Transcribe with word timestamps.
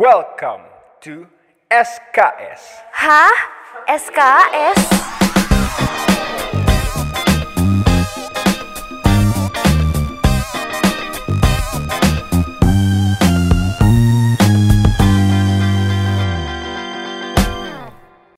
Welcome 0.00 0.64
to 1.04 1.28
SKS. 1.68 2.80
Hah? 2.96 3.36
SKS? 3.84 4.80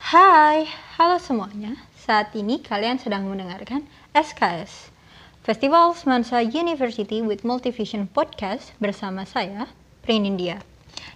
Hai, 0.02 0.66
halo 0.98 1.23
semuanya. 1.23 1.79
Saat 1.95 2.34
ini 2.34 2.59
kalian 2.66 2.98
sedang 2.98 3.30
mendengarkan 3.30 3.86
SKS, 4.11 4.91
Festival 5.46 5.95
Semansa 5.95 6.43
University 6.43 7.23
with 7.23 7.46
Multivision 7.46 8.11
Podcast 8.11 8.75
bersama 8.82 9.23
saya, 9.23 9.71
Prin 10.02 10.27
India. 10.27 10.73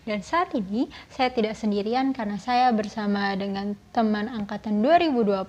Dan 0.09 0.25
saat 0.25 0.57
ini 0.57 0.89
saya 1.13 1.29
tidak 1.29 1.53
sendirian 1.53 2.17
karena 2.17 2.41
saya 2.41 2.73
bersama 2.73 3.37
dengan 3.37 3.77
teman 3.93 4.25
angkatan 4.25 4.81
2020. 4.81 5.45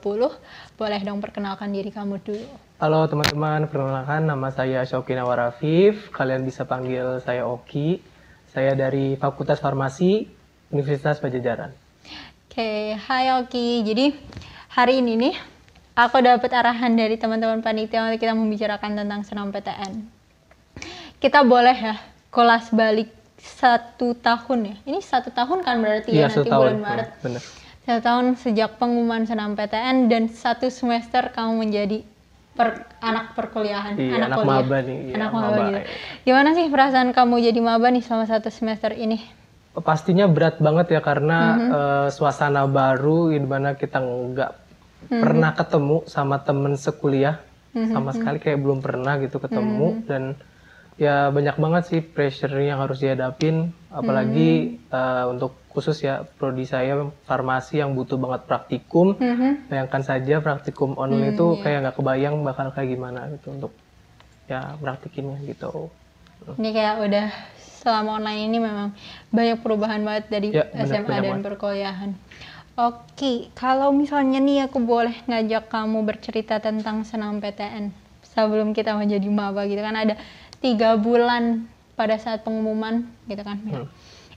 Boleh 0.76 1.00
dong 1.00 1.24
perkenalkan 1.24 1.72
diri 1.72 1.88
kamu 1.96 2.20
dulu. 2.20 2.44
Halo 2.84 3.08
teman-teman, 3.08 3.72
perkenalkan 3.72 4.28
nama 4.28 4.52
saya 4.52 4.84
Shoki 4.84 5.16
Nawarafif. 5.16 6.12
Kalian 6.12 6.44
bisa 6.44 6.68
panggil 6.68 7.24
saya 7.24 7.48
Oki. 7.48 8.04
Saya 8.52 8.76
dari 8.76 9.16
Fakultas 9.16 9.64
Farmasi 9.64 10.28
Universitas 10.76 11.24
Pajajaran. 11.24 11.72
Oke, 12.52 13.00
hai 13.00 13.32
Oki. 13.40 13.88
Jadi 13.88 14.12
hari 14.76 15.00
ini 15.00 15.16
nih 15.24 15.36
aku 15.96 16.20
dapat 16.20 16.52
arahan 16.52 17.00
dari 17.00 17.16
teman-teman 17.16 17.64
panitia 17.64 18.04
untuk 18.04 18.20
kita 18.20 18.36
membicarakan 18.36 19.08
tentang 19.08 19.24
senam 19.24 19.56
PTN. 19.56 20.04
Kita 21.24 21.48
boleh 21.48 21.80
ya 21.80 21.96
kelas 22.28 22.76
balik 22.76 23.19
satu 23.40 24.14
tahun 24.14 24.60
ya. 24.66 24.76
Ini 24.86 25.00
satu 25.00 25.30
tahun 25.30 25.64
kan 25.64 25.80
berarti 25.80 26.12
ya 26.12 26.16
Iya, 26.16 26.26
nanti 26.28 26.40
setahun. 26.44 26.62
bulan 26.62 26.80
Maret. 26.80 27.10
Bener. 27.20 27.42
Satu 27.82 28.02
tahun 28.02 28.26
sejak 28.36 28.70
pengumuman 28.78 29.24
senam 29.24 29.54
PTN 29.54 30.08
dan 30.08 30.24
satu 30.28 30.70
semester 30.70 31.30
kamu 31.30 31.52
menjadi 31.60 32.06
per- 32.52 32.86
anak 33.00 33.34
perkuliahan, 33.34 33.96
Iya, 33.96 34.20
anak 34.20 34.30
kuliah. 34.36 34.48
maba 34.54 34.78
nih, 34.82 34.98
iya, 35.02 35.14
anak 35.16 35.32
maba, 35.32 35.48
maba, 35.48 35.62
gitu. 35.66 35.80
iya. 35.80 35.84
Gimana 36.22 36.50
sih 36.54 36.66
perasaan 36.68 37.10
kamu 37.10 37.36
jadi 37.42 37.60
maba 37.60 37.88
nih 37.88 38.04
selama 38.04 38.26
satu 38.26 38.50
semester 38.50 38.92
ini? 38.92 39.18
Pastinya 39.72 40.28
berat 40.28 40.60
banget 40.60 40.92
ya 40.92 41.00
karena 41.00 41.40
Mhm. 41.50 41.70
eh, 41.72 42.08
suasana 42.12 42.68
baru 42.68 43.32
di 43.32 43.40
mana 43.40 43.74
kita 43.74 43.98
nggak 43.98 44.52
Mhm. 45.08 45.20
pernah 45.20 45.52
ketemu 45.54 45.98
sama 46.06 46.38
temen 46.40 46.76
sekuliah 46.76 47.40
sama 47.72 48.12
sekali 48.12 48.38
kayak 48.38 48.60
belum 48.60 48.82
pernah 48.82 49.16
gitu 49.18 49.38
ketemu 49.38 49.88
Mhm. 49.96 50.04
dan 50.04 50.24
ya 51.00 51.32
banyak 51.32 51.56
banget 51.56 51.84
sih 51.88 52.02
pressure 52.04 52.52
yang 52.60 52.84
harus 52.84 53.00
dihadapin 53.00 53.72
apalagi 53.90 54.84
Mhm. 54.84 54.92
eh, 54.92 55.26
untuk 55.32 55.64
khusus 55.72 55.96
ya 56.02 56.28
prodi 56.28 56.68
saya 56.68 57.00
farmasi 57.24 57.80
yang 57.80 57.96
butuh 57.96 58.20
banget 58.20 58.44
praktikum 58.46 59.16
Mhm. 59.16 59.72
bayangkan 59.72 60.04
saja 60.04 60.44
praktikum 60.44 60.94
online 60.94 61.32
itu 61.34 61.46
kayak 61.58 61.80
nggak 61.82 61.96
kebayang 61.96 62.36
bakal 62.44 62.68
kayak 62.70 62.90
gimana 62.92 63.32
gitu 63.32 63.56
untuk 63.56 63.72
ya 64.46 64.76
praktikinnya 64.76 65.40
gitu 65.46 65.94
Ini 66.56 66.70
kayak 66.72 66.96
udah 67.06 67.28
selama 67.80 68.20
online 68.20 68.48
ini 68.48 68.58
memang 68.60 68.92
banyak 69.30 69.60
perubahan 69.60 70.04
banget 70.04 70.26
dari 70.28 70.48
Ya, 70.52 70.68
SMA 70.74 71.20
dan 71.22 71.40
perkuliahan. 71.40 72.12
Oke, 72.76 73.52
kalau 73.54 73.92
misalnya 73.92 74.40
nih 74.40 74.68
aku 74.68 74.80
boleh 74.80 75.12
ngajak 75.28 75.68
kamu 75.68 76.00
bercerita 76.04 76.60
tentang 76.60 77.04
senam 77.04 77.40
PTN 77.40 77.92
sebelum 78.24 78.72
kita 78.72 78.96
menjadi 78.96 79.28
maba 79.28 79.68
gitu 79.68 79.80
kan 79.80 79.96
ada 79.96 80.16
tiga 80.60 80.96
bulan 81.00 81.68
pada 82.00 82.16
saat 82.16 82.44
pengumuman 82.48 83.04
gitu 83.28 83.44
kan. 83.44 83.60
Hmm. 83.60 83.88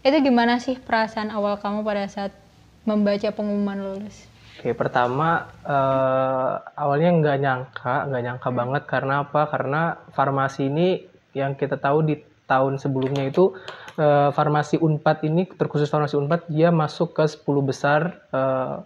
Itu 0.03 0.19
gimana 0.19 0.59
sih 0.59 0.79
perasaan 0.79 1.31
awal 1.31 1.59
kamu 1.63 1.87
pada 1.87 2.11
saat 2.11 2.35
membaca 2.83 3.31
pengumuman 3.31 3.79
lulus? 3.79 4.27
Oke, 4.59 4.75
pertama 4.75 5.51
eh, 5.63 6.55
awalnya 6.79 7.11
nggak 7.19 7.39
nyangka, 7.39 7.95
nggak 8.11 8.23
nyangka 8.23 8.49
banget 8.51 8.83
karena 8.87 9.15
apa? 9.27 9.43
Karena 9.51 9.83
farmasi 10.15 10.71
ini 10.71 10.89
yang 11.35 11.55
kita 11.55 11.79
tahu 11.79 12.05
di 12.07 12.15
tahun 12.47 12.77
sebelumnya 12.77 13.27
itu 13.31 13.55
eh, 13.99 14.31
farmasi 14.35 14.83
Unpad 14.83 15.27
ini 15.27 15.47
terkhusus 15.47 15.89
farmasi 15.89 16.19
Unpad 16.19 16.51
dia 16.51 16.75
masuk 16.75 17.17
ke 17.17 17.25
10 17.25 17.43
besar 17.63 18.23
eh, 18.35 18.77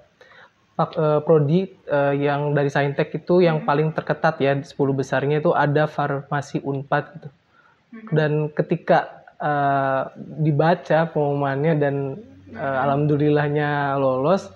eh, 0.76 1.20
prodi 1.24 1.66
eh, 1.88 2.14
yang 2.20 2.52
dari 2.52 2.68
Saintek 2.68 3.12
itu 3.16 3.40
yang 3.40 3.64
paling 3.64 3.96
terketat 3.96 4.36
ya 4.40 4.52
10 4.52 4.72
besarnya 4.92 5.40
itu 5.40 5.56
ada 5.56 5.88
farmasi 5.88 6.60
Unpad 6.60 7.04
gitu. 7.16 7.28
Dan 8.12 8.52
ketika 8.52 9.24
eh, 9.40 10.02
dibaca 10.16 11.08
pengumumannya 11.10 11.72
dan 11.80 11.96
eh, 12.52 12.78
alhamdulillahnya 12.84 13.96
lolos 13.96 14.52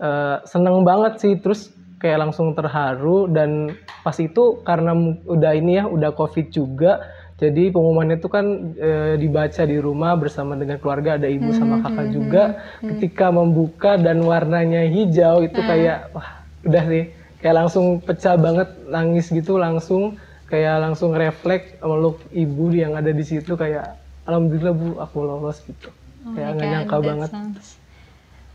eh, 0.00 0.36
seneng 0.44 0.84
banget 0.84 1.18
sih 1.22 1.34
terus 1.40 1.72
kayak 2.02 2.28
langsung 2.28 2.58
terharu 2.58 3.30
dan 3.30 3.78
pas 4.02 4.18
itu 4.18 4.58
karena 4.66 4.90
udah 5.22 5.52
ini 5.54 5.78
ya 5.78 5.84
udah 5.86 6.10
covid 6.18 6.50
juga 6.50 6.98
jadi 7.42 7.74
pengumumannya 7.74 8.22
itu 8.22 8.30
kan 8.30 8.46
eh, 8.78 9.18
dibaca 9.18 9.62
di 9.66 9.74
rumah 9.76 10.14
bersama 10.14 10.54
dengan 10.54 10.78
keluarga 10.78 11.18
ada 11.18 11.26
ibu 11.26 11.50
sama 11.50 11.82
kakak 11.82 12.06
juga. 12.14 12.44
ketika 12.80 13.26
membuka 13.28 13.98
dan 13.98 14.22
warnanya 14.22 14.86
hijau 14.86 15.42
itu 15.42 15.58
kayak 15.58 16.14
wah 16.14 16.28
udah 16.62 16.84
sih. 16.86 17.04
Kayak 17.42 17.66
langsung 17.66 17.98
pecah 17.98 18.38
banget 18.38 18.70
nangis 18.86 19.26
gitu 19.26 19.58
langsung. 19.58 20.14
Kayak 20.46 20.86
langsung 20.86 21.10
refleks 21.10 21.82
meluk 21.82 22.22
ibu 22.30 22.70
yang 22.70 22.94
ada 22.94 23.10
di 23.10 23.24
situ 23.26 23.58
kayak 23.58 23.98
alhamdulillah 24.22 24.70
bu 24.70 24.88
aku 25.02 25.18
lolos 25.18 25.58
gitu. 25.66 25.90
Kayak 26.38 26.48
nggak 26.54 26.68
nyangka 26.70 26.96
banget. 27.02 27.30
sounds- 27.34 27.81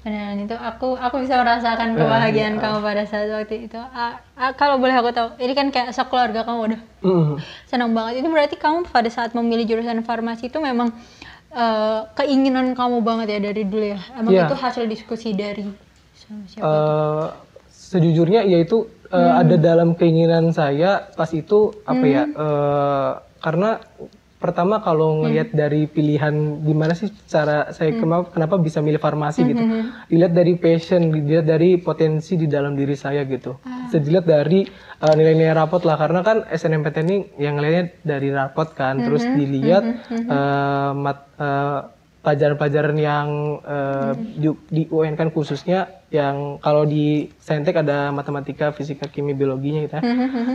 Beneran 0.07 0.39
itu 0.39 0.55
aku 0.55 0.95
aku 0.95 1.19
bisa 1.19 1.35
merasakan 1.35 1.99
kebahagiaan 1.99 2.63
kamu 2.63 2.79
pada 2.79 3.03
saat 3.03 3.27
waktu 3.27 3.67
itu. 3.67 3.75
Ah, 3.75 4.15
ah, 4.39 4.55
kalau 4.55 4.79
boleh 4.79 4.95
aku 4.95 5.11
tahu, 5.11 5.35
ini 5.35 5.51
kan 5.51 5.67
kayak 5.67 5.91
sekeluarga 5.91 6.47
kamu 6.47 6.59
udah 6.71 6.81
Mm. 7.03 7.35
senang 7.67 7.91
banget. 7.91 8.23
Itu 8.23 8.31
berarti 8.31 8.55
kamu 8.55 8.87
pada 8.87 9.11
saat 9.11 9.35
memilih 9.35 9.67
jurusan 9.67 9.99
farmasi 10.07 10.47
itu 10.47 10.63
memang 10.63 10.95
eh, 11.51 12.01
keinginan 12.15 12.71
kamu 12.71 13.03
banget 13.03 13.35
ya 13.35 13.39
dari 13.51 13.67
dulu 13.67 13.83
ya. 13.83 13.99
Emang 14.15 14.31
Iya. 14.31 14.47
itu 14.47 14.55
hasil 14.55 14.83
diskusi 14.87 15.35
dari 15.35 15.67
sama 16.15 16.47
siapa? 16.47 16.63
Eh, 16.63 17.25
sejujurnya 17.67 18.47
ya 18.47 18.63
itu 18.63 18.87
eh, 19.11 19.31
ada 19.43 19.59
dalam 19.59 19.91
keinginan 19.91 20.55
saya 20.55 21.03
pas 21.19 21.27
itu 21.35 21.83
apa 21.83 22.05
ya 22.07 22.23
eh, 22.23 23.11
karena 23.43 23.83
pertama 24.37 24.77
kalau 24.79 25.25
ngelihat 25.25 25.49
dari 25.49 25.89
pilihan 25.89 26.31
gimana 26.61 26.93
sih 26.93 27.09
cara 27.25 27.73
saya 27.73 27.97
kenapa, 27.97 28.29
kenapa 28.29 28.61
bisa 28.61 28.85
milih 28.85 29.01
farmasi 29.01 29.41
gitu. 29.43 29.65
dilihat 30.07 30.33
dari 30.33 30.53
passion 30.55 31.09
dilihat 31.09 31.45
dari 31.45 31.81
potensi 31.81 32.37
di 32.37 32.45
dalam 32.45 32.77
diri 32.77 32.93
saya 32.93 33.25
gitu. 33.25 33.57
Bisa 33.89 33.97
dilihat 33.97 34.29
dari 34.29 34.61
eh, 35.01 35.13
nilai-nilai 35.17 35.57
rapot 35.57 35.81
lah 35.81 35.97
karena 35.97 36.21
kan 36.21 36.45
SNMPTN 36.47 37.07
ini 37.09 37.17
yang 37.41 37.57
ngelihatnya 37.57 37.97
dari 38.05 38.29
rapot 38.29 38.69
kan. 38.71 39.01
Terus 39.01 39.25
dilihat 39.25 39.83
eh, 40.13 40.91
mat- 40.93 41.33
eh, 41.35 41.96
pelajaran-pelajaran 42.27 42.99
yang 42.99 43.27
eh, 43.63 44.11
di, 44.35 44.51
di 44.67 44.83
UN 44.91 45.15
kan 45.15 45.31
khususnya 45.31 45.87
yang 46.11 46.59
kalau 46.59 46.83
di 46.83 47.31
Saintek 47.39 47.79
ada 47.79 48.11
matematika, 48.11 48.75
fisika, 48.75 49.07
kimia, 49.07 49.31
biologinya 49.31 49.87
gitu 49.87 49.95
ya. 49.95 50.03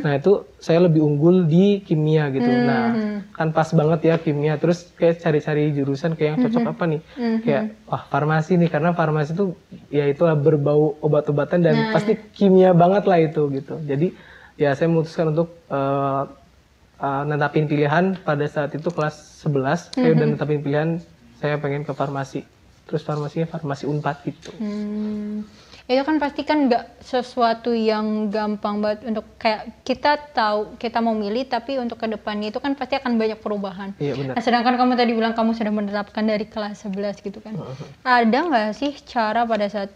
Nah 0.04 0.12
itu 0.20 0.44
saya 0.60 0.84
lebih 0.84 1.00
unggul 1.00 1.48
di 1.48 1.80
kimia 1.80 2.28
gitu. 2.28 2.44
Nah 2.44 2.92
kan 3.32 3.56
pas 3.56 3.72
banget 3.72 4.00
ya 4.04 4.14
kimia. 4.20 4.60
Terus 4.60 4.92
kayak 5.00 5.24
cari-cari 5.24 5.72
jurusan 5.72 6.12
kayak 6.12 6.28
yang 6.36 6.38
cocok 6.44 6.64
apa 6.76 6.84
nih? 6.92 7.00
Kayak 7.40 7.62
wah 7.88 8.04
farmasi 8.04 8.60
nih 8.60 8.68
karena 8.68 8.92
farmasi 8.92 9.32
itu 9.32 9.56
ya 9.88 10.04
itulah 10.04 10.36
berbau 10.36 11.00
obat-obatan 11.00 11.64
dan 11.64 11.88
pasti 11.88 12.20
kimia 12.36 12.76
banget 12.76 13.08
lah 13.08 13.16
itu 13.16 13.48
gitu. 13.48 13.80
Jadi 13.80 14.12
ya 14.60 14.76
saya 14.76 14.92
memutuskan 14.92 15.32
untuk 15.32 15.56
eh, 15.72 16.22
uh, 17.02 17.22
netapin 17.26 17.66
pilihan 17.66 18.14
pada 18.22 18.46
saat 18.46 18.70
itu 18.78 18.88
kelas 18.94 19.42
11 19.42 19.98
saya 19.98 20.10
udah 20.14 20.26
netapin 20.32 20.62
pilihan 20.62 21.02
saya 21.42 21.58
pengen 21.58 21.82
ke 21.82 21.91
farmasi 21.91 22.47
terus 22.86 23.03
farmasinya 23.03 23.50
farmasi 23.50 23.84
unpad 23.90 24.16
gitu 24.22 24.50
Hmm, 24.58 25.43
itu 25.90 26.02
kan 26.06 26.16
pasti 26.22 26.46
kan 26.46 26.70
nggak 26.70 27.02
sesuatu 27.02 27.75
yang 27.75 28.31
gampang 28.31 28.78
banget 28.78 29.11
untuk 29.11 29.26
kayak 29.43 29.82
kita 29.82 30.14
tahu 30.31 30.78
kita 30.78 31.02
mau 31.02 31.14
milih 31.19 31.43
tapi 31.50 31.82
untuk 31.82 31.99
ke 31.99 32.06
depannya 32.06 32.55
itu 32.55 32.62
kan 32.62 32.78
pasti 32.78 32.94
akan 33.02 33.19
banyak 33.19 33.38
perubahan. 33.43 33.90
iya 33.99 34.14
benar 34.14 34.38
Nah, 34.38 34.43
sedangkan 34.43 34.78
kamu 34.78 34.93
tadi 34.94 35.12
bilang 35.19 35.34
kamu 35.34 35.50
sudah 35.58 35.72
menetapkan 35.75 36.22
dari 36.22 36.46
kelas 36.46 36.87
11 36.87 37.19
gitu 37.19 37.43
kan. 37.43 37.58
Ada 38.06 38.38
nggak 38.46 38.69
sih 38.78 38.94
cara 39.02 39.43
pada 39.43 39.66
saat 39.66 39.90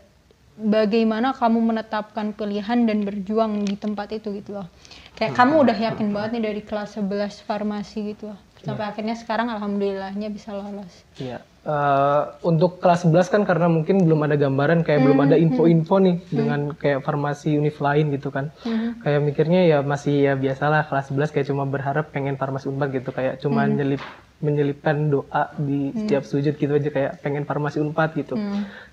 bagaimana 0.57 1.37
kamu 1.37 1.59
menetapkan 1.61 2.33
pilihan 2.33 2.89
dan 2.89 2.99
berjuang 3.05 3.63
di 3.63 3.77
tempat 3.77 4.09
itu 4.17 4.33
gitu 4.41 4.57
loh. 4.57 4.67
Kayak 5.15 5.37
kamu 5.37 5.55
udah 5.65 5.77
yakin 5.77 6.09
banget 6.13 6.31
nih 6.37 6.43
dari 6.51 6.63
kelas 6.65 6.97
11 6.99 7.45
farmasi 7.45 8.17
gitu 8.17 8.33
loh. 8.33 8.41
Sampai 8.67 8.87
akhirnya 8.91 9.15
sekarang 9.15 9.47
alhamdulillahnya 9.55 10.29
bisa 10.35 10.51
lolos. 10.51 11.07
iya. 11.23 11.39
Eh, 11.67 12.23
untuk 12.47 12.79
kelas 12.79 13.03
11 13.11 13.27
kan 13.27 13.43
karena 13.43 13.67
mungkin 13.67 14.07
belum 14.07 14.23
ada 14.23 14.39
gambaran 14.39 14.87
kayak 14.87 15.03
belum 15.03 15.19
ada 15.27 15.35
info-info 15.35 15.99
nih 15.99 16.17
dengan 16.31 16.71
kayak 16.79 17.03
farmasi 17.03 17.59
univ 17.59 17.75
lain 17.83 18.15
gitu 18.15 18.31
kan. 18.31 18.55
Kayak 19.03 19.21
mikirnya 19.27 19.61
ya 19.67 19.79
masih 19.83 20.31
ya 20.31 20.39
biasalah 20.39 20.87
kelas 20.87 21.11
11 21.11 21.35
kayak 21.35 21.51
cuma 21.51 21.67
berharap 21.67 22.15
pengen 22.15 22.39
farmasi 22.39 22.71
unpad 22.71 22.95
gitu 22.95 23.11
kayak 23.11 23.43
cuma 23.43 23.67
nyelip 23.67 23.99
menyelipkan 24.39 25.11
doa 25.11 25.51
di 25.59 25.91
setiap 25.97 26.23
sujud 26.23 26.55
gitu 26.55 26.71
aja 26.71 26.87
kayak 26.87 27.19
pengen 27.19 27.43
farmasi 27.43 27.83
unpad 27.83 28.15
gitu. 28.15 28.39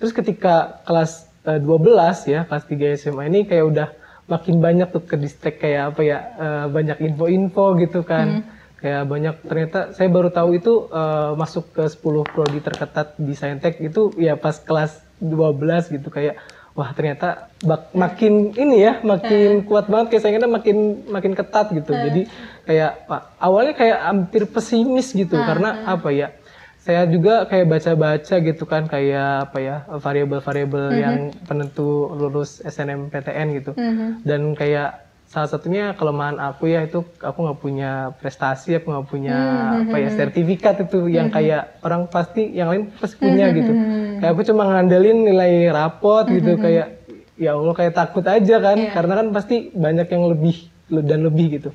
Terus 0.01 0.09
ketika 0.09 0.81
kelas 0.89 1.29
eh, 1.45 1.61
12 1.61 2.25
ya, 2.25 2.41
kelas 2.49 2.65
3 2.65 2.97
SMA 2.97 3.29
ini 3.29 3.45
kayak 3.45 3.65
udah 3.69 3.87
makin 4.25 4.57
banyak 4.57 4.89
tuh 4.89 5.05
ke 5.05 5.13
distrik 5.13 5.61
kayak 5.61 5.93
apa 5.93 6.01
ya, 6.01 6.17
eh, 6.41 6.65
banyak 6.73 6.97
info-info 7.05 7.77
gitu 7.77 8.01
kan. 8.01 8.41
Kayak 8.83 9.07
banyak 9.07 9.35
ternyata 9.41 9.79
saya 9.89 10.11
baru 10.11 10.27
tahu 10.27 10.59
itu 10.59 10.91
eh, 10.91 11.31
masuk 11.33 11.71
ke 11.71 11.87
10 11.87 12.03
prodi 12.27 12.59
terketat 12.59 13.15
di 13.15 13.31
Saintek 13.31 13.79
itu 13.79 14.11
ya 14.19 14.35
pas 14.35 14.59
kelas 14.59 14.99
12 15.17 15.87
gitu 15.89 16.11
kayak 16.11 16.35
wah 16.73 16.89
ternyata 16.91 17.47
bak- 17.61 17.93
makin 17.93 18.51
ini 18.51 18.81
ya 18.81 18.99
makin 19.01 19.61
kuat 19.63 19.87
banget 19.87 20.09
kayak 20.09 20.21
saingannya 20.21 20.51
makin 20.51 20.77
makin 21.07 21.31
ketat 21.31 21.71
gitu. 21.71 21.93
Jadi 22.03 22.21
kayak 22.63 22.91
awalnya 23.37 23.73
kayak 23.73 23.99
hampir 24.03 24.43
pesimis 24.45 25.13
gitu 25.13 25.37
karena 25.47 25.69
apa 25.87 26.09
ya? 26.11 26.27
Saya 26.75 27.07
juga 27.07 27.45
kayak 27.45 27.67
baca-baca 27.69 28.35
gitu 28.41 28.63
kan 28.65 28.83
kayak 28.85 29.47
apa 29.47 29.57
ya 29.57 29.75
variabel-variabel 29.87 30.85
yang 30.93 31.15
penentu 31.41 31.87
lulus 32.11 32.59
SNMPTN 32.59 33.47
gitu. 33.55 33.71
Dan 34.19 34.51
kayak 34.51 35.02
salah 35.33 35.49
satunya 35.49 35.97
kelemahan 35.97 36.37
aku 36.37 36.69
ya 36.69 36.85
itu 36.85 37.01
aku 37.17 37.37
nggak 37.41 37.59
punya 37.59 38.13
prestasi, 38.21 38.77
aku 38.77 38.93
nggak 38.93 39.07
punya 39.09 39.37
apa 39.81 39.97
ya 39.97 40.13
sertifikat 40.13 40.85
itu 40.85 41.09
yang 41.09 41.33
kayak 41.33 41.81
orang 41.81 42.05
pasti 42.05 42.53
yang 42.53 42.69
lain 42.69 42.93
pasti 43.01 43.17
punya 43.17 43.49
gitu. 43.49 43.73
Kayak 44.21 44.31
aku 44.37 44.41
cuma 44.45 44.69
ngandelin 44.69 45.25
nilai 45.25 45.73
rapot 45.73 46.29
gitu 46.29 46.61
kayak 46.61 47.01
ya 47.33 47.57
Allah 47.57 47.73
kayak 47.73 47.97
takut 47.97 48.21
aja 48.29 48.61
kan 48.61 48.77
karena 48.93 49.13
kan 49.25 49.27
pasti 49.33 49.73
banyak 49.73 50.05
yang 50.05 50.23
lebih 50.37 50.69
dan 51.01 51.25
lebih 51.25 51.45
gitu. 51.57 51.69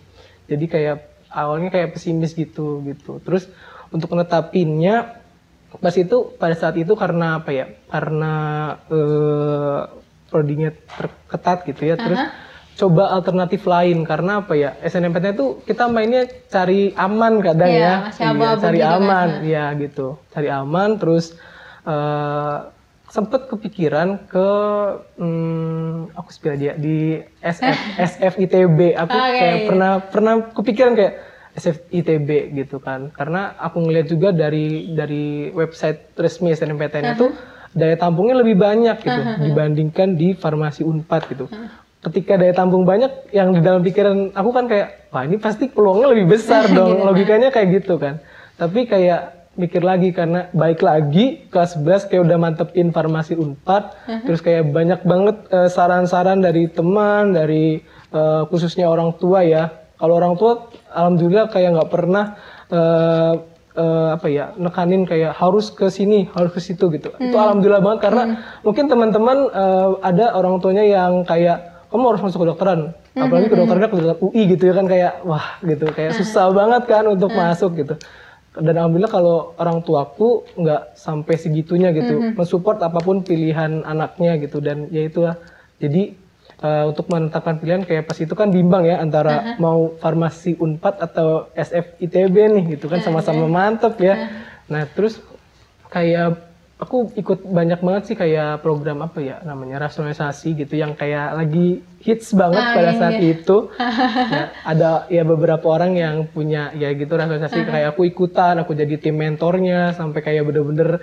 Jadi 0.46 0.64
kayak 0.70 0.96
awalnya 1.34 1.74
kayak 1.74 1.98
pesimis 1.98 2.38
gitu 2.38 2.86
gitu. 2.86 3.18
Terus 3.26 3.50
untuk 3.90 4.14
netapinnya 4.14 5.18
pas 5.82 5.92
itu 5.98 6.30
pada 6.38 6.54
saat 6.54 6.78
itu 6.78 6.94
karena 6.94 7.42
apa 7.42 7.50
ya? 7.50 7.66
Karena 7.90 8.34
eh 8.86 9.82
prodinya 10.30 10.70
terketat 10.70 11.66
gitu 11.66 11.82
ya. 11.90 11.98
Terus 11.98 12.22
coba 12.78 13.10
alternatif 13.10 13.66
lain 13.66 14.06
karena 14.06 14.38
apa 14.38 14.54
ya? 14.54 14.70
SNMPTN 14.80 15.34
itu 15.34 15.46
kita 15.66 15.90
mainnya 15.90 16.30
cari 16.46 16.94
aman 16.94 17.42
kadang 17.42 17.66
Iya, 17.68 17.82
ya. 17.82 17.94
masih 18.06 18.22
abu-abu 18.30 18.62
cari 18.62 18.78
gitu 18.78 18.86
kan. 18.86 18.98
aman, 19.02 19.28
ya 19.42 19.64
gitu. 19.74 20.06
Cari 20.30 20.48
aman 20.48 20.90
terus 20.96 21.34
eh 21.82 22.56
sempet 23.08 23.48
kepikiran 23.48 24.28
ke 24.28 24.48
hmm, 25.16 26.12
aku 26.12 26.28
spill 26.28 26.54
dia 26.54 26.76
di 26.76 27.16
SF 27.40 27.76
SF 27.96 28.34
ITB 28.44 28.92
aku 28.94 29.16
Oke. 29.16 29.32
kayak 29.32 29.58
pernah 29.64 29.92
pernah 30.04 30.34
kepikiran 30.52 30.92
kayak 30.92 31.14
SF 31.56 31.88
ITB 31.88 32.28
gitu 32.54 32.76
kan 32.78 33.08
karena 33.10 33.56
aku 33.56 33.80
ngeliat 33.80 34.06
juga 34.06 34.28
dari 34.30 34.92
dari 34.92 35.48
website 35.50 36.14
resmi 36.14 36.52
SNMPTN 36.52 37.16
itu 37.16 37.32
daya 37.72 37.96
tampungnya 37.96 38.44
lebih 38.44 38.60
banyak 38.60 39.00
gitu 39.00 39.20
dibandingkan 39.40 40.12
di 40.12 40.36
farmasi 40.36 40.84
Unpad 40.84 41.22
gitu 41.32 41.48
ketika 41.98 42.38
daya 42.38 42.54
tampung 42.54 42.86
banyak 42.86 43.10
yang 43.34 43.50
di 43.50 43.60
dalam 43.60 43.82
pikiran 43.82 44.30
aku 44.32 44.50
kan 44.54 44.70
kayak 44.70 45.10
wah 45.10 45.26
ini 45.26 45.36
pasti 45.40 45.66
peluangnya 45.66 46.14
lebih 46.14 46.38
besar 46.38 46.70
dong. 46.76 47.02
Logikanya 47.02 47.50
kayak 47.50 47.82
gitu 47.82 47.98
kan. 47.98 48.22
Tapi 48.58 48.86
kayak 48.86 49.38
mikir 49.58 49.82
lagi 49.82 50.14
karena 50.14 50.46
baik 50.54 50.86
lagi 50.86 51.50
kelas 51.50 51.74
11 51.82 52.14
kayak 52.14 52.22
udah 52.30 52.38
mantepin 52.38 52.94
farmasi 52.94 53.34
Unpad 53.34 53.90
terus 54.22 54.38
kayak 54.38 54.70
banyak 54.70 55.02
banget 55.02 55.36
eh, 55.50 55.66
saran-saran 55.66 56.38
dari 56.38 56.70
teman 56.70 57.34
dari 57.34 57.82
eh, 58.14 58.42
khususnya 58.46 58.86
orang 58.86 59.18
tua 59.18 59.42
ya. 59.42 59.66
Kalau 59.98 60.14
orang 60.14 60.38
tua 60.38 60.70
alhamdulillah 60.94 61.50
kayak 61.50 61.74
nggak 61.74 61.90
pernah 61.90 62.38
eh, 62.70 63.34
eh, 63.74 64.08
apa 64.14 64.26
ya 64.30 64.54
nekanin 64.54 65.02
kayak 65.02 65.34
harus 65.34 65.74
ke 65.74 65.90
sini 65.90 66.30
harus 66.38 66.54
ke 66.54 66.62
situ 66.62 66.86
gitu. 66.94 67.10
Itu 67.18 67.34
alhamdulillah 67.34 67.82
banget 67.82 68.00
karena 68.06 68.22
mungkin 68.62 68.86
teman-teman 68.86 69.38
eh, 69.50 69.90
ada 70.06 70.38
orang 70.38 70.62
tuanya 70.62 70.86
yang 70.86 71.26
kayak 71.26 71.77
kamu 71.88 72.04
harus 72.14 72.22
masuk 72.22 72.44
kedokteran. 72.44 72.92
Apalagi 73.16 73.48
kedokterannya 73.48 73.88
kedokteran 73.88 74.20
UI 74.20 74.42
gitu 74.52 74.62
ya 74.68 74.74
kan 74.76 74.86
kayak 74.86 75.12
wah 75.24 75.46
gitu. 75.64 75.86
Kayak 75.92 76.12
susah 76.20 76.52
banget 76.52 76.82
kan 76.84 77.04
untuk 77.08 77.32
masuk 77.32 77.70
gitu. 77.80 77.94
Dan 78.58 78.74
alhamdulillah 78.76 79.12
kalau 79.12 79.36
orang 79.56 79.80
tuaku 79.80 80.44
nggak 80.56 80.98
sampai 80.98 81.34
segitunya 81.40 81.92
gitu. 81.96 82.36
Mensupport 82.36 82.76
apa 82.84 83.00
pun 83.00 83.24
pilihan 83.24 83.84
anaknya 83.88 84.36
gitu. 84.36 84.60
Dan 84.60 84.92
ya 84.92 85.08
itulah. 85.08 85.40
Jadi 85.80 86.12
eh, 86.60 86.84
untuk 86.84 87.08
menetapkan 87.08 87.56
pilihan 87.56 87.82
kayak 87.88 88.04
pas 88.04 88.18
itu 88.20 88.34
kan 88.36 88.52
bimbang 88.52 88.84
ya 88.84 89.00
antara 89.00 89.56
mau 89.56 89.94
farmasi 89.96 90.60
Unpad 90.60 91.00
atau 91.00 91.48
SF 91.56 92.02
ITB 92.04 92.36
nih 92.52 92.64
gitu 92.76 92.92
kan 92.92 93.00
sama-sama 93.00 93.48
mantep 93.48 93.96
ya. 93.96 94.28
Nah 94.68 94.84
terus 94.92 95.24
kayak 95.88 96.47
aku 96.78 97.10
ikut 97.18 97.42
banyak 97.42 97.82
banget 97.82 98.02
sih 98.06 98.16
kayak 98.16 98.62
program 98.62 99.02
apa 99.02 99.18
ya 99.18 99.36
namanya 99.42 99.82
rasionalisasi 99.82 100.54
gitu 100.54 100.78
yang 100.78 100.94
kayak 100.94 101.34
lagi 101.34 101.82
hits 101.98 102.30
banget 102.30 102.62
Ah, 102.62 102.74
pada 102.78 102.90
iya, 102.94 102.98
saat 103.02 103.16
iya. 103.18 103.30
itu. 103.34 103.56
Ya, 104.30 104.44
ada 104.72 104.88
ya 105.10 105.22
beberapa 105.26 105.66
orang 105.66 105.98
yang 105.98 106.16
punya 106.30 106.70
ya 106.78 106.94
gitu 106.94 107.10
rasionalisasi 107.10 107.66
kayak 107.66 107.98
aku 107.98 108.06
ikutan 108.06 108.62
aku 108.62 108.78
jadi 108.78 108.94
tim 108.94 109.18
mentornya 109.18 109.90
sampai 109.98 110.22
kayak 110.22 110.46
bener-bener 110.46 111.02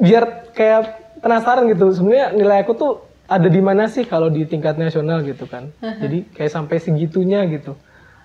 biar 0.00 0.48
kayak 0.56 0.80
penasaran 1.20 1.68
gitu. 1.68 1.92
Sebenarnya 1.92 2.32
nilai 2.32 2.64
aku 2.64 2.72
tuh 2.72 2.92
ada 3.28 3.46
di 3.46 3.60
mana 3.60 3.84
sih 3.86 4.08
kalau 4.08 4.32
di 4.32 4.48
tingkat 4.48 4.80
nasional 4.80 5.20
gitu 5.22 5.44
kan? 5.44 5.68
Jadi 5.78 6.32
kayak 6.32 6.50
sampai 6.50 6.80
segitunya 6.80 7.44
gitu. 7.52 7.76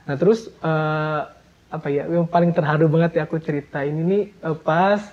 Nah 0.08 0.16
terus 0.16 0.48
eh, 0.48 1.20
apa 1.68 1.88
ya 1.92 2.08
yang 2.08 2.32
paling 2.32 2.56
terharu 2.56 2.88
banget 2.88 3.20
ya 3.20 3.28
aku 3.28 3.44
ceritain 3.44 3.92
ini 3.92 4.32
eh, 4.32 4.56
pas 4.56 5.04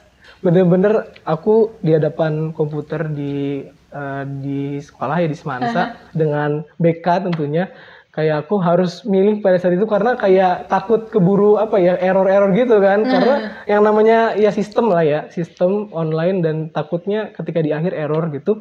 bener-bener 0.43 1.15
aku 1.23 1.75
di 1.81 1.95
hadapan 1.95 2.51
komputer 2.51 3.07
di 3.11 3.67
eh, 3.71 4.25
di 4.43 4.83
sekolah 4.83 5.23
ya 5.23 5.29
di 5.31 5.39
Semansa 5.39 5.83
dengan 6.11 6.67
BK 6.83 7.31
tentunya 7.31 7.71
kayak 8.13 8.47
aku 8.47 8.61
harus 8.61 9.03
milih 9.09 9.41
pada 9.41 9.57
saat 9.57 9.75
itu 9.75 9.89
karena 9.89 10.13
kayak 10.21 10.69
takut 10.69 11.09
keburu 11.09 11.57
apa 11.57 11.81
ya 11.81 11.97
error-error 11.97 12.53
gitu 12.53 12.77
kan. 12.79 13.09
Karena 13.09 13.35
yang 13.65 13.83
namanya 13.83 14.37
ya 14.37 14.53
sistem 14.53 14.93
lah 14.93 15.03
ya 15.03 15.21
sistem 15.33 15.89
online 15.97 16.45
dan 16.45 16.57
takutnya 16.69 17.33
ketika 17.33 17.65
di 17.65 17.73
akhir 17.73 17.97
error 17.97 18.29
gitu 18.31 18.61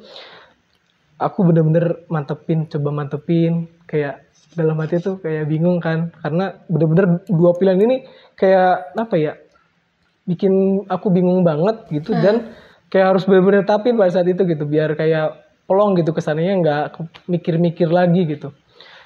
aku 1.22 1.46
bener-bener 1.46 2.02
mantepin 2.10 2.66
coba 2.66 2.90
mantepin 2.90 3.70
kayak 3.86 4.26
dalam 4.56 4.80
hati 4.80 5.04
tuh 5.04 5.20
kayak 5.20 5.52
bingung 5.52 5.84
kan. 5.84 6.16
Karena 6.24 6.56
bener-bener 6.72 7.20
dua 7.28 7.52
pilihan 7.60 7.80
ini 7.84 8.08
kayak 8.40 8.96
apa 8.96 9.16
ya 9.20 9.36
bikin 10.32 10.88
aku 10.88 11.12
bingung 11.12 11.44
banget 11.44 11.84
gitu 11.92 12.16
dan 12.16 12.56
kayak 12.88 13.16
harus 13.16 13.24
bener-bener 13.28 13.68
tapin 13.68 14.00
pada 14.00 14.12
saat 14.16 14.28
itu 14.32 14.48
gitu 14.48 14.64
biar 14.64 14.96
kayak 14.96 15.44
pelong 15.68 16.00
gitu 16.00 16.16
kesannya 16.16 16.56
nggak 16.64 16.84
mikir-mikir 17.28 17.92
lagi 17.92 18.24
gitu. 18.28 18.56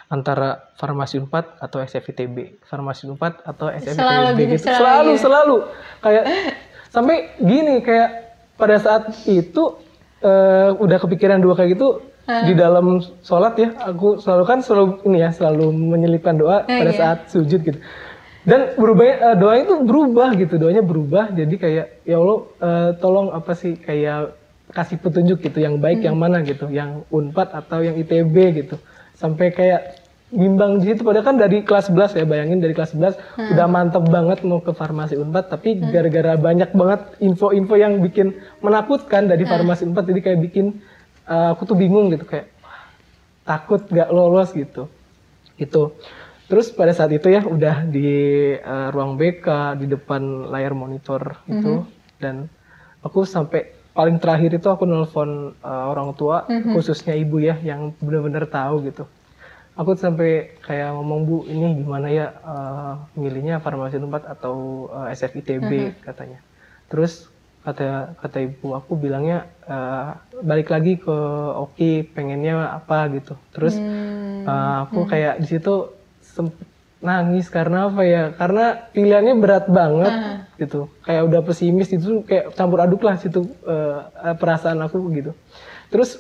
Antara 0.06 0.70
farmasi 0.78 1.18
4 1.18 1.34
atau 1.66 1.82
SFITB 1.82 2.62
farmasi 2.62 3.10
4 3.10 3.42
atau 3.42 3.74
SFITB 3.74 3.98
Selalu 3.98 4.30
gitu, 4.38 4.54
gitu. 4.54 4.66
selalu 4.70 4.78
selalu 4.78 5.10
gitu. 5.10 5.24
selalu. 5.26 5.58
Kayak 6.02 6.26
sampai 6.94 7.18
gini 7.42 7.76
kayak 7.82 8.10
pada 8.54 8.78
saat 8.78 9.04
itu 9.26 9.82
eh, 10.22 10.70
udah 10.78 10.98
kepikiran 11.02 11.42
dua 11.42 11.58
kayak 11.58 11.74
gitu 11.74 12.06
di 12.26 12.54
dalam 12.58 13.02
sholat 13.22 13.54
ya. 13.58 13.70
Aku 13.94 14.22
selalu 14.22 14.44
kan 14.46 14.60
selalu 14.62 15.02
ini 15.10 15.26
ya 15.26 15.30
selalu 15.34 15.74
menyelipkan 15.74 16.38
doa 16.38 16.66
pada 16.66 16.90
iya. 16.94 16.98
saat 16.98 17.20
sujud 17.30 17.62
gitu 17.62 17.82
dan 18.46 18.78
berubahnya 18.78 19.16
eh, 19.18 19.36
doanya 19.42 19.64
itu 19.66 19.76
berubah 19.82 20.30
gitu. 20.38 20.56
Doanya 20.62 20.84
berubah 20.86 21.34
jadi 21.34 21.56
kayak 21.58 21.86
ya 22.06 22.16
Allah 22.22 22.40
eh, 22.62 22.90
tolong 23.02 23.34
apa 23.34 23.58
sih 23.58 23.74
kayak 23.74 24.38
kasih 24.70 25.02
petunjuk 25.02 25.42
gitu 25.42 25.62
yang 25.62 25.82
baik 25.82 26.06
yang 26.06 26.18
mana 26.18 26.46
gitu 26.46 26.70
yang 26.70 27.02
unpad 27.10 27.50
atau 27.58 27.82
yang 27.82 27.98
itb 27.98 28.36
gitu. 28.54 28.78
Sampai 29.18 29.50
kayak 29.50 29.98
bimbang 30.30 30.78
di 30.78 30.94
situ. 30.94 31.02
Padahal 31.02 31.26
kan 31.26 31.38
dari 31.42 31.66
kelas 31.66 31.90
11 31.90 32.22
ya 32.22 32.26
bayangin 32.30 32.62
dari 32.62 32.78
kelas 32.78 32.94
11 32.94 33.58
udah 33.58 33.68
mantep 33.70 34.06
banget 34.06 34.46
mau 34.46 34.62
ke 34.62 34.78
farmasi 34.78 35.18
unpad 35.18 35.50
tapi 35.50 35.82
gara-gara 35.82 36.38
banyak 36.38 36.70
banget 36.78 37.02
info-info 37.26 37.74
yang 37.82 37.98
bikin 37.98 38.38
menakutkan 38.62 39.26
dari 39.26 39.50
farmasi 39.50 39.90
unpad 39.90 40.06
jadi 40.06 40.22
kayak 40.22 40.40
bikin 40.46 40.66
eh, 41.26 41.48
aku 41.50 41.66
tuh 41.66 41.78
bingung 41.78 42.14
gitu 42.14 42.30
kayak 42.30 42.54
takut 43.42 43.82
gak 43.90 44.14
lolos 44.14 44.54
gitu. 44.54 44.86
Itu 45.58 45.98
terus 46.46 46.70
pada 46.70 46.94
saat 46.94 47.10
itu 47.10 47.28
ya 47.30 47.42
udah 47.42 47.86
di 47.88 48.10
eh, 48.54 48.88
ruang 48.94 49.18
BK 49.18 49.80
di 49.82 49.86
depan 49.90 50.50
layar 50.50 50.74
monitor 50.78 51.42
itu 51.50 51.86
dan 52.22 52.48
aku 53.02 53.26
sampai 53.26 53.74
paling 53.96 54.20
terakhir 54.20 54.52
itu 54.52 54.68
aku 54.68 54.84
nelpon 54.84 55.56
eh, 55.56 55.86
orang 55.90 56.12
tua 56.14 56.44
khususnya 56.76 57.16
ibu 57.16 57.40
ya 57.40 57.56
yang 57.64 57.96
benar-benar 57.98 58.46
tahu 58.46 58.84
gitu. 58.86 59.08
Aku 59.76 59.92
sampai 60.00 60.56
kayak 60.64 60.96
ngomong 60.96 61.20
bu 61.28 61.38
ini 61.48 61.84
gimana 61.84 62.08
ya 62.08 62.28
eh, 62.32 62.94
milihnya 63.20 63.60
farmasi 63.60 64.00
4 64.00 64.08
atau 64.36 64.88
eh, 65.04 65.16
SFITB 65.16 65.72
katanya. 66.04 66.40
Terus 66.92 67.28
kata 67.66 68.14
kata 68.22 68.38
ibu 68.46 68.78
aku 68.78 68.94
bilangnya 68.96 69.48
eh, 69.68 70.16
balik 70.44 70.70
lagi 70.70 70.96
ke 71.00 71.18
Oki 71.60 72.08
pengennya 72.08 72.78
apa 72.78 73.08
gitu. 73.16 73.36
Terus 73.52 73.76
eh, 73.80 74.76
aku 74.88 75.08
kayak 75.08 75.44
di 75.44 75.48
situ 75.50 75.92
nangis 77.04 77.48
karena 77.52 77.92
apa 77.92 78.02
ya? 78.04 78.24
Karena 78.34 78.90
pilihannya 78.92 79.36
berat 79.38 79.66
banget 79.70 80.14
gitu. 80.58 80.90
Kayak 81.06 81.24
udah 81.30 81.42
pesimis 81.46 81.90
itu 81.94 82.26
kayak 82.26 82.56
campur 82.58 82.82
aduk 82.82 83.06
lah 83.06 83.16
situ 83.20 83.46
eh, 83.68 84.36
perasaan 84.36 84.82
aku 84.82 84.98
gitu. 85.14 85.32
Terus 85.94 86.18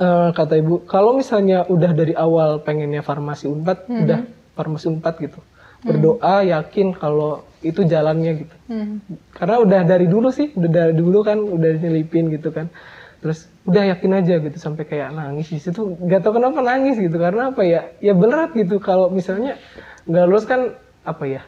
eh, 0.00 0.30
kata 0.32 0.54
ibu 0.56 0.82
kalau 0.88 1.14
misalnya 1.14 1.68
udah 1.68 1.90
dari 1.92 2.14
awal 2.16 2.62
pengennya 2.64 3.04
farmasi 3.04 3.50
unpad 3.50 3.86
udah 3.86 4.20
farmasi 4.56 4.88
unpad 4.88 5.14
gitu. 5.20 5.40
Berdoa 5.80 6.44
yakin 6.44 6.92
kalau 6.92 7.40
itu 7.60 7.84
jalannya 7.84 8.32
gitu. 8.44 8.56
Hmm. 8.72 9.04
karena 9.36 9.60
udah 9.60 9.80
dari 9.84 10.08
dulu 10.08 10.32
sih 10.32 10.48
udah 10.56 10.70
dari 10.70 10.94
dulu 10.96 11.20
kan 11.20 11.36
udah 11.36 11.70
nyelipin 11.76 12.32
gitu 12.32 12.48
kan 12.48 12.72
terus 13.20 13.48
udah 13.68 13.84
yakin 13.92 14.16
aja 14.16 14.34
gitu 14.40 14.56
sampai 14.56 14.88
kayak 14.88 15.12
nangis. 15.12 15.52
Di 15.52 15.60
situ 15.60 15.96
nggak 15.96 16.24
tahu 16.24 16.40
kenapa 16.40 16.64
nangis 16.64 16.96
gitu 16.96 17.16
karena 17.20 17.52
apa 17.52 17.62
ya? 17.62 17.92
Ya 18.00 18.16
berat 18.16 18.56
gitu. 18.56 18.80
Kalau 18.80 19.12
misalnya 19.12 19.60
nggak 20.08 20.24
lulus 20.26 20.48
kan 20.48 20.74
apa 21.04 21.24
ya 21.28 21.42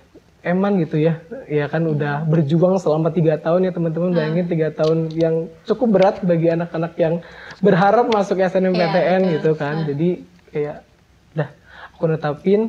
eman 0.44 0.76
gitu 0.84 1.00
ya. 1.00 1.18
Ya 1.48 1.66
kan 1.72 1.88
udah 1.88 2.28
berjuang 2.28 2.76
selama 2.76 3.08
tiga 3.10 3.40
tahun 3.40 3.68
ya 3.68 3.72
teman-teman. 3.72 4.12
Bayangin 4.12 4.46
tiga 4.52 4.68
tahun 4.70 5.08
yang 5.16 5.48
cukup 5.64 5.88
berat 5.96 6.16
bagi 6.20 6.52
anak-anak 6.52 6.92
yang 7.00 7.14
berharap 7.64 8.06
masuk 8.12 8.38
SNMPTN 8.38 9.40
gitu 9.40 9.56
kan. 9.56 9.88
Jadi 9.88 10.22
kayak 10.52 10.84
udah 11.32 11.48
aku 11.96 12.04
netapin 12.04 12.60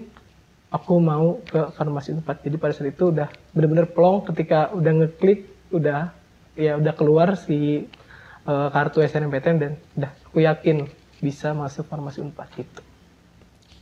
aku 0.74 0.98
mau 0.98 1.38
ke 1.44 1.70
farmasi 1.76 2.18
tempat. 2.18 2.42
Jadi 2.42 2.56
pada 2.58 2.74
saat 2.74 2.90
itu 2.90 3.12
udah 3.12 3.28
bener-bener 3.54 3.86
plong 3.86 4.26
ketika 4.32 4.74
udah 4.74 4.92
ngeklik 5.04 5.46
udah 5.74 6.14
ya 6.54 6.78
udah 6.78 6.94
keluar 6.94 7.34
si 7.34 7.90
eh, 8.44 8.68
kartu 8.70 9.00
SNMPTN 9.00 9.58
dan 9.58 9.72
udah 9.94 10.12
aku 10.26 10.40
yakin 10.40 10.88
bisa 11.18 11.52
masuk 11.52 11.86
farmasi 11.86 12.20
unpad 12.20 12.48
gitu 12.54 12.82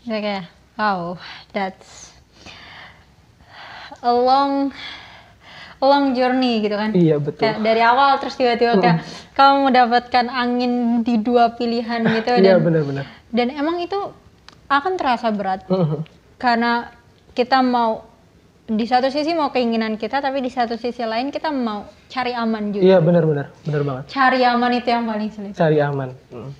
Oke, 0.03 0.41
wow, 0.75 1.13
that's 1.51 2.09
a 3.99 4.09
long, 4.09 4.73
a 5.77 5.85
long 5.85 6.11
journey 6.11 6.57
gitu 6.59 6.73
kan? 6.73 6.89
iya 6.91 7.17
betul. 7.17 7.37
Kayak 7.43 7.57
dari 7.61 7.81
awal 7.81 8.17
terus 8.17 8.33
tiba-tiba 8.33 8.77
kayak 8.77 8.97
kamu 9.31 9.69
mendapatkan 9.69 10.25
angin 10.25 10.71
di 11.01 11.17
dua 11.17 11.53
pilihan 11.53 12.01
gitu 12.11 12.33
iya 12.35 12.57
dan 12.57 12.65
benar-benar. 12.65 13.05
dan 13.29 13.47
emang 13.51 13.77
itu 13.77 13.99
akan 14.67 14.93
terasa 14.95 15.29
berat 15.29 15.61
Mhm. 15.65 16.01
karena 16.37 16.89
kita 17.31 17.61
mau 17.61 18.01
di 18.71 18.85
satu 18.85 19.07
sisi 19.07 19.33
mau 19.33 19.49
keinginan 19.49 19.95
kita 19.95 20.17
tapi 20.17 20.39
di 20.39 20.47
satu 20.47 20.73
sisi 20.73 21.03
lain 21.03 21.27
kita 21.27 21.51
mau 21.51 21.83
cari 22.07 22.31
aman 22.33 22.71
juga. 22.71 22.79
iya 22.81 22.97
benar-benar 22.97 23.51
benar 23.61 23.81
banget 23.83 24.03
Cari 24.09 24.39
aman 24.41 24.71
itu 24.71 24.87
yang 24.87 25.03
paling 25.03 25.29
sulit. 25.29 25.51
cari 25.53 25.77
aman 25.79 26.09
Mhm. 26.29 26.51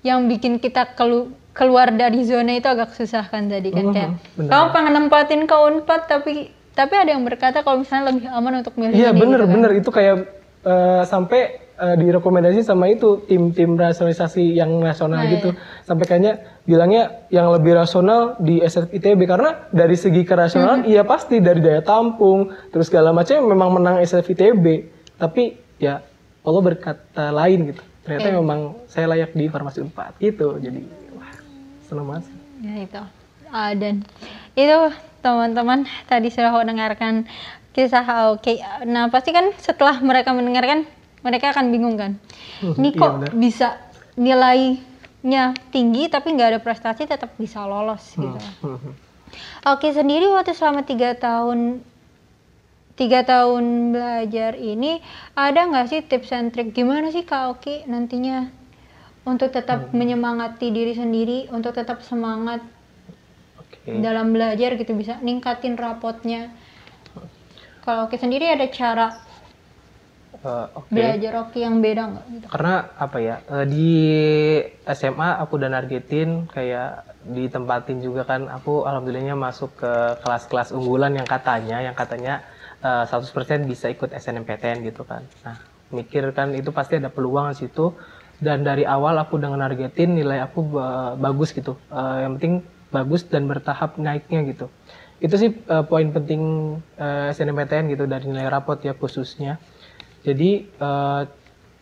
Yang 0.00 0.18
bikin 0.28 0.52
kita 0.58 0.94
kelu- 0.94 1.26
keluar 1.50 1.90
dari 1.90 2.22
zona 2.22 2.54
itu 2.54 2.66
agak 2.66 2.92
susah 2.92 3.24
kan 3.24 3.48
tadi 3.48 3.68
kan 3.68 3.82
Mhm, 3.82 3.92
kayak 3.92 4.10
benar. 4.36 4.50
kamu 4.52 4.66
pengen 4.70 4.92
nempatin 4.94 5.42
ke 5.42 5.56
Unpad 5.56 6.02
tapi 6.06 6.32
tapi 6.70 6.94
ada 6.94 7.10
yang 7.10 7.24
berkata 7.24 7.60
kalau 7.60 7.82
misalnya 7.82 8.12
lebih 8.12 8.28
aman 8.28 8.52
untuk 8.58 8.74
milih 8.74 8.94
iya 8.94 9.10
ini 9.10 9.18
bener 9.18 9.40
gitu 9.42 9.50
kan. 9.50 9.72
itu 9.74 9.90
kayak 9.90 10.16
eh, 10.60 11.02
sampai 11.04 11.40
eh, 11.74 11.96
direkomendasi 11.96 12.60
sama 12.62 12.86
itu 12.86 13.24
tim-tim 13.24 13.72
rasionalisasi 13.72 14.52
yang 14.52 14.70
nasional 14.76 15.18
Nah, 15.18 15.30
gitu 15.32 15.50
sampai 15.82 16.04
kayaknya 16.04 16.32
bilangnya 16.68 17.24
yang 17.32 17.48
lebih 17.48 17.72
rasional 17.80 18.36
di 18.36 18.60
SFITB 18.60 19.24
karena 19.24 19.72
dari 19.72 19.96
segi 19.96 20.20
kerasionalan 20.20 20.84
iya 20.84 21.00
pasti 21.00 21.40
dari 21.40 21.64
daya 21.64 21.80
tampung 21.80 22.52
terus 22.68 22.92
segala 22.92 23.16
macam 23.16 23.40
memang 23.40 23.80
menang 23.80 23.96
SFITB 24.04 24.84
tapi 25.16 25.56
ya 25.80 26.04
Allah 26.44 26.60
berkata 26.60 27.32
lain 27.32 27.72
gitu 27.72 27.80
ternyata 28.04 28.28
memang 28.36 28.60
saya 28.84 29.08
layak 29.08 29.32
di 29.32 29.48
farmasi 29.48 29.80
unpad 29.80 30.20
gitu 30.20 30.60
jadi 30.60 30.84
wah 31.16 31.32
seneng 31.88 32.04
banget. 32.04 32.24
Ya 32.60 32.74
itu. 32.84 33.02
Ah, 33.48 33.72
dan 33.72 34.04
itu 34.52 34.78
teman-teman 35.24 35.88
tadi 36.04 36.28
sudah 36.28 36.52
mendengarkan 36.52 37.24
kisah 37.72 38.04
Aoki. 38.04 38.60
Nah 38.84 39.08
pasti 39.08 39.32
kan 39.32 39.56
setelah 39.56 40.00
mereka 40.04 40.36
mendengarkan 40.36 40.84
mereka 41.24 41.56
akan 41.56 41.72
bingung 41.72 41.96
kan. 41.96 42.20
Ini 42.60 42.92
iya 42.92 43.00
kok 43.00 43.12
benar. 43.16 43.30
bisa 43.36 43.68
nilainya 45.22 45.54
tinggi 45.74 46.06
tapi 46.06 46.34
nggak 46.34 46.48
ada 46.54 46.60
prestasi 46.62 47.06
tetap 47.06 47.34
bisa 47.38 47.66
lolos 47.66 48.14
gitu. 48.14 48.38
Mhm. 48.62 48.92
Oke 49.66 49.90
sendiri 49.90 50.30
waktu 50.30 50.54
selama 50.54 50.86
tiga 50.86 51.18
tahun 51.18 51.82
tiga 52.98 53.22
tahun 53.22 53.94
belajar 53.94 54.58
ini 54.58 54.98
ada 55.38 55.66
nggak 55.70 55.86
sih 55.86 56.00
tips 56.02 56.34
and 56.34 56.50
trik 56.50 56.74
gimana 56.74 57.14
sih 57.14 57.22
Kak 57.22 57.58
Oki 57.58 57.86
nantinya 57.86 58.50
untuk 59.22 59.54
tetap 59.54 59.92
menyemangati 59.94 60.72
diri 60.72 60.96
sendiri 60.96 61.46
untuk 61.52 61.76
tetap 61.76 62.02
semangat 62.02 62.64
Oke. 63.60 64.02
dalam 64.02 64.34
belajar 64.34 64.74
gitu 64.74 64.96
bisa 64.98 65.20
ningkatin 65.22 65.78
rapotnya 65.78 66.50
kalau 67.86 68.10
Oki 68.10 68.18
sendiri 68.18 68.50
ada 68.50 68.66
cara 68.66 69.27
Eh, 70.38 70.66
Oke. 70.78 70.94
belajar 70.94 71.32
Oki 71.42 71.66
yang 71.66 71.82
beda 71.82 72.02
nggak 72.14 72.24
gitu? 72.30 72.46
Karena 72.46 72.74
apa 72.94 73.18
ya 73.18 73.36
eh, 73.50 73.66
di 73.66 73.90
SMA 74.86 75.42
aku 75.42 75.58
udah 75.58 75.66
nargetin 75.66 76.46
kayak 76.46 77.02
ditempatin 77.26 77.98
juga 77.98 78.22
kan. 78.22 78.46
Aku 78.46 78.86
alhamdulillahnya 78.86 79.34
masuk 79.34 79.74
ke 79.82 79.92
kelas-kelas 80.22 80.70
unggulan 80.70 81.18
yang 81.18 81.26
katanya 81.26 81.82
yang 81.82 81.98
katanya 81.98 82.46
eh, 82.86 83.02
100% 83.02 83.66
bisa 83.66 83.90
ikut 83.90 84.14
SNMPTN 84.14 84.86
gitu 84.86 85.02
kan. 85.02 85.26
Nah 85.42 85.58
mikir 85.90 86.22
kan 86.36 86.54
itu 86.54 86.70
pasti 86.70 87.02
ada 87.02 87.10
peluang 87.10 87.50
di 87.50 87.58
situ. 87.58 87.98
Dan 88.38 88.62
dari 88.62 88.86
awal 88.86 89.18
aku 89.18 89.34
udah 89.34 89.50
nargetin 89.58 90.14
nilai 90.14 90.38
aku 90.38 90.62
ba- 90.70 91.18
bagus 91.18 91.50
gitu. 91.50 91.74
Eh, 91.90 92.16
yang 92.22 92.38
penting 92.38 92.62
bagus 92.94 93.26
dan 93.26 93.50
bertahap 93.50 93.98
naiknya 93.98 94.46
gitu. 94.46 94.70
Itu 95.18 95.34
sih 95.34 95.50
eh, 95.50 95.84
poin 95.90 96.06
penting 96.14 96.42
eh, 96.94 97.34
SNMPTN 97.34 97.90
gitu 97.90 98.06
dari 98.06 98.30
nilai 98.30 98.46
rapot 98.46 98.78
ya 98.78 98.94
khususnya 98.94 99.58
jadi 100.28 100.50
eh, 100.66 101.22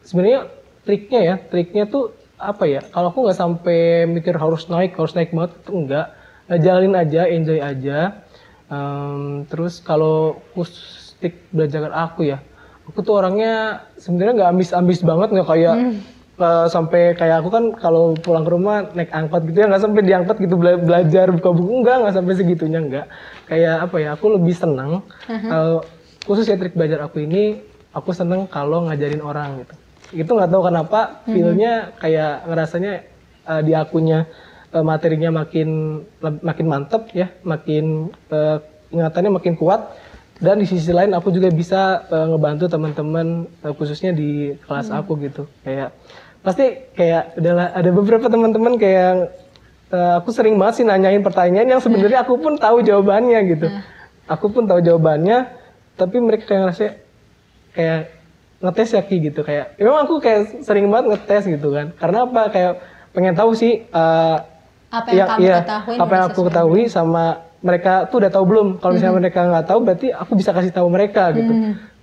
sebenarnya 0.03 0.41
triknya 0.87 1.21
ya, 1.21 1.35
triknya 1.43 1.85
tuh 1.87 2.05
apa 2.39 2.65
ya? 2.65 2.81
Kalau 2.85 3.11
aku 3.11 3.27
nggak 3.27 3.39
sampai 3.39 3.81
mikir 4.07 4.35
harus 4.37 4.69
naik, 4.69 4.95
harus 4.95 5.13
naik 5.13 5.35
banget 5.35 5.53
itu 5.59 5.71
enggak. 5.75 6.07
Eh, 6.47 6.59
jalanin 6.63 6.95
aja, 6.95 7.27
enjoy 7.27 7.59
aja. 7.59 8.23
Em, 8.67 9.47
terus 9.47 9.79
kalau 9.79 10.39
khusus 10.53 11.15
trik 11.19 11.39
belajar 11.51 11.87
aku 11.89 12.27
ya, 12.27 12.39
aku 12.85 12.99
tuh 13.01 13.19
orangnya 13.19 13.55
sebenarnya 13.97 14.33
nggak 14.37 14.51
ambis-ambis 14.53 15.01
banget, 15.03 15.29
nggak 15.33 15.49
kayak 15.49 15.77
eh, 16.37 16.67
sampai 16.69 17.03
kayak 17.15 17.37
aku 17.41 17.49
kan 17.49 17.65
kalau 17.75 18.13
pulang 18.15 18.43
ke 18.43 18.51
rumah 18.53 18.77
naik 18.93 19.11
angkot 19.11 19.43
gitu 19.47 19.57
ya 19.57 19.67
nggak 19.67 19.81
sampai 19.81 20.03
diangkot 20.03 20.37
gitu 20.37 20.55
bela- 20.55 20.77
belajar 20.79 21.33
buka 21.33 21.49
buku 21.49 21.73
enggak 21.81 21.97
nggak 21.97 22.15
sampai 22.15 22.35
segitunya 22.35 22.79
enggak 22.79 23.07
kayak 23.47 23.77
apa 23.81 23.97
ya 23.97 24.09
aku 24.13 24.37
lebih 24.37 24.53
senang 24.53 25.01
kalau 25.49 25.77
khusus 26.23 26.45
ya 26.45 26.61
trik 26.61 26.75
belajar 26.75 27.01
aku 27.01 27.25
ini 27.25 27.63
aku 27.97 28.13
seneng 28.13 28.45
kalau 28.45 28.85
ngajarin 28.85 29.25
orang 29.25 29.65
gitu. 29.65 29.75
Itu 30.23 30.31
nggak 30.37 30.53
tahu 30.53 30.63
kenapa 30.69 31.25
feelnya 31.25 31.97
kayak 31.97 32.45
ngerasanya 32.45 32.93
eh, 33.49 33.63
di 33.65 33.73
akunya 33.73 34.29
eh, 34.77 34.85
materinya 34.85 35.43
makin 35.43 35.69
makin 36.21 36.67
mantep 36.69 37.09
ya 37.17 37.33
makin 37.41 38.13
eh, 38.29 38.59
ingatannya 38.93 39.41
makin 39.41 39.57
kuat. 39.57 39.97
Dan 40.37 40.61
di 40.61 40.69
sisi 40.69 40.93
lain 40.93 41.17
aku 41.17 41.33
juga 41.33 41.49
bisa 41.49 42.05
eh, 42.13 42.27
ngebantu 42.29 42.69
teman-teman 42.69 43.49
eh, 43.65 43.73
khususnya 43.73 44.13
di 44.13 44.53
kelas 44.69 44.93
aku 44.93 45.17
gitu. 45.25 45.49
Kayak 45.65 45.97
pasti 46.45 46.93
kayak 46.95 47.41
adalah 47.41 47.73
ada 47.75 47.91
beberapa 47.91 48.29
teman-teman 48.29 48.77
kayak 48.77 49.33
eh, 49.91 50.13
aku 50.21 50.31
sering 50.37 50.61
banget 50.61 50.85
sih 50.85 50.87
nanyain 50.87 51.25
pertanyaan 51.25 51.67
yang 51.67 51.81
sebenarnya 51.81 52.23
aku 52.23 52.37
pun 52.37 52.61
tahu 52.61 52.85
jawabannya 52.85 53.41
gitu. 53.57 53.67
Aku 54.29 54.53
pun 54.53 54.69
tahu 54.69 54.85
jawabannya 54.85 55.65
tapi 55.97 56.21
mereka 56.21 56.53
kayak 56.53 56.61
ngerasa 56.69 57.06
kayak 57.77 58.17
ngetes 58.65 58.97
ya 58.97 59.03
Ki 59.05 59.17
gitu. 59.21 59.45
Kayak 59.45 59.77
memang 59.77 60.09
aku 60.09 60.17
kayak 60.25 60.65
sering 60.65 60.89
banget 60.89 61.13
ngetes 61.13 61.45
gitu 61.45 61.69
kan. 61.77 61.93
Karena 62.01 62.25
apa? 62.25 62.43
Kayak 62.49 62.73
pengen 63.13 63.35
tahu 63.37 63.53
sih 63.53 63.85
eh, 63.85 64.37
apa 64.87 65.09
yang 65.13 65.29
kamu 65.29 65.41
iya, 65.45 65.57
ketahui 65.61 65.97
apa 65.99 66.13
yang 66.15 66.25
aku 66.31 66.41
ketahui 66.49 66.83
sama 66.89 67.25
mereka 67.61 68.07
tuh 68.09 68.23
udah 68.23 68.31
tahu 68.31 68.45
belum? 68.47 68.69
Kalau 68.79 68.93
misalnya 68.95 69.17
mereka 69.19 69.41
nggak 69.43 69.67
tahu 69.67 69.79
berarti 69.83 70.07
aku 70.15 70.33
bisa 70.39 70.51
kasih 70.55 70.73
tahu 70.73 70.89
mereka 70.89 71.35
gitu. 71.35 71.53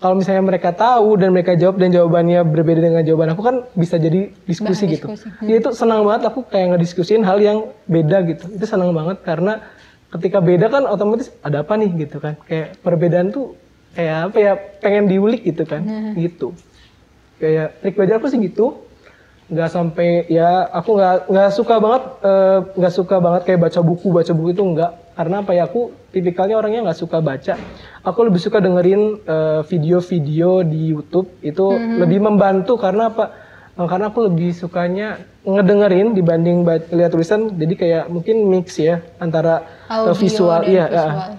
Kalau 0.04 0.20
misalnya 0.20 0.44
mereka 0.44 0.76
tahu 0.76 1.16
dan 1.16 1.32
mereka 1.32 1.56
jawab 1.56 1.80
dan 1.80 1.96
jawabannya 1.96 2.44
berbeda 2.44 2.84
dengan 2.84 3.08
jawaban 3.08 3.32
aku 3.32 3.42
kan 3.48 3.56
bisa 3.72 3.96
jadi 3.96 4.36
diskusi 4.44 4.84
Bahan 4.84 4.96
gitu. 5.00 5.08
diskusi. 5.08 5.48
ya 5.48 5.56
itu 5.64 5.70
senang 5.72 6.04
banget 6.04 6.28
aku 6.28 6.44
kayak 6.44 6.76
ngediskusin 6.76 7.24
hal 7.24 7.40
yang 7.40 7.72
beda 7.88 8.28
gitu. 8.28 8.44
Itu 8.52 8.66
senang 8.68 8.92
banget 8.92 9.24
karena 9.24 9.64
ketika 10.12 10.44
beda 10.44 10.68
kan 10.68 10.84
otomatis 10.92 11.32
ada 11.40 11.64
apa 11.64 11.80
nih 11.80 11.90
gitu 12.04 12.20
kan. 12.20 12.36
Kayak 12.44 12.84
perbedaan 12.84 13.32
tuh 13.32 13.56
kayak 13.94 14.18
apa 14.28 14.38
ya 14.38 14.54
pengen 14.80 15.06
diulik 15.06 15.42
gitu 15.44 15.64
kan 15.64 15.82
gitu. 16.16 16.54
Kayak 17.38 17.80
trik 17.80 17.94
belajar 17.94 18.18
aku 18.18 18.28
sih 18.28 18.40
gitu. 18.40 18.82
Nggak 19.44 19.70
sampai 19.70 20.26
ya 20.28 20.66
aku 20.66 20.96
nggak 20.96 21.16
nggak 21.30 21.50
suka 21.52 21.76
banget 21.78 22.04
eh, 22.22 22.58
nggak 22.74 22.94
suka 22.94 23.16
banget 23.20 23.42
kayak 23.44 23.60
baca 23.62 23.80
buku 23.80 24.08
baca 24.10 24.32
buku 24.32 24.50
itu 24.52 24.64
nggak. 24.64 24.92
Karena 25.14 25.36
apa 25.40 25.52
ya 25.54 25.68
aku 25.68 25.82
tipikalnya 26.10 26.58
orangnya 26.58 26.90
nggak 26.90 26.98
suka 26.98 27.22
baca. 27.22 27.54
Aku 28.02 28.20
lebih 28.24 28.40
suka 28.40 28.58
dengerin 28.58 29.22
eh, 29.22 29.62
video-video 29.64 30.64
di 30.64 30.90
YouTube. 30.90 31.30
Itu 31.40 31.70
lebih 31.74 32.20
membantu 32.20 32.76
karena 32.76 33.14
apa? 33.14 33.30
Eh, 33.74 33.86
karena 33.86 34.10
aku 34.10 34.26
lebih 34.26 34.54
sukanya 34.54 35.18
ngedengerin 35.44 36.16
dibanding 36.16 36.64
ba- 36.64 36.88
lihat 36.90 37.12
tulisan. 37.12 37.54
Jadi 37.54 37.74
kayak 37.76 38.08
mungkin 38.08 38.48
mix 38.48 38.80
ya 38.80 39.04
antara 39.18 39.68
Audio 39.86 40.16
visual 40.16 40.62
iya 40.64 40.86
visual. 40.88 40.98
ya. 40.98 41.36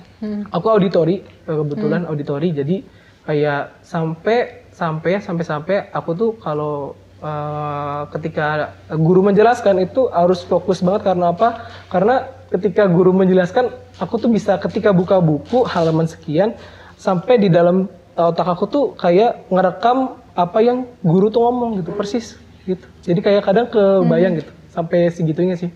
Aku 0.50 0.66
auditori 0.68 1.24
eh, 1.24 1.56
kebetulan 1.56 2.06
auditori 2.08 2.48
jadi 2.52 2.76
kayak 3.24 3.80
sampai 3.80 4.68
sampai 4.74 5.22
sampai 5.22 5.44
sampai 5.44 5.76
aku 5.94 6.10
tuh 6.12 6.30
kalau 6.42 6.98
eh, 7.22 8.02
ketika 8.18 8.74
guru 8.94 9.24
menjelaskan 9.24 9.80
itu 9.80 10.10
harus 10.12 10.44
fokus 10.44 10.84
banget 10.84 11.08
karena 11.08 11.32
apa? 11.32 11.70
Karena 11.88 12.28
ketika 12.52 12.84
guru 12.86 13.10
menjelaskan 13.16 13.72
aku 13.98 14.20
tuh 14.20 14.30
bisa 14.30 14.58
ketika 14.60 14.92
buka 14.92 15.18
buku 15.18 15.64
halaman 15.64 16.06
sekian 16.06 16.54
sampai 16.98 17.40
di 17.40 17.48
dalam 17.48 17.90
otak 18.14 18.46
aku 18.46 18.64
tuh 18.70 18.84
kayak 18.94 19.50
ngerekam 19.50 20.18
apa 20.34 20.58
yang 20.62 20.86
guru 21.02 21.30
tuh 21.30 21.42
ngomong 21.46 21.82
gitu 21.82 21.90
persis 21.94 22.38
gitu. 22.66 22.86
Jadi 23.02 23.20
kayak 23.22 23.42
kadang 23.42 23.66
kebayang 23.70 24.42
gitu 24.42 24.52
sampai 24.70 25.10
segitunya 25.10 25.54
sih. 25.58 25.70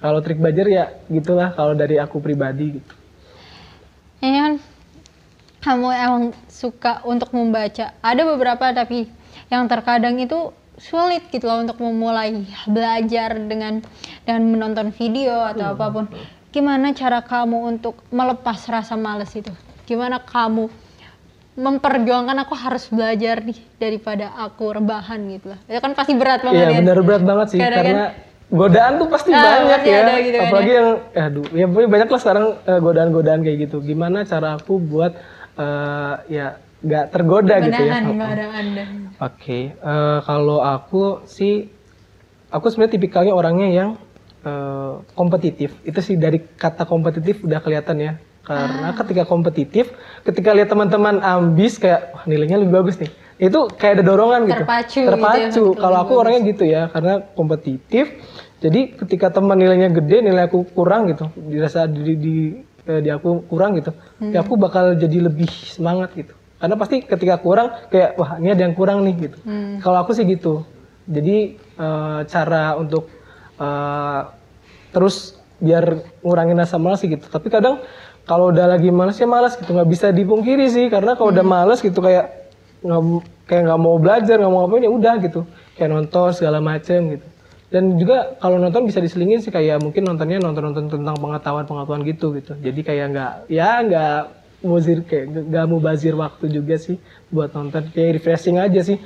Kalau 0.00 0.24
trik 0.24 0.40
belajar 0.40 0.64
ya 0.64 0.84
gitulah 1.12 1.52
kalau 1.52 1.76
dari 1.76 2.00
aku 2.00 2.22
pribadi 2.22 2.80
gitu. 2.80 2.92
Ini 4.20 4.38
kan 4.38 4.52
kamu 5.60 5.88
emang 5.92 6.24
suka 6.46 7.00
untuk 7.04 7.32
membaca. 7.32 7.92
Ada 8.00 8.22
beberapa 8.24 8.72
tapi 8.72 9.08
yang 9.48 9.64
terkadang 9.66 10.20
itu 10.20 10.52
sulit 10.80 11.28
gitu 11.28 11.44
loh 11.44 11.60
untuk 11.60 11.76
memulai 11.80 12.40
belajar 12.64 13.36
dengan 13.36 13.84
dengan 14.24 14.42
menonton 14.48 14.88
video 14.92 15.36
atau 15.44 15.76
apa 15.76 15.86
pun. 15.92 16.04
Gimana 16.50 16.92
cara 16.92 17.20
kamu 17.20 17.76
untuk 17.76 18.00
melepas 18.08 18.58
rasa 18.66 18.96
males 18.96 19.30
itu? 19.36 19.52
Gimana 19.84 20.20
kamu 20.20 20.68
memperjuangkan 21.60 22.36
aku 22.40 22.54
harus 22.56 22.88
belajar 22.88 23.44
nih 23.44 23.58
daripada 23.76 24.32
aku 24.38 24.72
rebahan 24.72 25.20
gitu 25.28 25.52
lah. 25.52 25.60
Ya 25.68 25.78
kan 25.84 25.92
pasti 25.92 26.16
berat 26.16 26.40
banget 26.40 26.56
Iya 26.56 26.68
ya. 26.72 26.78
benar 26.80 26.98
berat 27.04 27.22
banget 27.22 27.46
sih 27.52 27.60
Kadang 27.60 27.76
kan- 27.76 27.84
karena 27.84 28.06
godaan 28.50 28.98
tuh 28.98 29.08
pasti 29.08 29.30
Ah, 29.30 29.62
banyak 29.62 29.80
ya. 29.82 29.98
ada 30.02 30.12
gitu 30.18 30.36
kan 30.36 30.46
Apalagi 30.50 30.72
yang 30.74 30.88
eh, 31.10 31.22
aduh 31.24 31.46
ya 31.50 31.66
banyak 31.66 32.08
lah 32.10 32.20
sekarang 32.20 32.46
eh, 32.60 32.78
godaan-godaan 32.78 33.40
kayak 33.40 33.58
gitu. 33.64 33.76
Gimana 33.80 34.26
cara 34.26 34.58
aku 34.58 34.76
buat 34.76 35.14
eh, 35.56 36.14
ya 36.28 36.46
nggak 36.80 37.04
tergoda 37.10 37.54
gitu 37.60 37.80
ya. 37.80 37.94
Oke, 39.20 39.60
eh, 39.72 40.18
kalau 40.24 40.58
aku 40.60 41.22
sih, 41.24 41.68
aku 42.48 42.66
sebenarnya 42.66 42.94
tipikalnya 42.96 43.32
orangnya 43.32 43.68
yang 43.68 43.90
eh, 44.40 44.92
kompetitif. 45.12 45.76
Itu 45.82 46.00
sih 46.00 46.16
dari 46.16 46.40
kata 46.40 46.84
kompetitif 46.84 47.44
udah 47.44 47.60
kelihatan 47.60 47.96
ya. 47.98 48.12
Karena 48.40 48.96
ketika 48.96 49.22
kompetitif, 49.22 49.92
ketika 50.24 50.50
lihat 50.50 50.66
teman-teman 50.66 51.20
ambis 51.22 51.76
kayak 51.76 52.10
wah 52.10 52.24
nilainya 52.24 52.58
lebih 52.58 52.82
bagus 52.82 52.98
nih, 52.98 53.12
itu 53.40 53.60
kayak 53.72 53.92
ada 54.00 54.04
dorongan 54.04 54.40
gitu. 54.44 54.62
Terpacu 54.62 54.98
gitu 55.00 55.08
ya, 55.08 55.16
Terpacu. 55.16 55.64
kalau 55.80 55.98
aku 56.04 56.12
orangnya 56.20 56.40
gitu 56.52 56.64
ya, 56.68 56.92
karena 56.92 57.24
kompetitif. 57.32 58.04
Jadi 58.60 58.92
ketika 58.92 59.32
teman 59.32 59.56
nilainya 59.56 59.88
gede, 59.88 60.20
nilai 60.20 60.44
aku 60.44 60.68
kurang 60.76 61.08
gitu, 61.08 61.32
dirasa 61.48 61.88
di 61.88 62.12
di, 62.20 62.34
eh, 62.84 63.00
di 63.00 63.08
aku 63.08 63.48
kurang 63.48 63.80
gitu, 63.80 63.96
ya 64.20 64.44
aku 64.44 64.60
bakal 64.60 64.92
jadi 64.92 65.32
lebih 65.32 65.48
semangat 65.48 66.12
gitu. 66.12 66.36
Karena 66.60 66.76
pasti 66.76 67.00
ketika 67.00 67.40
kurang 67.40 67.72
kayak 67.88 68.20
wah 68.20 68.36
ini 68.36 68.52
ada 68.52 68.68
yang 68.68 68.76
kurang 68.76 69.00
nih 69.08 69.16
gitu. 69.16 69.38
Kalau 69.80 69.96
aku 70.04 70.12
sih 70.12 70.28
gitu. 70.28 70.68
Jadi 71.08 71.56
eh, 71.56 72.20
cara 72.28 72.76
untuk 72.76 73.08
eh, 73.56 74.20
terus 74.92 75.40
biar 75.56 76.04
ngurangin 76.20 76.60
rasa 76.60 76.76
malas 76.76 77.00
sih 77.00 77.08
gitu. 77.08 77.24
Tapi 77.32 77.48
kadang 77.48 77.80
kalau 78.28 78.52
udah 78.52 78.76
lagi 78.76 78.92
malas 78.92 79.16
ya 79.16 79.24
malas 79.24 79.56
gitu 79.56 79.72
nggak 79.72 79.88
bisa 79.88 80.12
dipungkiri 80.12 80.68
sih 80.68 80.86
karena 80.92 81.16
kalau 81.16 81.32
udah 81.32 81.42
malas 81.42 81.80
gitu 81.80 81.98
kayak 82.04 82.39
nggak 82.80 83.00
kayak 83.48 83.62
nggak 83.66 83.80
mau 83.80 83.96
belajar 84.00 84.36
nggak 84.40 84.52
mau 84.52 84.60
ngapain 84.64 84.86
ya 84.86 84.92
udah 84.92 85.14
gitu. 85.20 85.40
Kayak 85.76 85.90
nonton 85.96 86.28
segala 86.32 86.58
macem 86.60 87.18
gitu. 87.18 87.26
Dan 87.70 87.94
juga 88.02 88.34
kalau 88.42 88.58
nonton 88.58 88.82
bisa 88.82 88.98
diselingin 88.98 89.38
sih 89.38 89.54
kayak 89.54 89.78
mungkin 89.78 90.02
nontonnya 90.02 90.42
nonton 90.42 90.74
nonton 90.74 90.90
tentang 90.90 91.14
pengetahuan 91.14 91.64
pengetahuan 91.64 92.02
gitu 92.02 92.34
gitu. 92.34 92.52
Jadi 92.58 92.80
kayak 92.82 93.06
nggak 93.14 93.32
ya 93.46 93.70
nggak 93.86 94.16
muzir 94.66 95.06
kayak 95.06 95.24
nggak- 95.48 95.68
mau 95.70 95.80
bazir 95.80 96.12
waktu 96.18 96.50
juga 96.50 96.74
sih 96.76 96.98
buat 97.30 97.54
nonton. 97.54 97.86
Kayak 97.94 98.20
refreshing 98.20 98.58
aja 98.58 98.82
sih. 98.82 98.98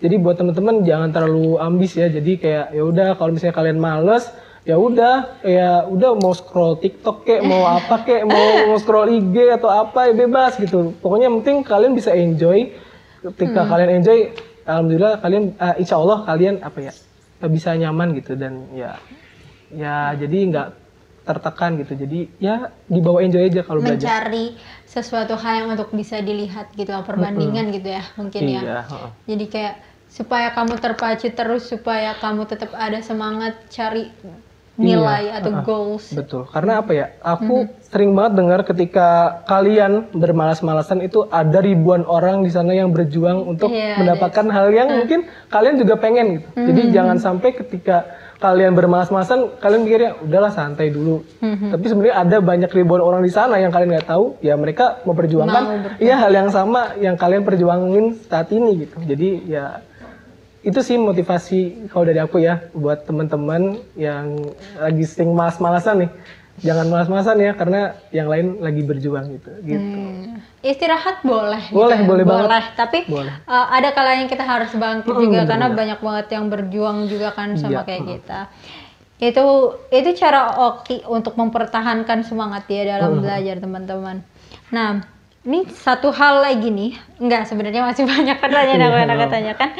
Jadi 0.00 0.16
buat 0.20 0.36
teman-teman 0.36 0.84
jangan 0.84 1.12
terlalu 1.12 1.56
ambis 1.56 1.96
ya. 1.96 2.12
Jadi 2.12 2.36
kayak 2.36 2.76
ya 2.76 2.82
udah 2.84 3.16
kalau 3.16 3.32
misalnya 3.32 3.56
kalian 3.56 3.80
males 3.80 4.28
ya 4.68 4.76
udah. 4.76 5.40
Ya 5.40 5.88
udah 5.88 6.16
mau 6.20 6.36
scroll 6.36 6.76
TikTok 6.76 7.24
kek 7.24 7.40
mau 7.40 7.64
apa 7.64 8.04
kek 8.04 8.28
mau, 8.28 8.68
mau 8.68 8.76
scroll 8.76 9.16
IG 9.16 9.56
atau 9.56 9.72
apa 9.72 10.08
ya 10.08 10.12
bebas 10.12 10.60
gitu. 10.60 10.92
Pokoknya 11.00 11.32
yang 11.32 11.40
penting 11.40 11.64
kalian 11.64 11.92
bisa 11.96 12.12
enjoy 12.12 12.68
ketika 13.20 13.68
kalian 13.68 14.00
enjoy 14.00 14.32
alhamdulillah 14.64 15.20
kalian 15.20 15.44
ah, 15.60 15.74
insya 15.76 15.96
Allah 16.00 16.24
kalian 16.24 16.64
apa 16.64 16.78
ya 16.80 16.92
bisa 17.48 17.72
nyaman 17.72 18.12
gitu 18.20 18.36
dan 18.36 18.68
ya 18.76 19.00
ya 19.72 20.12
jadi 20.16 20.38
nggak 20.50 20.68
tertekan 21.24 21.78
gitu. 21.78 21.92
Jadi 21.94 22.20
ya 22.42 22.74
dibawa 22.90 23.22
enjoy 23.22 23.46
aja 23.46 23.62
kalau 23.62 23.80
belajar. 23.84 24.02
Mencari 24.02 24.56
sesuatu 24.88 25.38
hal 25.38 25.64
yang 25.64 25.68
untuk 25.78 25.92
bisa 25.94 26.18
dilihat 26.18 26.74
gitu 26.74 26.90
perbandingan 27.06 27.70
gitu 27.70 27.88
ya 27.94 28.02
mungkin 28.18 28.42
ya. 28.48 28.60
Iya 28.60 28.80
heeh. 28.88 29.10
jadi 29.30 29.44
kayak 29.46 29.74
supaya 30.10 30.50
kamu 30.50 30.74
terpacu 30.82 31.30
terus 31.30 31.70
supaya 31.70 32.18
kamu 32.18 32.42
tetap 32.50 32.74
ada 32.74 32.98
semangat 32.98 33.54
cari 33.70 34.10
nilai 34.80 35.22
Iya, 35.28 35.32
atau 35.44 35.50
heeh. 35.52 35.64
goals 35.68 36.04
Betul, 36.16 36.42
karena 36.48 36.80
apa 36.80 36.90
ya? 36.96 37.06
Aku 37.20 37.68
sering 37.84 38.16
banget 38.16 38.32
dengar 38.40 38.60
ketika 38.64 39.08
kalian 39.44 40.08
bermalas-malasan 40.10 41.04
itu 41.04 41.28
ada 41.28 41.60
ribuan 41.60 42.08
orang 42.08 42.40
di 42.40 42.50
sana 42.50 42.72
yang 42.72 42.90
berjuang 42.90 43.44
untuk 43.44 43.68
Iya, 43.68 44.00
mendapatkan 44.00 44.46
hal 44.48 44.72
yang 44.72 44.88
mungkin 44.96 45.28
kalian 45.52 45.76
juga 45.76 46.00
pengen 46.00 46.40
gitu. 46.40 46.48
Jadi 46.56 46.80
jangan 46.90 47.20
sampai 47.20 47.52
ketika 47.52 48.08
kalian 48.40 48.72
bermalas-malasan 48.72 49.60
kalian 49.60 49.84
mikirnya 49.84 50.10
udahlah 50.24 50.48
santai 50.48 50.88
dulu. 50.88 51.20
Tapi 51.44 51.84
sebenarnya 51.84 52.16
ada 52.24 52.36
banyak 52.40 52.72
ribuan 52.72 53.04
orang 53.04 53.20
di 53.20 53.28
sana 53.28 53.60
yang 53.60 53.68
kalian 53.68 53.92
nggak 53.92 54.08
tahu, 54.08 54.40
ya 54.40 54.56
mereka 54.56 55.04
memperjuangkan 55.04 55.62
iya 56.00 56.16
hal 56.16 56.32
yang 56.32 56.48
sama 56.48 56.96
yang 56.96 57.20
kalian 57.20 57.44
perjuangin 57.44 58.16
saat 58.32 58.48
ini 58.48 58.88
gitu. 58.88 58.96
Jadi 59.04 59.44
ya 59.44 59.84
itu 60.60 60.80
sih 60.80 60.96
motivasi 60.96 61.60
kalau 61.88 62.04
dari 62.04 62.18
aku 62.18 62.36
ya 62.38 62.60
buat 62.72 63.02
teman-teman 63.02 63.62
yang 63.94 64.36
lagi 64.76 65.02
sering 65.02 65.32
malas-malasan 65.32 66.04
nih 66.04 66.10
jangan 66.60 66.86
malas-malasan 66.86 67.36
ya 67.40 67.52
karena 67.54 67.80
yang 68.10 68.28
lain 68.28 68.60
lagi 68.60 68.82
berjuang 68.82 69.32
gitu 69.32 69.50
gitu 69.64 69.80
Hmm. 69.80 70.36
istirahat 70.60 71.24
boleh 71.24 71.56
gitu 71.64 71.80
Boleh, 71.80 71.96
ya. 71.96 72.04
boleh 72.04 72.24
banget. 72.24 72.64
tapi 72.76 72.98
Boleh. 73.08 73.32
uh, 73.44 73.66
ada 73.72 73.88
kalanya 73.90 74.28
kita 74.28 74.44
harus 74.44 74.68
bangkit 74.70 75.08
Mm, 75.08 75.20
juga 75.22 75.32
bener, 75.38 75.48
karena 75.48 75.66
bener. 75.66 75.78
banyak 75.80 75.98
banget 76.04 76.26
yang 76.30 76.44
berjuang 76.46 76.98
juga 77.08 77.28
kan 77.32 77.56
sama 77.56 77.80
Iya, 77.80 77.82
kayak 77.82 78.02
kita 78.06 78.40
itu 79.18 79.44
itu 79.90 80.10
cara 80.16 80.40
Oki 80.68 81.04
untuk 81.06 81.36
mempertahankan 81.36 82.20
semangat 82.22 82.68
ya 82.68 82.84
dalam 82.90 83.20
belajar 83.20 83.56
teman-teman 83.56 84.20
nah 84.68 85.00
ini 85.40 85.64
satu 85.72 86.12
hal 86.12 86.44
lagi 86.44 86.68
nih. 86.68 86.92
Enggak 87.16 87.48
sebenarnya 87.48 87.80
masih 87.84 88.04
banyak 88.12 88.36
pertanyaan 88.38 88.80
yang 88.80 88.92
Iya, 88.92 89.00
akan 89.04 89.14
aku 89.16 89.26
tanyakan 89.30 89.70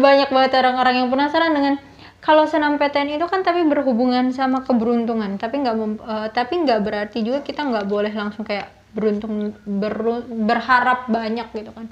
banyak 0.00 0.28
banget 0.32 0.52
orang-orang 0.58 0.94
yang 1.04 1.08
penasaran 1.12 1.52
dengan 1.52 1.74
kalau 2.18 2.44
senam 2.50 2.76
PTN 2.76 3.14
itu 3.14 3.26
kan 3.30 3.46
tapi 3.46 3.62
berhubungan 3.68 4.32
sama 4.34 4.64
keberuntungan. 4.64 5.36
Tapi 5.36 5.64
nggak 5.64 5.76
eh, 6.02 6.28
tapi 6.32 6.54
nggak 6.64 6.80
berarti 6.82 7.22
juga 7.22 7.44
kita 7.44 7.62
nggak 7.68 7.86
boleh 7.86 8.10
langsung 8.12 8.42
kayak 8.48 8.68
beruntung 8.96 9.52
beru- 9.68 10.24
berharap 10.26 11.06
banyak 11.12 11.52
gitu 11.52 11.70
kan. 11.70 11.86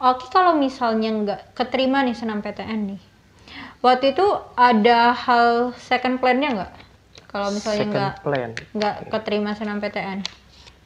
Oke 0.00 0.32
kalau 0.32 0.56
misalnya 0.56 1.12
nggak 1.12 1.40
keterima 1.54 2.00
nih 2.02 2.16
senam 2.16 2.40
PTN 2.40 2.96
nih. 2.96 3.00
Waktu 3.78 4.16
itu 4.16 4.26
ada 4.58 5.14
hal 5.14 5.70
second 5.78 6.18
plan-nya 6.18 6.50
nggak? 6.56 6.72
Kalau 7.28 7.52
misalnya 7.52 7.78
second 7.78 7.92
nggak 7.94 8.12
plan. 8.24 8.50
nggak 8.74 8.94
keterima 9.12 9.50
senam 9.54 9.78
PTN. 9.78 10.24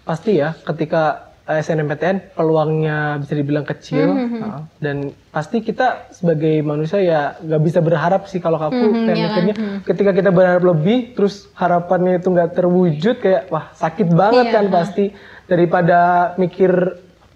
Pasti 0.03 0.37
ya 0.37 0.53
ketika 0.67 1.32
SNMPTN 1.43 2.35
peluangnya 2.35 3.19
bisa 3.19 3.35
dibilang 3.35 3.63
kecil. 3.63 4.07
Hmm, 4.09 4.39
uh, 4.39 4.61
dan 4.79 5.11
pasti 5.29 5.59
kita 5.59 6.07
sebagai 6.09 6.63
manusia 6.63 6.99
ya 6.99 7.35
nggak 7.37 7.63
bisa 7.63 7.79
berharap 7.79 8.27
sih 8.27 8.39
kalau 8.39 8.57
aku 8.57 8.71
Hmm, 8.73 9.05
kayak 9.05 9.17
iya 9.17 9.27
mikirnya. 9.27 9.55
Ketika 9.83 10.11
kita 10.13 10.31
berharap 10.31 10.63
lebih 10.63 11.13
terus 11.13 11.51
harapannya 11.53 12.19
itu 12.19 12.31
nggak 12.31 12.51
terwujud 12.53 13.17
kayak 13.19 13.43
wah 13.49 13.75
sakit 13.75 14.09
banget 14.09 14.47
Iya, 14.49 14.55
kan 14.55 14.65
pasti. 14.69 15.05
Daripada 15.45 15.99
mikir 16.37 16.71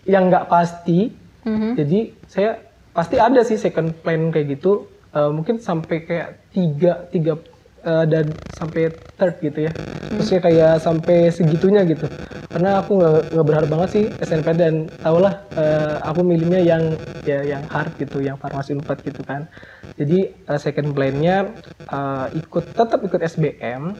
yang 0.05 0.31
nggak 0.31 0.47
pasti. 0.47 1.11
Mhm. 1.43 1.79
jadi 1.79 1.99
saya 2.27 2.51
pasti 2.91 3.23
ada 3.23 3.39
sih 3.43 3.55
second 3.55 3.95
plan 4.03 4.31
kayak 4.31 4.59
gitu. 4.59 4.91
Eh, 5.11 5.31
mungkin 5.31 5.59
sampai 5.59 6.03
kayak 6.03 6.51
tiga 6.51 7.07
tiga 7.07 7.39
eh, 7.87 8.05
dan 8.11 8.35
sampai 8.51 8.91
third 9.15 9.35
gitu 9.41 9.71
ya. 9.71 9.73
Maksudnya 10.11 10.43
kayak 10.43 10.75
sampai 10.83 11.31
segitunya 11.31 11.87
gitu. 11.87 12.11
Karena 12.51 12.83
aku 12.83 12.99
nggak 13.03 13.47
berharap 13.47 13.69
banget 13.71 13.89
sih 13.95 14.05
SNP 14.19 14.47
dan 14.59 14.75
tau 15.01 15.23
lah 15.23 15.47
eh, 15.55 15.97
aku 16.03 16.27
milihnya 16.27 16.61
yang 16.61 16.83
ya 17.23 17.47
yang 17.47 17.63
hard 17.71 17.95
gitu 18.03 18.19
yang 18.19 18.35
farmasi 18.37 18.75
4 18.75 19.07
gitu 19.07 19.23
kan. 19.23 19.47
Jadi 19.95 20.35
eh, 20.35 20.59
second 20.61 20.91
plan-nya 20.93 21.55
eh, 21.87 22.27
ikut 22.35 22.75
tetap 22.75 23.01
ikut 23.07 23.21
SBM 23.23 23.95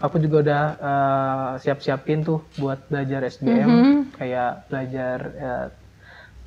aku 0.00 0.16
juga 0.20 0.36
udah 0.44 0.64
eh, 0.80 1.50
siap-siapin 1.64 2.22
tuh 2.22 2.44
buat 2.60 2.86
belajar 2.92 3.24
SBM 3.24 3.70
kayak 4.16 4.68
belajar 4.68 5.18
eh, 5.40 5.66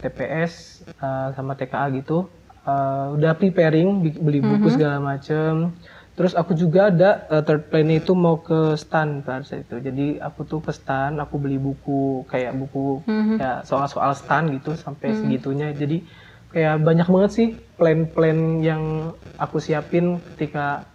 TPS 0.04 0.84
uh, 1.00 1.32
sama 1.32 1.56
TKA 1.56 1.88
gitu. 1.96 2.28
Uh, 2.64 3.20
udah 3.20 3.36
preparing 3.36 4.00
beli 4.24 4.40
buku 4.40 4.72
segala 4.72 4.96
macem 5.04 5.76
Terus 6.14 6.38
aku 6.38 6.54
juga 6.54 6.94
ada 6.94 7.26
uh, 7.34 7.42
third 7.42 7.74
plan 7.74 7.90
itu 7.90 8.14
mau 8.14 8.38
ke 8.38 8.78
stan 8.78 9.26
pada 9.26 9.42
saat 9.42 9.66
itu. 9.66 9.82
Jadi 9.82 10.22
aku 10.22 10.46
tuh 10.46 10.62
ke 10.62 10.70
stan, 10.70 11.18
aku 11.18 11.42
beli 11.42 11.58
buku 11.58 12.22
kayak 12.30 12.54
buku 12.54 13.02
ya 13.42 13.66
soal-soal 13.66 14.14
stan 14.14 14.54
gitu 14.54 14.78
sampai 14.78 15.18
segitunya. 15.18 15.74
Jadi 15.74 16.06
kayak 16.54 16.86
banyak 16.86 17.08
banget 17.10 17.32
sih 17.34 17.48
plan-plan 17.82 18.62
yang 18.62 18.84
aku 19.42 19.58
siapin 19.58 20.22
ketika 20.38 20.86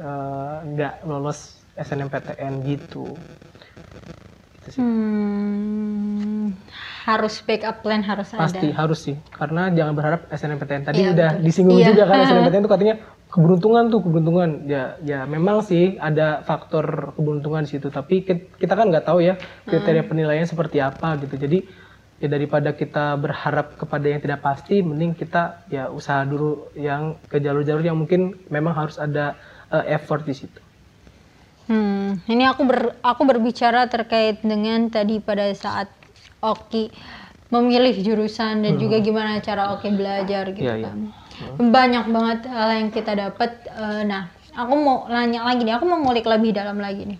eh, 0.00 0.56
nggak 0.64 1.04
lolos 1.04 1.60
SNMPTN 1.76 2.64
gitu. 2.64 3.04
Itu 4.64 4.68
sih. 4.72 4.80
Hmm, 4.80 6.56
harus 7.04 7.34
backup 7.44 7.84
plan 7.84 8.00
harus 8.00 8.32
Pasti 8.32 8.72
ada. 8.72 8.80
harus 8.80 8.98
sih, 9.04 9.16
karena 9.30 9.68
jangan 9.68 9.92
berharap 9.92 10.20
SNMPTN 10.32 10.82
tadi 10.82 10.98
Iya, 10.98 11.12
udah 11.12 11.30
betul. 11.36 11.44
disinggung 11.44 11.78
Iya. 11.78 11.88
juga 11.92 12.02
kan 12.08 12.16
SNMPTN 12.26 12.62
itu 12.64 12.72
katanya 12.72 12.94
keberuntungan 13.28 13.84
tuh 13.92 14.00
keberuntungan. 14.00 14.50
Ya, 14.64 14.82
ya 15.04 15.18
memang 15.26 15.60
sih 15.60 16.00
ada 16.00 16.40
faktor 16.42 17.12
keberuntungan 17.12 17.62
di 17.62 17.70
situ, 17.70 17.88
tapi 17.88 18.24
ki- 18.24 18.56
kita 18.56 18.72
kan 18.72 18.88
nggak 18.88 19.04
tahu 19.04 19.20
ya 19.20 19.36
kriteria 19.64 20.00
Hmm. 20.00 20.10
penilaian 20.10 20.46
seperti 20.48 20.80
apa 20.80 21.20
gitu. 21.20 21.36
Jadi 21.36 21.58
ya 22.16 22.28
daripada 22.30 22.72
kita 22.72 23.20
berharap 23.20 23.76
kepada 23.76 24.06
yang 24.08 24.20
tidak 24.22 24.40
pasti, 24.40 24.80
mending 24.80 25.12
kita 25.12 25.66
ya 25.68 25.92
usaha 25.92 26.24
dulu 26.24 26.72
yang 26.72 27.20
ke 27.28 27.36
jalur-jalur 27.36 27.84
yang 27.84 27.98
mungkin 27.98 28.20
memang 28.48 28.72
harus 28.72 28.96
ada 28.96 29.36
eh, 29.68 29.92
effort 29.92 30.24
di 30.24 30.32
situ. 30.32 30.60
Hmm, 31.64 32.20
ini 32.28 32.44
aku 32.44 32.62
ber, 32.64 32.78
aku 33.00 33.24
berbicara 33.24 33.88
terkait 33.88 34.44
dengan 34.44 34.84
tadi 34.88 35.16
pada 35.18 35.48
saat 35.56 35.88
Oki 36.44 36.92
memilih 37.48 37.94
jurusan 38.02 38.66
dan 38.66 38.74
juga 38.76 38.98
gimana 38.98 39.38
cara 39.40 39.72
Oki 39.78 39.88
belajar 39.94 40.50
gitu 40.52 40.66
Iya, 40.66 40.74
iya. 40.80 40.86
kan. 40.90 40.98
Banyak 41.58 42.04
banget 42.10 42.38
hal 42.50 42.70
yang 42.82 42.88
kita 42.90 43.14
dapat. 43.14 43.62
Eh, 43.66 44.02
nah, 44.04 44.28
aku 44.54 44.74
mau 44.74 45.06
nanya 45.06 45.46
lagi 45.46 45.62
nih, 45.62 45.74
aku 45.78 45.86
mau 45.86 45.98
ngulik 46.02 46.26
lebih 46.26 46.50
dalam 46.54 46.78
lagi 46.82 47.14
nih. 47.14 47.18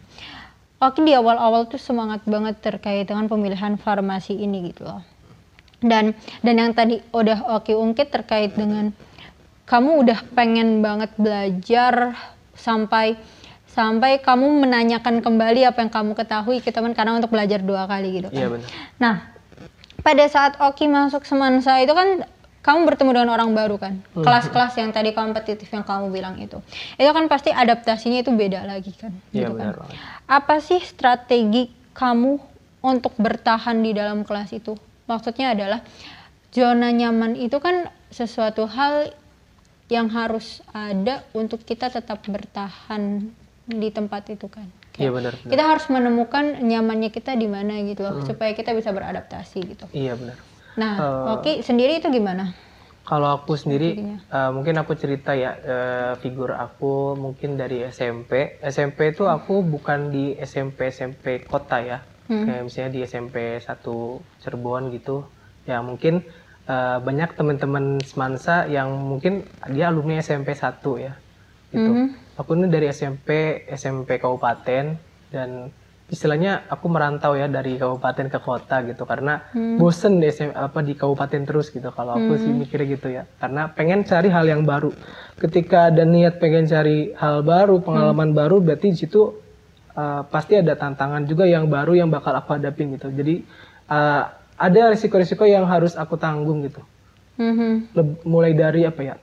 Oki 0.82 1.00
di 1.06 1.12
awal-awal 1.16 1.70
tuh 1.70 1.80
semangat 1.80 2.26
banget 2.28 2.60
terkait 2.60 3.08
dengan 3.08 3.30
pemilihan 3.30 3.78
farmasi 3.78 4.36
ini 4.36 4.74
gitu 4.74 4.84
loh. 4.84 5.00
Dan 5.80 6.12
dan 6.44 6.54
yang 6.56 6.72
tadi 6.76 7.00
udah 7.14 7.60
Oki 7.60 7.72
ungkit 7.72 8.10
terkait 8.10 8.52
dengan 8.52 8.90
kamu 9.64 10.04
udah 10.04 10.18
pengen 10.36 10.84
banget 10.84 11.12
belajar 11.16 12.12
sampai 12.52 13.16
sampai 13.74 14.22
kamu 14.22 14.62
menanyakan 14.62 15.18
kembali 15.18 15.66
apa 15.66 15.82
yang 15.82 15.90
kamu 15.90 16.14
ketahui 16.14 16.62
ke 16.62 16.70
teman 16.70 16.94
karena 16.94 17.18
untuk 17.18 17.34
belajar 17.34 17.58
dua 17.58 17.90
kali 17.90 18.22
gitu 18.22 18.30
kan. 18.30 18.38
Iya 18.38 18.48
benar. 18.54 18.68
Nah, 19.02 19.14
pada 20.06 20.24
saat 20.30 20.54
Oki 20.62 20.86
masuk 20.86 21.26
Semansa 21.26 21.82
itu 21.82 21.90
kan 21.90 22.22
kamu 22.62 22.86
bertemu 22.86 23.10
dengan 23.18 23.30
orang 23.34 23.50
baru 23.50 23.76
kan. 23.76 23.98
Hmm. 24.14 24.22
Kelas-kelas 24.22 24.78
yang 24.78 24.94
tadi 24.94 25.10
kompetitif 25.10 25.66
yang 25.74 25.82
kamu 25.82 26.14
bilang 26.14 26.38
itu. 26.38 26.62
Itu 26.94 27.10
kan 27.10 27.26
pasti 27.26 27.50
adaptasinya 27.50 28.22
itu 28.22 28.30
beda 28.30 28.62
lagi 28.62 28.94
kan. 28.94 29.10
Iya 29.34 29.50
gitu 29.50 29.58
benar 29.58 29.74
kan. 29.74 29.80
banget. 29.84 29.96
Apa 30.30 30.54
sih 30.62 30.80
strategi 30.80 31.68
kamu 31.92 32.38
untuk 32.86 33.12
bertahan 33.18 33.82
di 33.82 33.90
dalam 33.90 34.22
kelas 34.22 34.54
itu? 34.54 34.78
Maksudnya 35.10 35.52
adalah 35.52 35.82
zona 36.54 36.94
nyaman 36.94 37.34
itu 37.36 37.58
kan 37.58 37.90
sesuatu 38.08 38.70
hal 38.70 39.10
yang 39.92 40.08
harus 40.08 40.64
ada 40.72 41.26
untuk 41.36 41.60
kita 41.66 41.92
tetap 41.92 42.24
bertahan 42.24 43.34
di 43.64 43.88
tempat 43.88 44.28
itu 44.28 44.46
kan. 44.52 44.68
Iya 44.94 45.10
benar. 45.10 45.34
benar. 45.40 45.50
Kita 45.50 45.62
harus 45.66 45.86
menemukan 45.90 46.44
nyamannya 46.62 47.10
kita 47.10 47.34
di 47.34 47.48
mana 47.50 47.80
gitu 47.82 48.06
loh, 48.06 48.22
supaya 48.22 48.54
kita 48.54 48.70
bisa 48.76 48.94
beradaptasi 48.94 49.58
gitu. 49.74 49.86
Iya 49.90 50.14
benar. 50.14 50.36
Nah, 50.74 50.94
Eh, 50.98 51.32
Oki 51.38 51.52
sendiri 51.62 51.98
itu 51.98 52.10
gimana? 52.10 52.54
Kalau 53.04 53.36
aku 53.36 53.52
sendiri, 53.52 54.00
eh, 54.16 54.50
mungkin 54.50 54.80
aku 54.80 54.96
cerita 54.96 55.36
ya 55.36 55.52
eh, 55.60 56.12
figur 56.24 56.56
aku 56.56 57.12
mungkin 57.14 57.60
dari 57.60 57.84
SMP. 57.84 58.56
SMP 58.64 59.12
itu 59.12 59.28
aku 59.28 59.60
bukan 59.60 60.08
di 60.08 60.34
SMP 60.40 60.88
SMP 60.88 61.44
kota 61.44 61.84
ya, 61.84 61.98
kayak 62.48 62.64
misalnya 62.64 62.90
di 62.96 63.00
SMP 63.04 63.60
1 63.60 64.24
Cirebon 64.40 64.88
gitu. 64.94 65.28
Ya 65.68 65.84
mungkin 65.84 66.24
eh, 66.64 66.98
banyak 67.02 67.36
teman-teman 67.36 68.00
semansa 68.00 68.64
yang 68.72 68.88
mungkin 68.88 69.44
dia 69.68 69.92
alumni 69.92 70.16
SMP 70.18 70.56
1 70.56 70.96
ya, 70.96 71.12
gitu. 71.70 71.92
Aku 72.34 72.58
ini 72.58 72.66
dari 72.66 72.90
SMP 72.90 73.62
SMP 73.70 74.18
kabupaten 74.18 74.98
dan 75.30 75.70
istilahnya 76.10 76.66
aku 76.68 76.90
merantau 76.92 77.32
ya 77.32 77.48
dari 77.48 77.78
kabupaten 77.80 78.26
ke 78.28 78.38
kota 78.38 78.82
gitu 78.84 79.06
karena 79.06 79.40
bosen 79.78 80.18
di 80.18 80.28
SM, 80.28 80.52
apa 80.52 80.82
di 80.82 80.92
kabupaten 80.92 81.46
terus 81.46 81.70
gitu 81.70 81.88
kalau 81.94 82.18
aku 82.18 82.34
sih 82.36 82.50
mikirnya 82.52 82.86
gitu 82.90 83.08
ya. 83.08 83.22
Karena 83.38 83.70
pengen 83.70 84.02
cari 84.02 84.28
hal 84.28 84.44
yang 84.44 84.66
baru. 84.66 84.90
Ketika 85.38 85.88
ada 85.90 86.02
niat 86.04 86.38
pengen 86.38 86.66
cari 86.66 87.14
hal 87.14 87.40
baru 87.42 87.78
pengalaman 87.80 88.34
baru 88.34 88.58
berarti 88.60 88.92
di 88.92 88.98
situ 88.98 89.30
uh, 89.94 90.22
pasti 90.26 90.58
ada 90.58 90.74
tantangan 90.74 91.24
juga 91.24 91.46
yang 91.46 91.70
baru 91.70 91.96
yang 91.96 92.10
bakal 92.10 92.34
aku 92.34 92.58
hadapin 92.58 92.94
gitu. 92.94 93.08
Jadi 93.08 93.46
uh, 93.88 94.26
ada 94.54 94.80
risiko-risiko 94.90 95.46
yang 95.46 95.66
harus 95.66 95.94
aku 95.94 96.14
tanggung 96.14 96.62
gitu. 96.62 96.82
Leb- 97.94 98.22
mulai 98.22 98.54
dari 98.54 98.86
apa 98.86 99.02
ya 99.02 99.14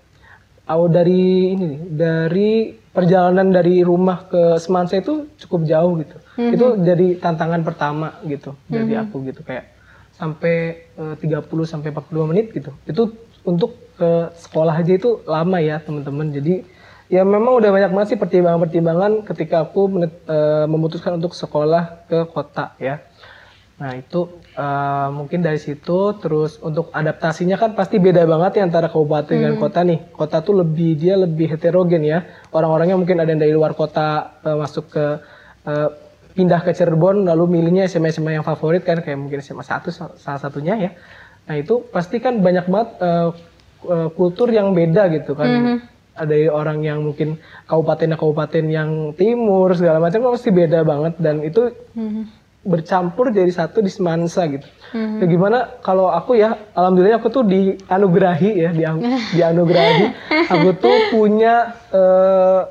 awal 0.68 0.88
dari 0.90 1.54
ini 1.56 1.66
nih 1.66 1.82
dari 1.90 2.52
perjalanan 2.92 3.50
dari 3.50 3.82
rumah 3.82 4.28
ke 4.28 4.60
Semansa 4.60 5.00
itu 5.00 5.32
cukup 5.40 5.64
jauh 5.64 5.96
gitu. 6.00 6.18
Itu 6.54 6.66
jadi 6.82 7.08
tantangan 7.18 7.62
pertama 7.64 8.20
gitu 8.28 8.54
dari 8.68 8.94
aku 9.00 9.16
gitu 9.26 9.42
kayak 9.42 9.66
sampai 10.12 10.56
eh, 10.96 11.16
30 11.18 11.48
sampai 11.66 11.90
42 11.96 12.30
menit 12.30 12.46
gitu. 12.52 12.72
Itu 12.86 13.16
untuk 13.42 13.74
ke 13.98 14.30
sekolah 14.38 14.76
aja 14.78 14.94
itu 14.94 15.24
lama 15.26 15.58
ya 15.62 15.80
teman-teman. 15.82 16.30
Jadi 16.30 16.62
ya 17.10 17.24
memang 17.28 17.60
udah 17.60 17.70
banyak 17.72 17.92
banget 17.92 18.08
sih 18.16 18.20
pertimbangan-pertimbangan 18.20 19.28
ketika 19.28 19.66
aku 19.66 19.82
menet- 19.88 20.24
eh, 20.28 20.66
memutuskan 20.68 21.18
untuk 21.20 21.34
sekolah 21.34 22.08
ke 22.08 22.28
kota 22.32 22.76
ya 22.78 23.04
Nah 23.82 23.98
itu 23.98 24.20
eh, 24.54 25.08
mungkin 25.10 25.42
dari 25.42 25.58
situ 25.58 26.14
terus 26.22 26.62
untuk 26.62 26.94
adaptasinya 26.94 27.58
kan 27.58 27.74
pasti 27.74 27.98
beda 27.98 28.24
banget 28.24 28.62
ya 28.62 28.64
antara 28.70 28.88
kabupaten 28.88 29.34
dan 29.34 29.54
kota 29.58 29.82
nih. 29.82 30.00
Kota 30.14 30.38
tuh 30.40 30.62
lebih 30.62 30.94
dia 30.96 31.18
lebih 31.18 31.50
heterogen 31.50 32.06
ya. 32.06 32.22
Orang-orangnya 32.54 32.94
mungkin 32.94 33.18
ada 33.18 33.34
yang 33.34 33.42
dari 33.42 33.52
luar 33.52 33.74
kota 33.74 34.38
eh, 34.40 34.54
masuk 34.54 34.86
ke 34.88 35.06
eh, 35.66 35.90
pindah 36.32 36.62
ke 36.62 36.72
Cirebon 36.72 37.26
lalu 37.26 37.60
milihnya 37.60 37.84
SMA 37.86 38.08
SMA 38.10 38.38
yang 38.38 38.46
favorit 38.46 38.86
kan 38.86 39.02
kayak 39.02 39.18
mungkin 39.18 39.42
SMA 39.42 39.66
satu 39.66 39.90
sal- 39.90 40.16
salah 40.16 40.40
satunya 40.40 40.78
ya. 40.78 40.92
Nah 41.50 41.58
itu 41.58 41.82
pasti 41.90 42.22
kan 42.22 42.38
banyak 42.38 42.70
banget 42.70 42.90
eh, 43.02 43.30
kultur 44.14 44.46
yang 44.48 44.78
beda 44.78 45.10
gitu 45.10 45.34
kan. 45.34 45.50
Ada 46.12 46.28
dari 46.28 46.46
orang 46.46 46.86
yang 46.86 47.02
mungkin 47.02 47.40
kabupatennya 47.66 48.14
kabupaten 48.14 48.66
yang 48.70 48.90
timur 49.16 49.74
segala 49.74 49.98
macam 49.98 50.22
pasti 50.30 50.54
beda 50.54 50.86
banget 50.86 51.18
dan 51.18 51.42
itu 51.42 51.72
bercampur 52.62 53.34
jadi 53.34 53.50
satu 53.50 53.82
di 53.82 53.90
semansa 53.90 54.46
gitu. 54.46 54.68
Ya 54.92 55.26
gimana 55.26 55.82
kalau 55.82 56.12
aku 56.12 56.38
ya, 56.38 56.60
alhamdulillah 56.78 57.18
aku 57.18 57.32
tuh 57.34 57.48
dianugerahi 57.48 58.52
ya, 58.60 58.70
di, 58.70 58.84
dianugerahi. 59.40 60.06
aku 60.52 60.70
tuh 60.78 60.98
punya 61.10 61.74
eh, 61.90 62.62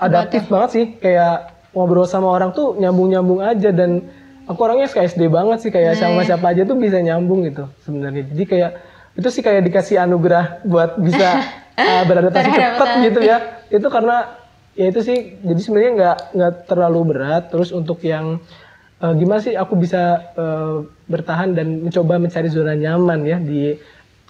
adaptif 0.00 0.48
banget 0.48 0.70
sih, 0.72 0.84
kayak 0.96 1.52
ngobrol 1.76 2.08
sama 2.08 2.32
orang 2.32 2.56
tuh 2.56 2.78
nyambung-nyambung 2.80 3.44
aja 3.44 3.68
dan 3.74 4.06
aku 4.48 4.58
orangnya 4.64 4.88
kayak 4.88 5.12
SD 5.12 5.28
banget 5.28 5.58
sih, 5.66 5.70
kayak 5.74 6.00
sama 6.00 6.24
siapa 6.24 6.56
aja 6.56 6.64
tuh 6.64 6.78
bisa 6.78 7.02
nyambung 7.02 7.44
gitu 7.44 7.68
sebenarnya. 7.84 8.32
Jadi 8.32 8.44
kayak 8.48 8.70
itu 9.12 9.28
sih 9.28 9.42
kayak 9.44 9.68
dikasih 9.68 10.00
anugerah 10.00 10.64
buat 10.64 10.96
bisa 10.96 11.42
eh, 11.76 12.02
beradaptasi 12.08 12.48
cepet 12.48 12.88
gitu 13.12 13.20
ya. 13.20 13.66
Itu 13.68 13.92
karena 13.92 14.40
ya 14.72 14.88
itu 14.88 15.04
sih, 15.04 15.36
jadi 15.44 15.60
sebenarnya 15.60 15.92
nggak 15.98 16.18
nggak 16.38 16.52
terlalu 16.64 17.00
berat. 17.12 17.50
Terus 17.52 17.74
untuk 17.74 18.00
yang 18.06 18.40
eh, 19.02 19.12
gimana 19.18 19.40
sih 19.42 19.54
aku 19.58 19.74
bisa 19.76 20.32
eh, 20.38 20.76
bertahan 21.10 21.52
dan 21.58 21.82
mencoba 21.84 22.22
mencari 22.22 22.48
zona 22.48 22.78
nyaman 22.78 23.26
ya 23.26 23.38
di 23.42 23.76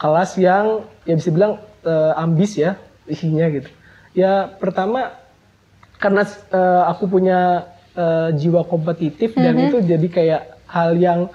kelas 0.01 0.35
yang 0.41 0.83
ya 1.05 1.15
bisa 1.15 1.29
bilang 1.31 1.61
eh, 1.85 2.13
ambis 2.17 2.57
ya 2.59 2.81
isinya 3.07 3.47
gitu. 3.53 3.71
Ya 4.17 4.49
pertama 4.49 5.13
karena 6.01 6.27
eh, 6.27 6.83
aku 6.89 7.07
punya 7.07 7.71
eh, 7.95 8.35
jiwa 8.35 8.65
kompetitif 8.67 9.37
dan 9.37 9.55
itu 9.61 9.79
jadi 9.85 10.07
kayak 10.09 10.43
hal 10.67 10.97
yang 10.97 11.31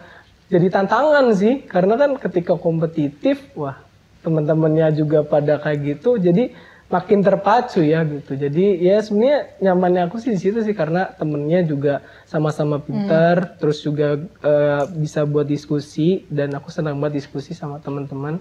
jadi 0.50 0.68
tantangan 0.74 1.32
sih. 1.38 1.64
Karena 1.70 1.96
kan 1.96 2.18
ketika 2.18 2.58
kompetitif 2.58 3.40
wah 3.56 3.78
teman-temannya 4.26 4.92
juga 4.98 5.24
pada 5.24 5.62
kayak 5.62 5.98
gitu. 5.98 6.20
Jadi 6.20 6.52
makin 6.88 7.20
terpacu 7.20 7.84
ya 7.84 8.08
gitu. 8.08 8.40
Jadi 8.40 8.80
ya 8.80 9.04
sebenarnya 9.04 9.60
nyamannya 9.60 10.02
aku 10.08 10.24
sih 10.24 10.32
di 10.32 10.40
situ 10.40 10.64
sih 10.64 10.72
karena 10.72 11.12
temennya 11.20 11.60
juga 11.68 12.00
sama-sama 12.24 12.80
pintar 12.80 13.60
terus 13.60 13.84
juga 13.84 14.16
eh, 14.24 14.84
bisa 14.96 15.28
buat 15.28 15.44
diskusi 15.44 16.24
dan 16.32 16.56
aku 16.56 16.72
senang 16.72 16.96
banget 17.04 17.24
diskusi 17.24 17.52
sama 17.52 17.84
teman-teman. 17.84 18.40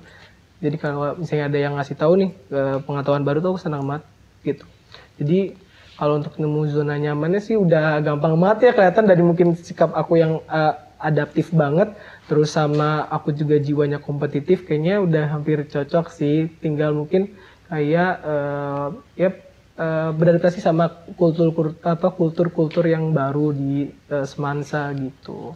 Jadi 0.63 0.77
kalau 0.79 1.19
misalnya 1.19 1.51
ada 1.51 1.59
yang 1.59 1.75
ngasih 1.75 1.97
tahu 1.99 2.13
nih 2.23 2.31
eh, 2.55 2.79
pengetahuan 2.87 3.27
baru 3.27 3.43
tuh 3.43 3.51
aku 3.59 3.61
senang 3.67 3.83
banget 3.83 4.07
gitu. 4.47 4.65
Jadi 5.19 5.39
kalau 5.99 6.23
untuk 6.23 6.39
nemu 6.39 6.61
zona 6.71 6.95
nyamannya 7.03 7.43
sih 7.43 7.59
udah 7.59 7.99
gampang 8.05 8.39
banget 8.39 8.71
ya 8.71 8.73
kelihatan 8.79 9.05
dari 9.11 9.23
mungkin 9.27 9.59
sikap 9.59 9.91
aku 9.91 10.23
yang 10.23 10.39
eh, 10.47 10.75
adaptif 11.03 11.51
banget 11.51 11.93
terus 12.31 12.55
sama 12.55 13.05
aku 13.11 13.35
juga 13.35 13.61
jiwanya 13.61 14.01
kompetitif 14.01 14.65
kayaknya 14.65 15.03
udah 15.03 15.35
hampir 15.35 15.67
cocok 15.67 16.15
sih. 16.15 16.47
Tinggal 16.63 16.95
mungkin 16.95 17.35
kayak 17.71 18.13
eh, 18.23 18.87
ya 19.19 19.29
eh, 19.77 20.11
beradaptasi 20.15 20.59
sama 20.63 20.89
kultur 21.19 21.77
apa 21.83 22.09
kultur-kultur 22.15 22.87
yang 22.87 23.11
baru 23.11 23.53
di 23.55 23.91
eh, 24.11 24.27
Semansa 24.27 24.91
gitu. 24.95 25.55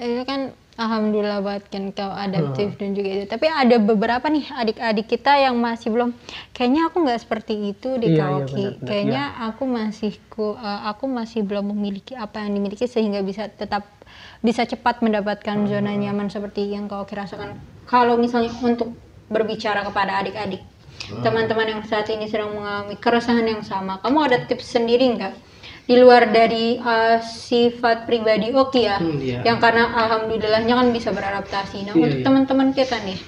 itu 0.00 0.22
kan 0.24 0.54
alhamdulillah 0.80 1.44
banget 1.44 1.64
kan 1.68 1.84
kau 1.92 2.08
adaptif 2.08 2.72
dan 2.80 2.96
juga 2.96 3.08
itu. 3.20 3.26
Tapi 3.28 3.46
ada 3.52 3.76
beberapa 3.76 4.32
nih 4.32 4.48
adik-adik 4.48 5.12
kita 5.12 5.36
yang 5.36 5.60
masih 5.60 5.92
belum. 5.92 6.16
Kayaknya 6.56 6.88
aku 6.88 6.96
nggak 7.04 7.20
seperti 7.20 7.54
itu 7.76 7.98
Iya, 7.98 8.00
di 8.00 8.08
iya, 8.08 8.16
Kaoki 8.16 8.54
benar-benar, 8.64 8.88
kayaknya 8.88 9.24
aku 9.44 9.62
masih 9.68 10.12
ku, 10.32 10.56
eh, 10.56 10.80
aku 10.88 11.04
masih 11.04 11.40
belum 11.44 11.74
memiliki 11.76 12.16
apa 12.16 12.40
yang 12.40 12.56
dimiliki 12.56 12.88
sehingga 12.88 13.20
bisa 13.20 13.52
tetap 13.52 13.84
bisa 14.40 14.64
cepat 14.64 15.04
mendapatkan 15.04 15.68
zona 15.68 15.92
nyaman 15.92 16.32
seperti 16.32 16.72
yang 16.72 16.88
kau 16.88 17.04
rasakan 17.04 17.60
kalau 17.84 18.16
misalnya 18.16 18.50
untuk 18.64 18.96
berbicara 19.30 19.84
kepada 19.86 20.18
adik-adik 20.24 20.62
teman-teman 21.18 21.66
yang 21.66 21.82
saat 21.82 22.06
ini 22.08 22.30
sedang 22.30 22.54
mengalami 22.54 22.94
keresahan 22.94 23.42
yang 23.42 23.62
sama 23.66 23.98
kamu 23.98 24.18
ada 24.30 24.38
tips 24.46 24.78
sendiri 24.78 25.10
nggak 25.18 25.34
di 25.90 25.98
luar 25.98 26.30
dari 26.30 26.78
uh, 26.78 27.18
sifat 27.18 28.06
pribadi 28.06 28.54
Oki 28.54 28.86
ya 28.86 29.02
Hmm, 29.02 29.18
iya. 29.18 29.42
yang 29.42 29.58
karena 29.58 29.90
alhamdulillahnya 29.90 30.74
kan 30.78 30.88
bisa 30.94 31.10
beradaptasi 31.10 31.90
nah 31.90 31.94
Iya, 31.98 32.02
untuk 32.06 32.18
iya. 32.22 32.26
teman-teman 32.26 32.68
kita 32.70 32.96
nih 33.02 33.18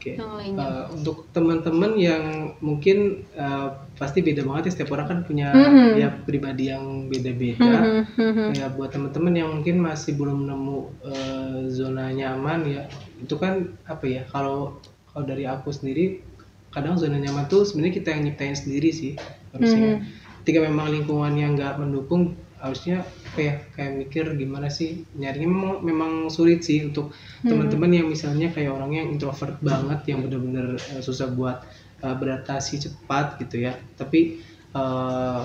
yang 0.00 0.32
lainnya 0.32 0.64
Eh, 0.64 0.84
untuk 0.96 1.28
teman-teman 1.36 1.92
yang 2.00 2.24
mungkin 2.64 3.20
eh, 3.36 3.68
pasti 4.00 4.24
beda 4.24 4.48
banget 4.48 4.72
ya 4.72 4.72
setiap 4.72 4.96
orang 4.96 5.06
kan 5.12 5.18
punya 5.28 5.52
Mhm. 5.52 5.92
ya 6.00 6.08
pribadi 6.24 6.72
yang 6.72 7.04
beda-beda. 7.12 7.68
Mhm, 7.84 8.02
mhm. 8.16 8.46
Ya 8.56 8.66
buat 8.72 8.96
teman-teman 8.96 9.34
yang 9.36 9.48
mungkin 9.60 9.76
masih 9.76 10.16
belum 10.16 10.48
nemu 10.48 10.78
eh, 11.04 11.58
zona 11.68 12.08
nyaman 12.16 12.64
ya 12.64 12.82
itu 13.20 13.34
kan 13.36 13.76
apa 13.84 14.04
ya 14.08 14.22
kalau 14.24 14.80
kalau 15.12 15.24
dari 15.28 15.44
aku 15.44 15.68
sendiri 15.68 16.24
kadang 16.70 16.94
zona 16.98 17.18
nyaman 17.18 17.50
tuh 17.50 17.66
sebenarnya 17.66 17.94
kita 17.98 18.08
yang 18.14 18.22
nyiptain 18.30 18.54
sendiri 18.54 18.90
sih 18.94 19.12
harusnya. 19.54 20.06
Ketika 20.40 20.64
memang 20.64 20.88
lingkungannya 20.94 21.46
nggak 21.58 21.74
mendukung 21.82 22.38
harusnya 22.60 23.04
apa 23.32 23.40
ya 23.40 23.54
kayak 23.76 23.92
mikir 23.96 24.24
gimana 24.36 24.68
sih 24.72 25.04
nyarinya. 25.16 25.48
Memang, 25.48 25.74
memang 25.84 26.12
sulit 26.32 26.64
sih 26.64 26.84
untuk 26.86 27.12
teman-teman 27.44 27.90
yang 27.92 28.06
misalnya 28.08 28.52
kayak 28.52 28.72
orang 28.72 28.92
yang 28.96 29.06
introvert 29.12 29.56
banget 29.60 30.00
yang 30.12 30.24
bener-bener 30.24 30.76
eh, 30.94 31.02
susah 31.02 31.28
buat 31.32 31.64
eh, 32.00 32.14
beradaptasi 32.16 32.86
cepat 32.88 33.40
gitu 33.42 33.66
ya. 33.68 33.76
Tapi 33.96 34.40
eh, 34.72 35.44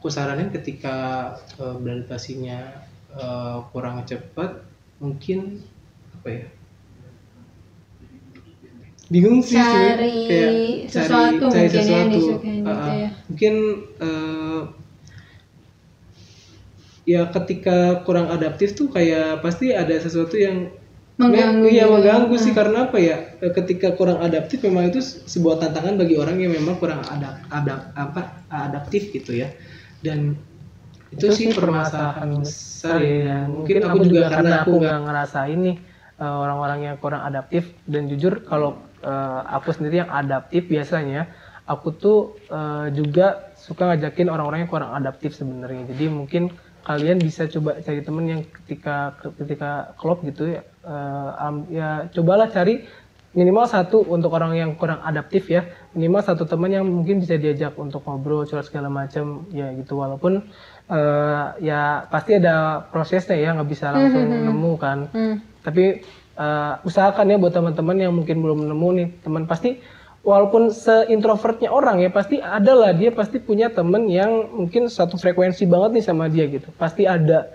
aku 0.00 0.08
saranin 0.08 0.48
ketika 0.50 0.96
eh, 1.60 1.76
beradaptasinya 1.76 2.58
eh, 3.14 3.58
kurang 3.70 4.02
cepat 4.08 4.64
mungkin 5.00 5.64
apa 6.20 6.28
ya 6.28 6.46
bingung 9.10 9.42
sih. 9.42 9.58
Cari 9.58 10.14
kayak 10.30 10.52
sesuatu 10.86 11.44
cari, 11.50 11.66
cari 11.66 11.66
mungkin 11.66 11.74
yang 11.74 11.74
sesuatu 11.74 12.14
disukain 12.14 12.60
gitu 12.62 12.70
Ah, 12.70 12.78
ah. 12.78 12.94
ya. 12.94 13.08
mungkin 13.26 13.54
eh, 13.98 14.60
ya 17.04 17.22
ketika 17.28 17.76
kurang 18.04 18.30
adaptif 18.30 18.72
tuh 18.72 18.86
kayak 18.88 19.42
pasti 19.42 19.74
ada 19.74 19.94
sesuatu 19.98 20.36
yang 20.36 20.70
Mengganggu 21.20 21.68
iya 21.68 21.84
juga. 21.84 22.00
mengganggu 22.00 22.34
sih 22.40 22.52
karena 22.56 22.88
apa 22.88 22.96
ya 22.96 23.16
Eh, 23.40 23.52
ketika 23.52 23.92
kurang 23.92 24.20
adaptif 24.20 24.64
memang 24.64 24.88
itu 24.88 25.00
sebuah 25.04 25.60
tantangan 25.60 25.96
bagi 25.96 26.16
orang 26.16 26.40
yang 26.40 26.52
memang 26.52 26.76
kurang 26.76 27.04
adap, 27.04 27.40
adap 27.52 27.92
apa 27.92 28.40
adaptif 28.48 29.12
gitu 29.12 29.36
ya 29.36 29.52
dan 30.00 30.32
itu, 31.12 31.28
Itu 31.28 31.34
sih 31.34 31.46
permasalahan 31.52 32.40
besar 32.40 33.00
ya 33.00 33.44
mungkin 33.44 33.84
aku 33.84 33.96
juga 34.00 34.28
karena 34.30 34.64
aku 34.64 34.76
nggak 34.76 34.98
ngerasain 35.04 35.58
nih 35.60 35.76
eh, 36.16 36.36
orang-orang 36.40 36.78
yang 36.84 36.96
kurang 36.96 37.20
adaptif 37.20 37.68
dan 37.84 38.08
jujur 38.08 38.40
kalau 38.44 38.80
eh, 39.04 39.40
aku 39.56 39.72
sendiri 39.72 40.04
yang 40.04 40.10
adaptif 40.12 40.68
biasanya 40.68 41.30
aku 41.66 41.88
tuh 41.94 42.18
eh, 42.50 42.86
juga 42.94 43.54
suka 43.54 43.86
ngajakin 43.92 44.26
orang-orang 44.32 44.66
yang 44.66 44.70
kurang 44.72 44.92
adaptif 44.96 45.36
sebenarnya. 45.36 45.86
Jadi 45.92 46.04
mungkin 46.10 46.50
kalian 46.80 47.20
bisa 47.20 47.44
coba 47.46 47.76
cari 47.84 48.00
temen 48.00 48.24
yang 48.24 48.42
ketika 48.64 49.12
ketika 49.36 49.92
klop 50.00 50.24
gitu 50.24 50.48
ya 50.56 50.64
eh, 50.82 51.30
am- 51.38 51.68
ya 51.68 52.08
cobalah 52.10 52.48
cari 52.48 52.82
minimal 53.30 53.62
satu 53.62 54.02
untuk 54.10 54.34
orang 54.34 54.58
yang 54.58 54.70
kurang 54.74 54.98
adaptif 55.06 55.46
ya. 55.46 55.62
Minimal 55.94 56.22
satu 56.26 56.50
teman 56.50 56.74
yang 56.74 56.82
mungkin 56.82 57.22
bisa 57.22 57.38
diajak 57.38 57.78
untuk 57.78 58.02
ngobrol 58.02 58.42
curhat 58.42 58.66
segala 58.66 58.90
macam 58.90 59.46
ya 59.54 59.70
gitu. 59.78 60.02
Walaupun 60.02 60.50
eh, 60.90 61.44
ya 61.62 62.10
pasti 62.10 62.40
ada 62.42 62.82
prosesnya 62.90 63.38
ya 63.38 63.54
nggak 63.54 63.70
bisa 63.70 63.94
langsung 63.94 64.26
nemu 64.26 64.72
kan. 64.80 64.98
Hmm. 65.14 65.36
tapi 65.60 66.00
eh, 66.40 66.72
usahakan 66.88 67.28
ya 67.28 67.36
buat 67.36 67.52
teman-teman 67.52 67.96
yang 68.00 68.12
mungkin 68.16 68.40
belum 68.40 68.64
nemu 68.72 68.88
nih 68.96 69.08
teman 69.20 69.44
pasti 69.44 69.76
walaupun 70.20 70.68
seintrovertnya 70.72 71.72
orang 71.72 72.04
ya 72.04 72.12
pasti 72.12 72.40
ada 72.40 72.72
lah 72.76 72.92
dia 72.92 73.08
pasti 73.12 73.40
punya 73.40 73.72
temen 73.72 74.08
yang 74.08 74.52
mungkin 74.52 74.88
satu 74.88 75.16
frekuensi 75.16 75.64
banget 75.68 76.00
nih 76.00 76.04
sama 76.04 76.28
dia 76.28 76.44
gitu. 76.48 76.68
Pasti 76.76 77.04
ada. 77.04 77.48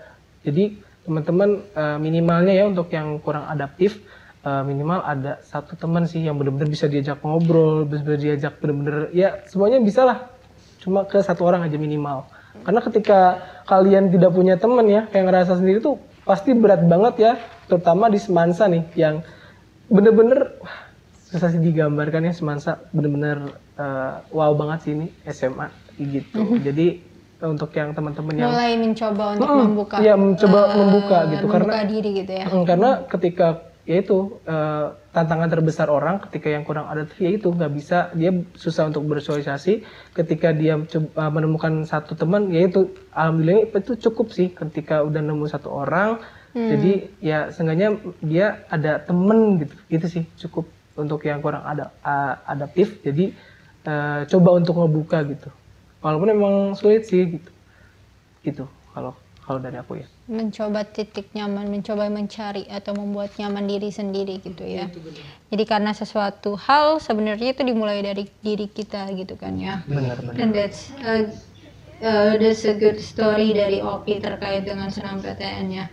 Jadi 0.46 0.78
teman-teman 1.06 1.62
eh, 1.74 1.98
minimalnya 1.98 2.54
ya 2.54 2.64
untuk 2.70 2.90
yang 2.94 3.18
kurang 3.22 3.46
adaptif 3.50 3.98
eh, 4.46 4.62
minimal 4.62 5.02
ada 5.02 5.42
satu 5.42 5.74
teman 5.74 6.06
sih 6.06 6.22
yang 6.22 6.38
benar-benar 6.38 6.70
bisa 6.70 6.86
diajak 6.86 7.22
ngobrol 7.22 7.86
bisa 7.86 8.14
diajak 8.18 8.58
benar-benar 8.62 9.10
ya 9.10 9.42
semuanya 9.50 9.82
bisa 9.82 10.06
lah. 10.06 10.18
Cuma 10.82 11.02
ke 11.02 11.18
satu 11.18 11.42
orang 11.42 11.66
aja 11.66 11.74
minimal. 11.74 12.26
Karena 12.62 12.80
ketika 12.80 13.18
kalian 13.68 14.08
tidak 14.08 14.32
punya 14.32 14.54
teman 14.56 14.86
ya 14.86 15.04
kayak 15.10 15.28
ngerasa 15.28 15.58
sendiri 15.60 15.82
tuh 15.82 15.98
pasti 16.26 16.50
berat 16.56 16.82
banget 16.82 17.14
ya 17.22 17.32
terutama 17.66 18.06
di 18.06 18.16
semansa 18.16 18.66
nih 18.66 18.84
yang 18.94 19.20
bener-bener 19.86 20.58
susah 21.26 21.50
sih 21.50 21.58
digambarkan 21.58 22.22
ya 22.22 22.32
semansa 22.32 22.78
bener-bener 22.90 23.38
eh, 23.74 24.14
wow 24.30 24.54
banget 24.54 24.78
sih 24.82 24.92
ini 24.94 25.06
SMA 25.26 25.66
gitu. 25.96 26.58
Jadi 26.58 26.86
eh, 27.36 27.48
untuk 27.48 27.70
yang 27.72 27.90
teman-teman 27.90 28.34
yang 28.36 28.50
mulai 28.50 28.74
mencoba 28.74 29.24
untuk 29.34 29.44
Mm-mm. 29.44 29.60
membuka 29.66 29.96
Iya, 29.98 30.14
mencoba 30.14 30.58
eh, 30.64 30.76
membuka 30.76 31.18
gitu, 31.28 31.44
membuka 31.44 31.54
karena- 31.74 31.86
diri 31.86 32.10
gitu 32.14 32.32
ya. 32.32 32.46
Mm, 32.46 32.64
karena 32.64 32.90
ketika 33.04 33.46
ya 33.82 33.96
itu 33.98 34.18
eh, 34.42 34.86
tantangan 35.10 35.48
terbesar 35.48 35.86
orang 35.88 36.18
ketika 36.20 36.48
yang 36.48 36.62
kurang 36.62 36.86
adaptif 36.86 37.18
ya 37.18 37.30
itu 37.32 37.48
nggak 37.48 37.72
bisa 37.72 37.98
dia 38.12 38.30
susah 38.54 38.86
untuk 38.86 39.06
bersosialisasi. 39.06 39.82
Ketika 40.12 40.50
dia 40.50 40.78
coba 40.78 41.30
menemukan 41.32 41.82
satu 41.82 42.14
teman 42.14 42.50
ya 42.50 42.66
itu 42.66 42.86
alhamdulillah 43.10 43.70
itu 43.72 43.98
cukup 44.00 44.30
sih 44.30 44.50
ketika 44.50 45.02
udah 45.02 45.18
nemu 45.20 45.46
satu 45.46 45.70
orang 45.72 46.18
jadi 46.56 46.92
ya 47.20 47.38
seenggaknya 47.52 47.88
dia 48.24 48.46
ada 48.72 48.98
temen 49.04 49.60
gitu. 49.60 49.74
Gitu 49.92 50.06
sih 50.08 50.24
cukup 50.40 50.72
untuk 50.96 51.20
yang 51.28 51.44
kurang 51.44 51.62
ada 51.62 51.92
a- 52.00 52.40
adaptif. 52.48 53.04
Jadi 53.04 53.36
eh, 53.86 54.20
coba 54.32 54.50
untuk 54.56 54.74
ngebuka 54.80 55.18
gitu. 55.28 55.48
Walaupun 56.00 56.28
memang 56.32 56.54
sulit 56.78 57.04
sih 57.06 57.22
gitu. 57.38 57.50
Gitu 58.42 58.64
kalau 58.94 59.12
kalau 59.46 59.58
dari 59.62 59.78
aku 59.78 60.00
ya. 60.02 60.06
Mencoba 60.26 60.82
titik 60.82 61.30
nyaman, 61.38 61.70
mencoba 61.70 62.10
mencari 62.10 62.66
atau 62.66 62.98
membuat 62.98 63.38
nyaman 63.38 63.62
diri 63.70 63.94
sendiri 63.94 64.42
gitu 64.42 64.66
ya. 64.66 64.90
Jadi 65.54 65.64
karena 65.70 65.94
sesuatu 65.94 66.58
hal 66.58 66.98
sebenarnya 66.98 67.54
itu 67.54 67.62
dimulai 67.62 68.02
dari 68.02 68.26
diri 68.42 68.66
kita 68.66 69.06
gitu 69.14 69.38
kan 69.38 69.54
ya. 69.54 69.86
benar 69.86 70.18
benar 70.18 70.34
And 70.42 70.50
that's 70.50 70.90
a, 70.98 71.30
uh, 72.02 72.34
that's 72.42 72.66
a 72.66 72.74
good 72.74 72.98
story 72.98 73.54
dari 73.54 73.78
Oki 73.78 74.18
terkait 74.18 74.66
dengan 74.66 74.90
senam 74.90 75.22
PTN 75.22 75.66
ya. 75.70 75.86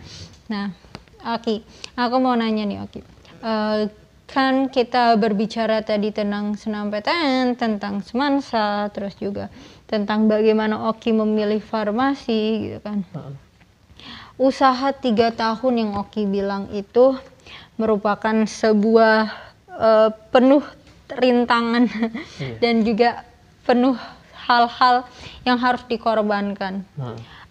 Nah, 0.48 0.76
Oki, 1.24 1.64
aku 1.96 2.16
mau 2.20 2.36
nanya 2.36 2.68
nih 2.68 2.84
Oki. 2.84 3.00
Uh, 3.40 3.88
kan 4.28 4.68
kita 4.72 5.16
berbicara 5.16 5.80
tadi 5.84 6.12
tentang 6.12 6.56
senam 6.56 6.92
PTN, 6.92 7.56
tentang 7.56 8.04
semansa, 8.04 8.88
terus 8.92 9.16
juga 9.16 9.48
tentang 9.88 10.26
bagaimana 10.28 10.90
Oki 10.92 11.12
memilih 11.16 11.60
farmasi 11.64 12.40
gitu 12.68 12.78
kan. 12.84 13.04
Usaha 14.34 14.90
tiga 14.90 15.30
tahun 15.30 15.74
yang 15.80 15.90
Oki 16.02 16.26
bilang 16.26 16.66
itu 16.74 17.14
merupakan 17.78 18.34
sebuah 18.42 19.30
eh, 19.70 20.10
penuh 20.34 20.64
rintangan 21.14 21.86
dan 22.62 22.82
juga 22.82 23.22
penuh 23.62 23.94
hal-hal 24.44 25.06
yang 25.46 25.56
harus 25.56 25.84
dikorbankan. 25.86 26.82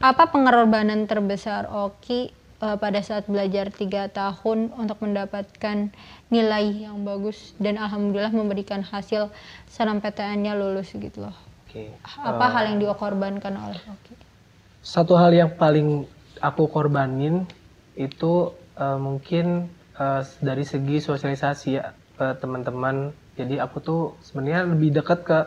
Apa 0.03 0.27
pengorbanan 0.29 1.08
terbesar 1.08 1.69
Oki 1.71 2.42
eh, 2.65 2.78
pada 2.84 2.99
saat 3.08 3.26
belajar 3.34 3.65
tiga 3.82 4.04
tahun 4.19 4.60
untuk 4.82 4.97
mendapatkan 5.06 5.78
nilai 6.36 6.65
yang 6.88 6.97
bagus 7.10 7.54
dan 7.63 7.76
alhamdulillah 7.86 8.34
memberikan 8.41 8.82
hasil 8.91 9.30
senam 9.76 9.97
PTN-nya 10.04 10.54
lulus 10.62 10.89
gitu 10.95 11.19
loh. 11.28 11.38
oke 11.67 11.84
Apa 12.32 12.45
hal 12.54 12.63
yang 12.71 12.80
dikorbankan 12.84 13.54
oleh 13.65 13.82
Oki? 13.93 14.15
satu 14.84 15.13
hal 15.21 15.32
yang 15.34 15.52
paling 15.62 16.06
aku 16.49 16.63
korbanin 16.76 17.36
itu 17.95 18.34
eh, 18.84 18.97
mungkin 18.99 19.45
eh, 20.04 20.21
dari 20.47 20.63
segi 20.67 20.97
sosialisasi 21.04 21.67
ya 21.78 21.86
ke 22.17 22.28
teman-teman. 22.41 23.12
Jadi 23.39 23.58
aku 23.65 23.78
tuh 23.82 24.02
sebenarnya 24.21 24.62
lebih 24.69 24.89
dekat 24.93 25.19
ke 25.26 25.39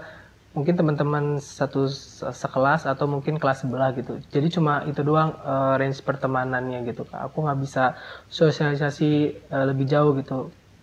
mungkin 0.56 0.74
teman-teman 0.80 1.24
satu 1.58 1.80
se- 1.92 2.32
sekelas 2.42 2.82
atau 2.92 3.06
mungkin 3.14 3.34
kelas 3.42 3.58
sebelah 3.64 3.88
gitu. 3.98 4.12
Jadi 4.34 4.48
cuma 4.56 4.72
itu 4.90 5.00
doang 5.08 5.30
eh, 5.50 5.72
range 5.80 6.00
pertemanannya 6.08 6.78
gitu. 6.88 7.02
Aku 7.26 7.36
nggak 7.44 7.58
bisa 7.64 7.82
sosialisasi 8.38 9.04
eh, 9.54 9.64
lebih 9.70 9.86
jauh 9.92 10.12
gitu. 10.20 10.34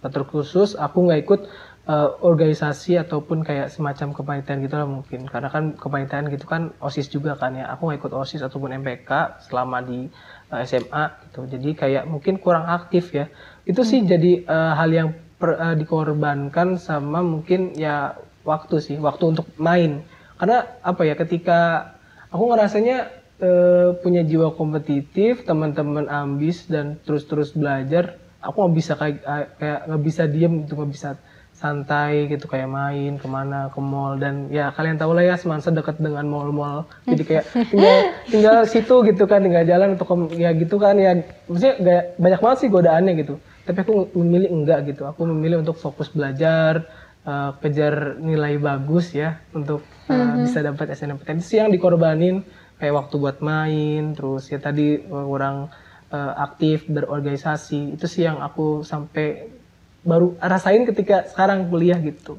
Terkhusus 0.03 0.69
aku 0.85 0.97
nggak 1.07 1.19
ikut 1.25 1.41
eh, 1.87 2.09
organisasi 2.29 2.91
ataupun 3.03 3.39
kayak 3.47 3.67
semacam 3.75 4.07
kepanitiaan 4.17 4.59
gitu 4.65 4.75
lah 4.79 4.87
mungkin 4.87 5.21
karena 5.31 5.49
kan 5.55 5.63
kepanitiaan 5.79 6.27
gitu 6.33 6.45
kan 6.53 6.61
osis 6.83 7.07
juga 7.15 7.31
kan 7.41 7.51
ya 7.59 7.65
aku 7.73 7.81
nggak 7.87 7.99
ikut 8.03 8.13
osis 8.21 8.41
ataupun 8.47 8.71
MPK 8.75 9.39
selama 9.47 9.77
di 9.89 10.11
eh, 10.53 10.61
SMA 10.69 11.03
gitu 11.27 11.39
jadi 11.53 11.69
kayak 11.81 12.03
mungkin 12.11 12.35
kurang 12.43 12.65
aktif 12.67 13.15
ya 13.15 13.25
itu 13.69 13.81
sih 13.83 13.99
jadi 14.11 14.31
eh, 14.43 14.71
hal 14.79 14.89
yang 14.91 15.09
per- 15.39 15.59
eh, 15.59 15.75
dikorbankan 15.81 16.75
sama 16.79 17.19
mungkin 17.23 17.75
ya 17.79 18.15
waktu 18.43 18.75
sih 18.79 18.95
waktu 18.99 19.23
untuk 19.35 19.47
main. 19.57 20.03
Karena 20.39 20.67
apa 20.83 21.01
ya 21.07 21.15
ketika 21.15 21.91
aku 22.29 22.43
ngerasanya 22.51 22.97
eh, 23.39 23.89
punya 24.03 24.21
jiwa 24.23 24.53
kompetitif 24.53 25.47
teman-teman 25.47 26.07
ambis 26.07 26.67
dan 26.67 26.99
terus-terus 27.03 27.55
belajar 27.55 28.19
aku 28.43 28.59
nggak 28.59 28.75
bisa 28.75 28.93
kayak 28.99 29.17
eh, 29.23 29.47
kayak 29.59 29.79
nggak 29.87 30.03
bisa 30.03 30.23
diem 30.27 30.53
gitu 30.67 30.75
nggak 30.75 30.91
bisa 30.91 31.09
santai 31.53 32.27
gitu 32.27 32.49
kayak 32.51 32.67
main 32.67 33.15
ke 33.15 33.27
mana 33.29 33.71
ke 33.71 33.79
mall. 33.79 34.19
Dan 34.19 34.51
ya 34.51 34.73
kalian 34.75 34.99
tahu 34.99 35.15
lah 35.15 35.23
ya 35.23 35.35
Semansa 35.39 35.71
dekat 35.71 36.01
dengan 36.01 36.27
mall-mall. 36.27 36.89
Jadi 37.07 37.23
kayak 37.23 37.45
tinggal 37.71 37.97
tinggal 38.27 38.57
situ 38.67 38.95
gitu 39.07 39.23
kan 39.29 39.39
tinggal 39.45 39.63
jalan 39.63 39.95
untuk 39.95 40.11
ke- 40.11 40.43
ya 40.43 40.51
gitu 40.51 40.75
kan 40.75 40.99
ya. 40.99 41.23
Maksudnya 41.47 41.75
gak, 41.79 42.03
banyak 42.19 42.39
banget 42.43 42.57
sih 42.59 42.69
godaannya 42.73 43.13
gitu. 43.23 43.35
Tapi 43.63 43.79
aku 43.79 43.93
memilih 44.17 44.49
enggak 44.51 44.91
gitu. 44.91 45.07
Aku 45.07 45.23
memilih 45.23 45.63
untuk 45.63 45.79
fokus 45.79 46.11
belajar 46.11 46.83
eh, 47.23 47.51
kejar 47.61 48.19
nilai 48.19 48.55
bagus 48.59 49.13
ya 49.15 49.39
untuk 49.53 49.81
eh, 50.07 50.33
bisa 50.43 50.59
dapat 50.61 50.93
SNMPTN 50.93 51.39
itu 51.39 51.47
sih 51.49 51.57
yang 51.61 51.71
dikorbanin 51.71 52.43
kayak 52.77 52.95
waktu 52.99 53.15
buat 53.15 53.37
main 53.39 54.11
terus 54.11 54.51
ya 54.51 54.59
tadi 54.59 54.99
kurang 55.07 55.71
eh, 56.11 56.33
aktif 56.37 56.85
berorganisasi. 56.87 57.95
Itu 57.95 58.05
sih 58.05 58.27
yang 58.27 58.39
aku 58.39 58.83
sampai 58.83 59.49
baru 60.03 60.35
rasain 60.37 60.83
ketika 60.83 61.23
sekarang 61.31 61.71
kuliah 61.71 61.95
gitu. 61.99 62.35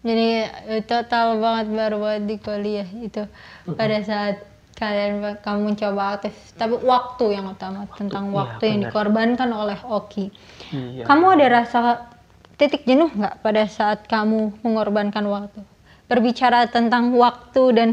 Jadi 0.00 0.48
total 0.88 1.36
banget 1.36 1.66
baru 1.72 1.96
banget 2.00 2.22
di 2.28 2.36
kuliah 2.40 2.88
itu. 2.88 3.24
Pada 3.68 3.98
saat 4.00 4.36
kalian 4.76 5.36
kamu 5.44 5.76
mencoba 5.76 6.16
aktif. 6.16 6.32
Tapi 6.56 6.80
waktu 6.80 7.36
yang 7.36 7.52
utama 7.52 7.84
tentang 7.92 8.32
Iya, 8.32 8.36
waktu 8.36 8.62
yang 8.64 8.78
benar. 8.80 8.88
dikorbankan 8.88 9.50
oleh 9.52 9.78
Oki. 9.84 10.32
iya. 10.72 11.04
Kamu 11.04 11.36
ada 11.36 11.46
rasa 11.52 11.80
titik 12.60 12.84
jenuh 12.84 13.08
nggak 13.08 13.40
pada 13.40 13.64
saat 13.64 14.04
kamu 14.04 14.60
mengorbankan 14.60 15.24
waktu? 15.24 15.64
Berbicara 16.12 16.68
tentang 16.68 17.16
waktu 17.16 17.62
dan 17.72 17.88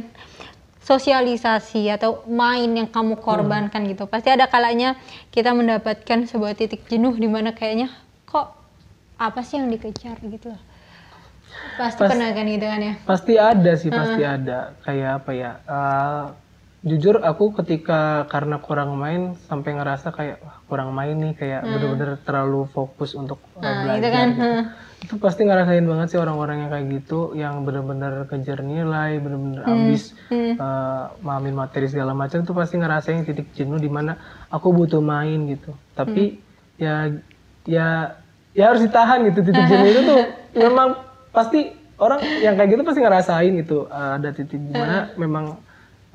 sosialisasi 0.84 1.88
atau 1.88 2.28
main 2.28 2.68
yang 2.76 2.92
kamu 2.92 3.16
korbankan 3.24 3.88
gitu. 3.88 4.04
Pasti 4.12 4.28
ada 4.28 4.52
kalanya 4.52 5.00
kita 5.32 5.56
mendapatkan 5.56 6.28
sebuah 6.28 6.60
titik 6.60 6.84
jenuh 6.92 7.16
di 7.16 7.32
mana 7.32 7.56
kayaknya 7.56 7.88
kok 8.28 8.52
apa 9.16 9.40
sih 9.48 9.56
yang 9.64 9.72
dikejar 9.72 10.20
gitu 10.20 10.52
loh. 10.52 10.62
Pasti 11.80 12.04
Pas- 12.04 12.12
pernah 12.12 12.36
kan 12.36 12.46
gitu 12.48 12.66
kan 12.68 12.82
ya? 12.84 12.94
pasti 13.08 13.34
ada 13.40 13.72
sih 13.80 13.88
pasti 13.88 14.22
ada 14.28 14.76
kayak 14.84 15.12
apa 15.24 15.32
ya 15.32 15.52
eh, 15.64 16.26
jujur 16.88 17.20
aku 17.20 17.52
ketika 17.54 18.26
karena 18.32 18.58
kurang 18.58 18.96
main 18.96 19.36
sampai 19.46 19.76
ngerasa 19.76 20.10
kayak 20.10 20.40
"Wah, 20.40 20.58
kurang 20.66 20.96
main 20.96 21.14
nih 21.14 21.36
kayak 21.36 21.62
bener-bener 21.62 22.16
terlalu 22.24 22.66
fokus 22.72 23.12
untuk 23.14 23.44
Nah, 23.60 23.84
belajar 23.84 24.00
itu 24.00 24.08
kan, 24.10 24.28
gitu. 24.32 24.42
heeh. 24.42 24.64
itu 24.98 25.14
pasti 25.22 25.46
ngerasain 25.46 25.86
banget 25.86 26.08
sih 26.10 26.20
orang-orang 26.20 26.66
yang 26.66 26.72
kayak 26.74 26.86
gitu 26.90 27.20
yang 27.38 27.62
bener-bener 27.62 28.26
kejar 28.26 28.66
nilai 28.66 29.20
bener-bener 29.20 29.62
ambis 29.64 30.18
uh, 30.58 31.14
mamin 31.22 31.54
materi 31.54 31.86
segala 31.86 32.18
macam 32.18 32.42
tuh 32.42 32.56
pasti 32.56 32.80
ngerasain 32.80 33.22
titik 33.22 33.54
jenuh 33.54 33.78
di 33.78 33.92
mana 33.92 34.18
aku 34.50 34.74
butuh 34.74 35.04
main 35.04 35.46
gitu. 35.46 35.76
Tapi 35.94 36.42
ya 36.80 37.14
ya 37.68 38.16
ya 38.56 38.64
harus 38.72 38.82
ditahan 38.82 39.28
gitu 39.28 39.44
titik 39.44 39.66
jenuh 39.72 39.88
itu 39.92 40.02
tuh 40.02 40.20
memang 40.56 40.98
pasti 41.30 41.76
orang 41.98 42.22
yang 42.42 42.58
kayak 42.58 42.70
gitu 42.74 42.82
pasti 42.82 43.02
ngerasain 43.02 43.54
gitu 43.58 43.86
uh, 43.90 44.18
ada 44.18 44.30
titik 44.34 44.58
di 44.58 44.74
mana 44.74 45.14
memang 45.14 45.58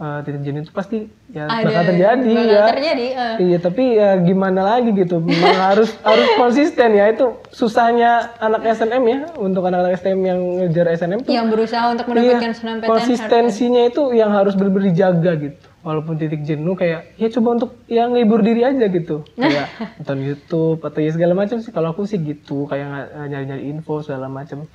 uh, 0.03 0.19
titik 0.27 0.43
jenuh 0.43 0.61
itu 0.67 0.73
pasti 0.75 1.07
ya 1.31 1.47
Ada, 1.47 1.63
bakal 1.63 1.83
terjadi 1.95 2.35
bakal 2.35 2.51
ya 2.51 2.65
terjadi, 2.75 3.07
eh. 3.15 3.35
Iya, 3.39 3.59
tapi 3.63 3.85
ya 3.95 4.09
gimana 4.19 4.61
lagi 4.67 4.91
gitu. 4.91 5.23
Memang 5.23 5.59
harus 5.71 5.95
harus 6.03 6.29
konsisten 6.35 6.99
ya. 6.99 7.07
Itu 7.15 7.39
susahnya 7.55 8.35
anak 8.43 8.67
SNM 8.67 9.05
ya 9.07 9.19
untuk 9.39 9.63
anak-anak 9.63 10.03
SNM 10.03 10.21
yang 10.27 10.41
ngejar 10.59 10.87
SNM 10.99 11.23
tuh. 11.23 11.33
Yang 11.33 11.47
berusaha 11.55 11.85
untuk 11.95 12.05
iya, 12.11 12.13
mendapatkan 12.13 12.53
SNMPTN 12.59 12.91
konsistensinya 12.91 13.83
itu 13.87 14.03
yang 14.13 14.31
harus 14.35 14.59
benar-benar 14.59 14.91
dijaga 14.91 15.33
gitu. 15.39 15.59
Walaupun 15.83 16.15
titik 16.15 16.47
jenuh 16.47 16.79
kayak 16.79 17.19
ya 17.19 17.27
coba 17.39 17.49
untuk 17.59 17.71
yang 17.91 18.15
ngibur 18.15 18.43
diri 18.43 18.63
aja 18.63 18.87
gitu. 18.87 19.27
Kayak 19.39 19.67
nonton 19.99 20.19
YouTube 20.23 20.79
atau 20.79 20.99
ya 21.03 21.11
segala 21.11 21.35
macam 21.35 21.59
sih 21.59 21.75
kalau 21.75 21.91
aku 21.91 22.07
sih 22.07 22.23
gitu, 22.23 22.71
kayak 22.71 22.87
nga- 22.87 23.11
nyari-nyari 23.27 23.67
info 23.67 23.99
segala 23.99 24.31
macam. 24.31 24.67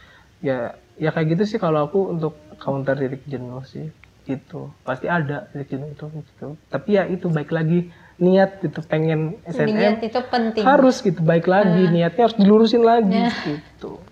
Ya 0.44 0.76
ya 1.00 1.16
kayak 1.16 1.40
gitu 1.40 1.44
sih 1.48 1.60
kalau 1.64 1.88
aku 1.88 2.12
untuk 2.12 2.36
counter 2.60 3.00
titik 3.00 3.24
jenuh 3.24 3.64
sih 3.64 3.88
gitu 4.28 4.70
pasti 4.84 5.08
ada 5.08 5.48
jenuh 5.64 5.88
itu 5.90 6.06
gitu 6.12 6.48
tapi 6.68 6.94
ya 6.94 7.08
itu 7.08 7.32
baik 7.32 7.50
lagi 7.50 7.88
niat 8.18 8.60
gitu 8.60 8.82
pengen 8.84 9.38
SNM 9.46 9.72
Niat 9.72 10.00
itu 10.04 10.20
penting. 10.28 10.64
harus 10.66 11.00
gitu 11.00 11.22
baik 11.22 11.46
lagi 11.46 11.88
niatnya 11.88 12.28
harus 12.28 12.36
dilurusin 12.36 12.82
lagi 12.82 13.16
gitu 13.46 13.98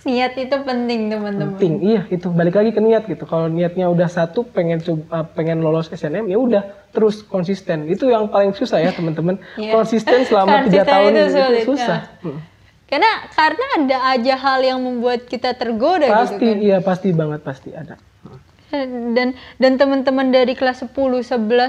Niat 0.00 0.32
itu 0.32 0.56
penting 0.64 1.12
teman-teman. 1.12 1.60
penting 1.60 1.72
iya 1.84 2.08
itu 2.08 2.32
balik 2.32 2.56
lagi 2.56 2.72
ke 2.72 2.80
niat 2.80 3.04
gitu 3.04 3.28
kalau 3.28 3.52
niatnya 3.52 3.84
udah 3.84 4.08
satu 4.08 4.48
pengen 4.48 4.80
coba 4.80 5.28
pengen 5.28 5.60
lolos 5.60 5.92
SNM 5.92 6.24
ya 6.24 6.40
udah 6.40 6.62
terus 6.88 7.20
konsisten 7.20 7.84
itu 7.84 8.08
yang 8.08 8.24
paling 8.26 8.56
susah 8.56 8.80
ya 8.80 8.96
teman-teman 8.96 9.36
Iya. 9.56 9.76
konsisten 9.76 10.24
selama 10.24 10.64
tiga 10.64 10.88
tahun 10.88 11.12
itu 11.12 11.28
itu, 11.28 11.68
susah 11.68 12.00
ya. 12.00 12.24
Hmm. 12.24 12.40
Karena 12.88 13.12
karena 13.30 13.64
ada 13.76 13.98
aja 14.10 14.34
hal 14.34 14.60
yang 14.66 14.80
membuat 14.80 15.24
kita 15.24 15.52
tergoda 15.52 16.08
pasti 16.10 16.40
gitu 16.40 16.48
kan. 16.48 16.56
iya 16.58 16.76
pasti 16.80 17.08
banget 17.12 17.40
pasti 17.44 17.70
ada 17.70 17.94
Dan 18.70 19.28
dan 19.56 19.72
teman-teman 19.74 20.30
dari 20.30 20.54
kelas 20.54 20.86
10 20.86 20.94
11 20.94 21.26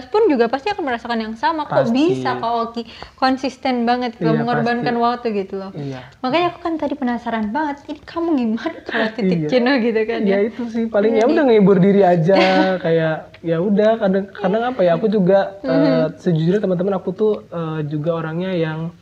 pun 0.08 0.22
juga 0.26 0.46
pasti 0.46 0.70
akan 0.70 0.84
merasakan 0.84 1.20
yang 1.20 1.34
sama. 1.34 1.66
Kok 1.66 1.74
Pasti. 1.84 1.98
bisa 1.98 2.38
Kak 2.38 2.54
Oki 2.64 2.84
konsisten 3.16 3.84
banget 3.84 4.16
gak 4.16 4.28
Iya, 4.28 4.38
mengorbankan 4.38 4.94
pasti. 4.94 5.04
waktu 5.04 5.28
gitu 5.36 5.54
loh. 5.58 5.72
iya 5.74 6.06
Makanya 6.20 6.46
aku 6.50 6.60
kan 6.60 6.74
tadi 6.76 6.94
penasaran 6.94 7.50
banget, 7.50 7.82
ini 7.88 8.00
kamu 8.00 8.30
gimana 8.36 8.78
kalau 8.84 9.08
titik 9.16 9.38
Iya. 9.40 9.50
jenuh 9.50 9.76
gitu 9.80 10.02
kan 10.04 10.20
ya 10.22 10.30
ya? 10.32 10.38
itu 10.44 10.62
sih 10.68 10.86
paling 10.86 11.14
ya 11.16 11.26
udah 11.26 11.44
ngehibur 11.44 11.78
diri 11.78 12.02
aja 12.02 12.38
kayak 12.86 13.16
ya 13.42 13.58
udah 13.58 13.98
kadang 13.98 14.26
kadang 14.30 14.64
apa 14.68 14.82
ya 14.82 14.94
aku 14.94 15.08
juga 15.08 15.58
eh, 15.60 16.06
sejujurnya 16.16 16.62
teman-teman 16.62 16.94
aku 16.96 17.10
tuh 17.12 17.34
eh, 17.44 17.82
juga 17.84 18.14
orangnya 18.16 18.54
yang 18.54 18.94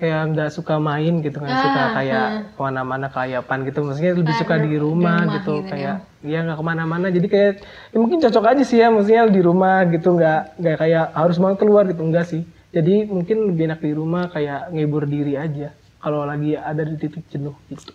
kayak 0.00 0.20
nggak 0.32 0.50
suka 0.50 0.80
main 0.80 1.20
gitu 1.20 1.36
nggak 1.36 1.60
suka 1.60 1.82
kayak 2.00 2.26
ke 2.56 2.60
mana-mana 2.60 3.06
kelayapan 3.12 3.58
gitu. 3.68 3.78
Maksudnya 3.84 4.12
lebih 4.16 4.34
suka 4.40 4.54
di 4.56 4.80
rumah, 4.80 5.20
rumah 5.20 5.34
gitu, 5.36 5.54
gitu 5.60 5.70
kayak 5.70 5.96
ya 6.24 6.38
nggak 6.40 6.58
ke 6.58 6.64
mana-mana. 6.64 7.06
Jadi 7.12 7.26
kayak 7.28 7.52
ya 7.92 7.96
mungkin 8.00 8.18
cocok 8.24 8.44
aja 8.56 8.62
sih 8.64 8.78
ya 8.80 8.88
maksudnya 8.88 9.28
di 9.28 9.42
rumah 9.44 9.84
gitu. 9.92 10.08
Nggak 10.16 10.40
nggak 10.56 10.76
kayak 10.80 11.04
harus 11.12 11.36
banget 11.36 11.58
keluar 11.60 11.84
gitu. 11.86 12.02
Enggak 12.02 12.26
sih. 12.26 12.42
Jadi 12.72 13.04
mungkin 13.04 13.52
lebih 13.52 13.68
enak 13.68 13.80
di 13.84 13.92
rumah 13.92 14.32
kayak 14.32 14.72
ngehibur 14.72 15.04
diri 15.04 15.36
aja 15.36 15.74
kalau 16.00 16.24
lagi 16.24 16.56
ada 16.56 16.80
di 16.80 16.96
titik 16.96 17.28
jenuh 17.28 17.52
gitu. 17.68 17.92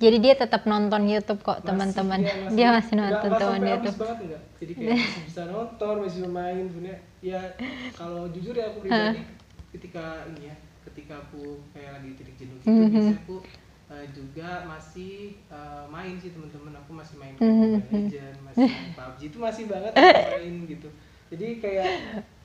Jadi 0.00 0.16
dia 0.24 0.34
tetap 0.40 0.64
nonton 0.64 1.04
YouTube 1.04 1.44
kok 1.44 1.60
teman-teman. 1.60 2.24
Dia 2.56 2.72
masih 2.72 2.96
nonton 2.96 3.30
teman 3.36 3.60
YouTube. 3.60 3.98
banget 4.00 4.18
enggak 4.24 4.42
jadi 4.60 4.72
kayak 4.76 4.92
masih 4.92 5.22
bisa 5.32 5.42
nonton 5.48 5.94
masih 6.04 6.20
main 6.28 6.64
sebenarnya 6.68 6.98
ya 7.24 7.40
kalau 7.96 8.28
jujur 8.28 8.54
ya 8.54 8.68
aku 8.68 8.78
pribadi 8.84 9.20
ketika 9.72 10.04
ini 10.28 10.52
ya 10.52 10.56
ketika 10.90 11.14
aku 11.20 11.42
kayak 11.70 11.90
lagi 11.96 12.08
titik 12.14 12.36
jenuh 12.36 12.56
gitu 12.58 12.70
biasanya 12.86 13.18
aku 13.20 13.36
eh, 13.88 14.06
juga 14.10 14.50
masih 14.64 15.14
eh, 15.46 15.84
main 15.88 16.14
sih 16.16 16.30
teman-teman 16.30 16.72
aku 16.76 16.90
masih 16.92 17.14
main 17.16 17.34
Mobile 17.36 17.82
Legends 17.88 18.38
masih 18.42 18.66
main 18.66 18.92
PUBG 18.98 19.20
itu 19.26 19.38
masih 19.38 19.64
banget 19.66 19.92
aku 19.92 20.34
main 20.36 20.54
gitu 20.66 20.88
jadi 21.30 21.46
kayak 21.62 21.86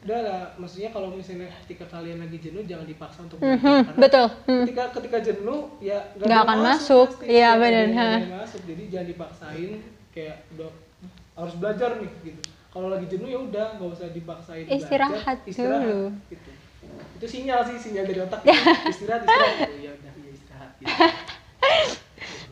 udah 0.05 0.19
lah 0.21 0.41
maksudnya 0.61 0.93
kalau 0.93 1.09
misalnya 1.09 1.49
ketika 1.65 1.89
kalian 1.89 2.21
lagi 2.21 2.37
jenuh 2.37 2.61
jangan 2.61 2.85
dipaksa 2.85 3.25
untuk 3.25 3.41
belajar 3.41 3.81
karena 3.81 3.97
Betul. 3.97 4.27
Hmm. 4.45 4.61
ketika 4.61 4.83
ketika 4.93 5.17
jenuh 5.25 5.61
ya 5.81 5.97
Nggak 6.13 6.41
akan 6.45 6.57
masuk. 6.61 7.07
pasti. 7.17 7.25
Iya, 7.33 7.49
benar. 7.57 8.17
masuk 8.37 8.61
jadi 8.69 8.83
jangan 8.93 9.07
dipaksain 9.09 9.71
kayak 10.13 10.37
udah 10.53 10.69
harus 11.35 11.55
belajar 11.57 11.89
nih 11.97 12.11
gitu 12.21 12.41
kalau 12.69 12.87
lagi 12.93 13.07
jenuh 13.09 13.25
ya 13.25 13.39
udah 13.41 13.65
nggak 13.75 13.89
usah 13.89 14.07
dipaksain 14.13 14.63
belajar, 14.69 14.77
Istirahat 15.49 15.81
dulu. 15.89 16.07
gitu 16.29 16.51
itu 17.25 17.41
sinyal 17.41 17.65
sih 17.65 17.77
sinyal 17.81 18.05
dari 18.05 18.19
otak. 18.21 18.39
Istirahat 18.93 19.25
istirahat. 19.25 19.57
Gitu. 19.65 19.81
ya 19.81 19.91
udah 19.97 20.13
ya 20.13 20.29
istirahat 20.29 20.69
gitu. 20.77 20.93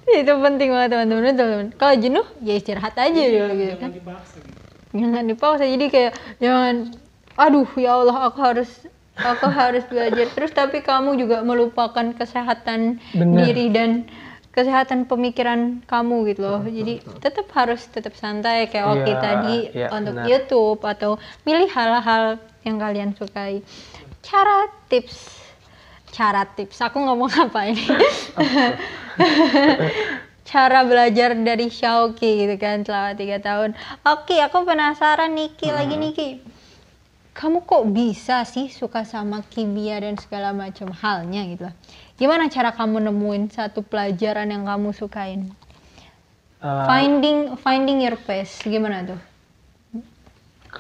itu 0.25 0.33
penting 0.33 0.69
banget 0.73 0.89
teman-teman. 0.89 1.21
Betul, 1.29 1.37
teman 1.37 1.67
kalau 1.77 1.95
jenuh 1.95 2.25
ya 2.41 2.53
istirahat 2.57 2.95
aja 2.97 3.13
Iya, 3.13 3.29
dulu 3.45 3.53
gitu 3.53 3.75
kan. 3.77 3.89
jangan 3.93 3.93
dipaksa 4.01 4.35
gitu. 4.41 4.59
Jangan 4.93 5.23
dipaksa. 5.29 5.63
Jadi 5.69 5.85
kayak 5.93 6.11
jangan 6.41 6.75
aduh 7.33 7.69
ya 7.77 7.91
Allah 7.97 8.17
aku 8.25 8.39
harus 8.41 8.69
aku 9.13 9.45
harus 9.45 9.83
belajar. 9.85 10.25
Terus 10.33 10.51
tapi 10.51 10.81
kamu 10.81 11.21
juga 11.21 11.45
melupakan 11.45 12.05
kesehatan 12.17 12.97
Benar. 13.13 13.37
diri 13.45 13.69
dan 13.69 14.09
kesehatan 14.53 15.05
pemikiran 15.05 15.81
kamu 15.85 16.33
gitu 16.33 16.41
loh. 16.45 16.61
Jadi 16.65 17.01
tetap 17.21 17.45
harus 17.53 17.85
tetap 17.89 18.13
santai 18.17 18.65
kayak 18.69 18.85
Oki 18.89 19.13
Iya, 19.13 19.17
tadi 19.21 19.57
iya, 19.69 19.87
untuk 19.93 20.13
benar. 20.17 20.25
YouTube 20.29 20.81
atau 20.81 21.11
milih 21.45 21.69
hal-hal 21.69 22.37
yang 22.63 22.77
kalian 22.79 23.11
sukai 23.13 23.59
cara 24.23 24.71
tips 24.87 25.43
cara 26.09 26.47
tips 26.47 26.79
aku 26.79 26.97
ngomong 26.97 27.29
apa 27.29 27.59
ini 27.67 27.83
cara 30.53 30.85
belajar 30.85 31.33
dari 31.33 31.71
Shauki 31.71 32.45
gitu 32.45 32.55
kan 32.59 32.83
selama 32.85 33.17
tiga 33.17 33.39
tahun. 33.39 33.73
Oke, 34.05 34.37
aku 34.43 34.67
penasaran 34.67 35.33
Niki 35.33 35.71
lagi 35.71 35.95
Niki. 35.97 36.29
Kamu 37.33 37.65
kok 37.65 37.89
bisa 37.89 38.45
sih 38.45 38.69
suka 38.69 39.01
sama 39.01 39.41
kimia 39.41 39.97
dan 39.97 40.19
segala 40.21 40.53
macam 40.53 40.93
halnya 40.93 41.41
gitu. 41.49 41.65
Gimana 42.21 42.45
cara 42.53 42.69
kamu 42.69 43.09
nemuin 43.09 43.49
satu 43.49 43.81
pelajaran 43.81 44.53
yang 44.53 44.69
kamu 44.69 44.93
sukain? 44.93 45.49
Eh, 46.61 46.85
Finding 46.85 47.57
finding 47.57 48.05
your 48.05 48.19
pace 48.21 48.61
gimana 48.61 49.01
tuh? 49.01 49.17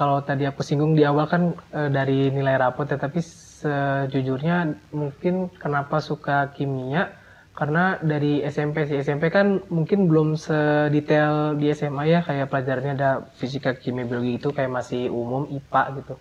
Kalau 0.03 0.19
tadi 0.19 0.43
aku 0.43 0.59
singgung 0.67 0.99
di 0.99 1.07
awal 1.07 1.31
kan 1.31 1.55
eh, 1.71 1.87
dari 1.87 2.27
nilai 2.27 2.59
rapot 2.59 2.83
ya, 2.91 2.99
tapi 2.99 3.23
sejujurnya 3.23 4.75
mungkin 4.91 5.47
kenapa 5.55 6.03
suka 6.03 6.51
kimia 6.51 7.07
karena 7.55 7.95
dari 8.03 8.43
SMP 8.43 8.83
sih 8.83 8.99
SMP 8.99 9.31
kan 9.31 9.63
mungkin 9.71 10.11
belum 10.11 10.35
sedetail 10.35 11.55
di 11.55 11.71
SMA 11.71 12.03
ya 12.11 12.19
kayak 12.19 12.51
pelajarannya 12.51 12.93
ada 12.99 13.11
fisika 13.39 13.71
kimia 13.79 14.03
biologi 14.03 14.35
itu 14.43 14.49
kayak 14.51 14.71
masih 14.73 15.07
umum 15.07 15.47
IPA 15.47 15.83
gitu. 16.03 16.15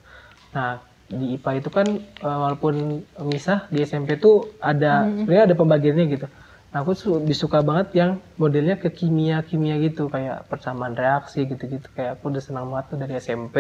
Nah 0.55 0.79
di 1.11 1.35
IPA 1.35 1.51
itu 1.59 1.71
kan 1.75 1.87
eh, 1.99 2.39
walaupun 2.39 3.03
misah 3.27 3.67
di 3.75 3.83
SMP 3.83 4.15
tuh 4.23 4.55
ada 4.63 5.11
sebenarnya 5.11 5.45
ada 5.51 5.57
pembagiannya 5.59 6.05
gitu. 6.07 6.27
Nah, 6.73 6.81
aku 6.81 6.93
suka 7.37 7.59
banget 7.69 7.89
yang 8.01 8.11
modelnya 8.41 8.81
ke 8.81 8.89
kimia-kimia 8.89 9.77
gitu, 9.87 10.09
kayak 10.09 10.49
persamaan 10.49 10.97
reaksi 10.97 11.45
gitu-gitu. 11.45 11.85
Kayak 11.93 12.11
aku 12.17 12.25
udah 12.33 12.43
senang 12.47 12.67
banget 12.73 12.87
tuh 12.91 12.99
dari 13.03 13.13
SMP. 13.21 13.57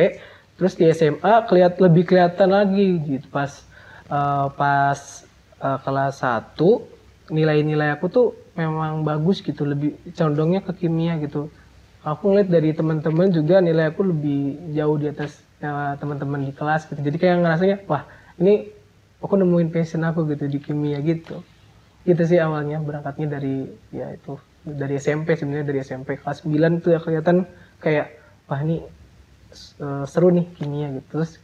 Terus 0.56 0.72
di 0.80 0.84
SMA 0.88 1.44
kelihat 1.48 1.76
lebih 1.84 2.08
kelihatan 2.08 2.50
lagi 2.56 2.86
gitu 3.04 3.26
pas 3.28 3.52
eh, 4.08 4.46
pas 4.56 5.00
eh, 5.60 5.78
kelas 5.84 6.14
1 6.24 6.68
nilai-nilai 7.36 7.88
aku 7.96 8.06
tuh 8.16 8.26
memang 8.56 9.04
bagus 9.04 9.44
gitu, 9.44 9.62
lebih 9.68 9.90
condongnya 10.16 10.60
ke 10.64 10.72
kimia 10.80 11.20
gitu. 11.24 11.52
Aku 12.02 12.22
ngeliat 12.32 12.48
dari 12.48 12.70
teman-teman 12.78 13.28
juga 13.30 13.60
nilai 13.60 13.92
aku 13.92 14.02
lebih 14.08 14.72
jauh 14.76 14.96
di 14.96 15.06
atas 15.12 15.44
eh, 15.60 15.94
teman-teman 16.00 16.40
di 16.48 16.52
kelas 16.56 16.88
gitu. 16.88 17.00
Jadi 17.04 17.16
kayak 17.20 17.36
ngerasanya, 17.44 17.76
wah 17.90 18.08
ini 18.40 18.72
aku 19.20 19.34
nemuin 19.40 19.68
passion 19.74 20.02
aku 20.08 20.24
gitu 20.32 20.44
di 20.48 20.58
kimia 20.64 20.98
gitu 21.04 21.44
gitu 22.02 22.22
sih 22.26 22.38
awalnya 22.42 22.82
berangkatnya 22.82 23.38
dari 23.38 23.70
ya 23.94 24.10
itu 24.10 24.34
dari 24.62 24.98
SMP 24.98 25.38
sebenarnya 25.38 25.66
dari 25.70 25.80
SMP 25.82 26.18
kelas 26.18 26.42
9 26.46 26.82
tuh 26.82 26.94
ya 26.94 27.00
kelihatan 27.02 27.46
kayak 27.78 28.14
wah 28.50 28.58
ini 28.62 28.82
eh, 29.78 30.04
seru 30.06 30.34
nih 30.34 30.46
kimia 30.58 30.88
gitu. 30.98 31.06
Terus 31.18 31.38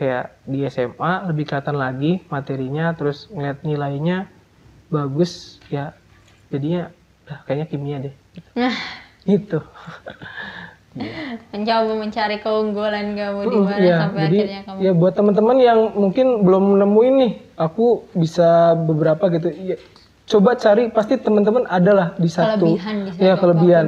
kayak 0.00 0.32
di 0.48 0.64
SMA 0.66 1.28
lebih 1.28 1.44
kelihatan 1.46 1.76
lagi 1.76 2.24
materinya 2.32 2.96
terus 2.96 3.28
ngeliat 3.30 3.62
nilainya 3.62 4.26
bagus 4.90 5.62
ya 5.70 5.94
jadinya 6.50 6.90
kayaknya 7.46 7.66
kimia 7.70 7.96
deh. 8.02 8.14
Nah, 8.58 8.74
gitu. 9.30 9.62
Mencoba 11.54 11.94
mencari 12.02 12.42
keunggulan 12.42 13.14
kamu 13.14 13.40
di 13.46 13.58
mana 13.62 13.78
iya, 13.78 13.96
sampai 14.02 14.26
jadi 14.26 14.38
akhirnya 14.42 14.60
kamu 14.66 14.78
ya 14.82 14.90
buat 14.90 15.14
teman-teman 15.14 15.56
yang 15.62 15.80
mungkin 15.94 16.42
belum 16.42 16.82
nemuin 16.82 17.14
nih, 17.14 17.32
aku 17.54 18.10
bisa 18.18 18.74
beberapa 18.74 19.30
gitu. 19.30 19.54
Ya, 19.54 19.78
coba 20.30 20.54
cari 20.54 20.86
pasti 20.94 21.18
teman-teman 21.18 21.66
adalah 21.66 22.14
di 22.14 22.30
satu. 22.30 22.78
Kelebihan 22.78 22.96
di 23.10 23.18
Ya 23.18 23.34
kelebihan. 23.34 23.86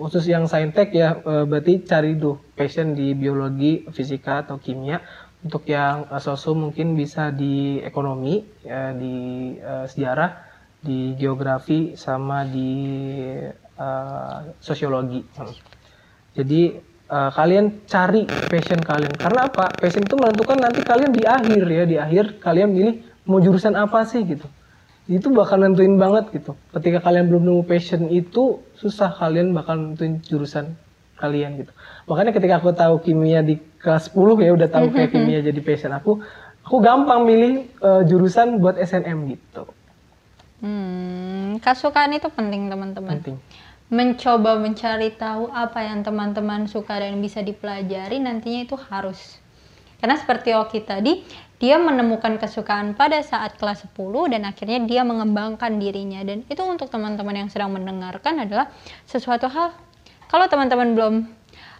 Khusus 0.00 0.24
yang 0.24 0.48
saintek 0.48 0.96
ya 0.96 1.20
eh, 1.20 1.44
berarti 1.44 1.84
cari 1.84 2.16
tuh 2.16 2.40
passion 2.56 2.96
di 2.96 3.12
biologi, 3.12 3.84
fisika 3.92 4.40
atau 4.48 4.56
kimia. 4.56 5.04
Untuk 5.44 5.68
yang 5.68 6.08
eh, 6.08 6.20
sosu 6.24 6.56
mungkin 6.56 6.96
bisa 6.96 7.28
di 7.28 7.84
ekonomi, 7.84 8.40
ya, 8.64 8.96
di 8.96 9.16
eh, 9.60 9.84
sejarah, 9.84 10.30
di 10.80 11.12
geografi 11.20 11.92
sama 12.00 12.48
di 12.48 12.72
eh, 13.60 14.38
sosiologi. 14.64 15.20
Jadi 16.32 16.62
eh, 17.12 17.30
kalian 17.36 17.84
cari 17.84 18.24
passion 18.48 18.80
kalian. 18.80 19.12
Karena 19.20 19.52
apa? 19.52 19.76
Passion 19.76 20.08
itu 20.08 20.16
menentukan 20.16 20.56
nanti 20.56 20.80
kalian 20.80 21.12
di 21.12 21.28
akhir 21.28 21.62
ya, 21.68 21.84
di 21.84 21.96
akhir 22.00 22.40
kalian 22.40 22.72
milih 22.72 22.94
mau 23.28 23.44
jurusan 23.44 23.76
apa 23.76 24.08
sih 24.08 24.24
gitu. 24.24 24.48
Itu 25.06 25.30
bakal 25.30 25.62
nentuin 25.62 25.94
banget 25.96 26.34
gitu. 26.34 26.58
Ketika 26.74 26.98
kalian 26.98 27.30
belum 27.30 27.42
nemu 27.46 27.62
passion 27.62 28.10
itu 28.10 28.58
susah 28.74 29.14
kalian 29.14 29.54
bakal 29.54 29.78
nentuin 29.78 30.18
jurusan 30.26 30.74
kalian 31.16 31.62
gitu. 31.62 31.72
Makanya 32.10 32.34
ketika 32.34 32.60
aku 32.60 32.74
tahu 32.76 33.00
kimia 33.00 33.40
di 33.40 33.56
kelas 33.80 34.12
10 34.12 34.44
ya 34.44 34.50
udah 34.52 34.68
tahu 34.68 34.92
kayak 34.92 35.10
kimia 35.14 35.40
jadi 35.40 35.60
passion 35.64 35.94
aku, 35.94 36.20
aku 36.66 36.76
gampang 36.82 37.24
milih 37.24 37.70
eh, 37.70 38.02
jurusan 38.04 38.58
buat 38.58 38.76
SNM 38.76 39.18
gitu. 39.32 39.64
Hmm, 40.60 41.60
kesukaan 41.60 42.16
itu 42.16 42.28
penting 42.32 42.68
teman-teman. 42.72 43.20
Penting. 43.20 43.36
Mencoba 43.86 44.58
mencari 44.58 45.14
tahu 45.14 45.46
apa 45.54 45.86
yang 45.86 46.02
teman-teman 46.02 46.66
suka 46.66 46.98
dan 46.98 47.22
bisa 47.22 47.38
dipelajari 47.38 48.18
nantinya 48.18 48.66
itu 48.66 48.74
harus. 48.74 49.38
Karena 50.02 50.18
seperti 50.18 50.52
Oki 50.52 50.82
tadi, 50.84 51.24
dia 51.56 51.80
menemukan 51.80 52.36
kesukaan 52.36 52.92
pada 52.92 53.24
saat 53.24 53.56
kelas 53.56 53.88
10 53.88 53.96
dan 54.28 54.44
akhirnya 54.44 54.76
dia 54.84 55.02
mengembangkan 55.02 55.80
dirinya 55.80 56.20
dan 56.20 56.44
itu 56.46 56.60
untuk 56.60 56.92
teman-teman 56.92 57.44
yang 57.44 57.48
sedang 57.48 57.72
mendengarkan 57.72 58.44
adalah 58.44 58.68
sesuatu 59.08 59.48
hal 59.48 59.72
kalau 60.28 60.44
teman-teman 60.46 60.92
belum 60.92 61.14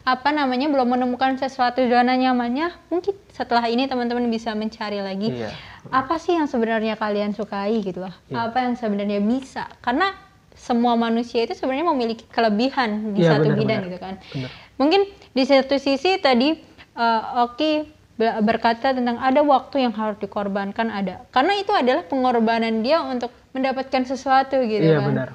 apa 0.07 0.31
namanya 0.31 0.71
belum 0.71 0.87
menemukan 0.87 1.35
sesuatu 1.35 1.83
zona 1.83 2.15
nyamannya, 2.15 2.71
mungkin 2.95 3.11
setelah 3.27 3.67
ini 3.67 3.91
teman-teman 3.91 4.31
bisa 4.31 4.55
mencari 4.55 5.03
lagi 5.03 5.35
Iya. 5.35 5.51
apa 5.91 6.15
sih 6.23 6.39
yang 6.39 6.47
sebenarnya 6.47 6.95
kalian 6.95 7.35
sukai 7.35 7.83
gitu 7.83 8.07
loh 8.07 8.15
Iya. 8.31 8.47
apa 8.49 8.59
yang 8.71 8.79
sebenarnya 8.79 9.19
bisa 9.19 9.67
karena 9.83 10.15
semua 10.55 10.95
manusia 10.95 11.43
itu 11.43 11.59
sebenarnya 11.59 11.91
memiliki 11.91 12.23
kelebihan 12.31 13.13
di 13.13 13.27
Iya, 13.27 13.35
satu 13.35 13.51
benar, 13.51 13.59
bidang 13.59 13.81
benar. 13.83 13.87
gitu 13.91 13.99
kan 13.99 14.15
Benar. 14.31 14.51
mungkin 14.79 15.01
di 15.35 15.43
satu 15.43 15.75
sisi 15.77 16.23
tadi 16.23 16.55
eh, 16.95 17.23
Oki 17.43 17.73
berkata 18.17 18.97
tentang 18.97 19.21
ada 19.21 19.45
waktu 19.45 19.85
yang 19.85 19.93
harus 19.93 20.17
dikorbankan 20.17 20.89
ada 20.89 21.29
karena 21.37 21.53
itu 21.61 21.69
adalah 21.77 22.01
pengorbanan 22.09 22.81
dia 22.81 23.05
untuk 23.05 23.29
mendapatkan 23.53 24.09
sesuatu 24.09 24.57
gitu 24.65 24.85
Iya 24.85 25.05
kan 25.05 25.09
benar. 25.13 25.29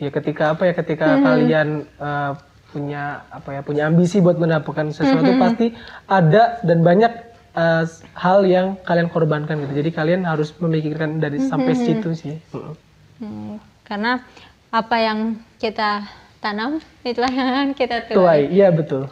Ya 0.00 0.10
ketika 0.10 0.56
apa 0.56 0.62
ya 0.66 0.74
ketika 0.74 1.06
kalian 1.22 1.86
eh, 1.86 2.32
punya 2.70 3.26
apa 3.30 3.48
ya 3.58 3.60
punya 3.62 3.82
ambisi 3.86 4.18
buat 4.18 4.38
mendapatkan 4.38 4.90
sesuatu 4.94 5.34
pasti 5.38 5.74
ada 6.10 6.58
dan 6.66 6.82
banyak 6.82 7.12
eh, 7.54 7.84
hal 8.18 8.38
yang 8.42 8.74
kalian 8.82 9.06
korbankan 9.06 9.62
gitu. 9.66 9.72
Jadi 9.78 9.90
kalian 9.94 10.26
harus 10.26 10.50
memikirkan 10.58 11.22
dari 11.22 11.38
sampai 11.46 11.74
situ 11.78 12.10
sih. 12.18 12.34
Mm. 12.50 12.74
Hmm, 13.20 13.54
karena 13.84 14.24
apa 14.72 14.96
yang 14.98 15.18
kita 15.60 16.08
tanam 16.40 16.80
itulah 17.04 17.28
yang 17.36 17.76
kita 17.76 18.08
tuai 18.08 18.16
Tuai, 18.16 18.40
iya 18.48 18.72
betul. 18.72 19.06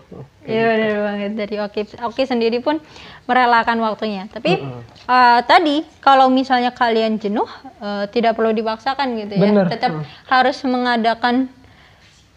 Iya 0.49 0.65
benar 0.65 0.93
banget 1.05 1.33
dari 1.37 1.57
Oki. 1.61 1.83
Oki 2.01 2.25
sendiri 2.25 2.65
pun 2.65 2.81
merelakan 3.29 3.85
waktunya. 3.85 4.25
Tapi 4.33 4.57
eh, 5.05 5.41
tadi 5.45 5.85
kalau 6.01 6.33
misalnya 6.33 6.73
kalian 6.73 7.21
jenuh, 7.21 7.45
eh, 7.85 8.09
tidak 8.09 8.33
perlu 8.33 8.57
dipaksakan 8.57 9.13
gitu 9.21 9.37
ya. 9.37 9.45
Bener, 9.45 9.69
Tetap 9.69 9.93
mm. 9.93 10.05
harus 10.33 10.57
mengadakan 10.65 11.53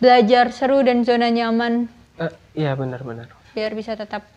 belajar 0.03 0.51
seru 0.51 0.83
dan 0.83 1.07
zona 1.07 1.31
nyaman 1.31 1.87
Eh, 2.19 2.33
Iya 2.67 2.75
benar-benar. 2.75 3.31
biar 3.55 3.71
bisa 3.73 3.95
tetap 3.95 4.27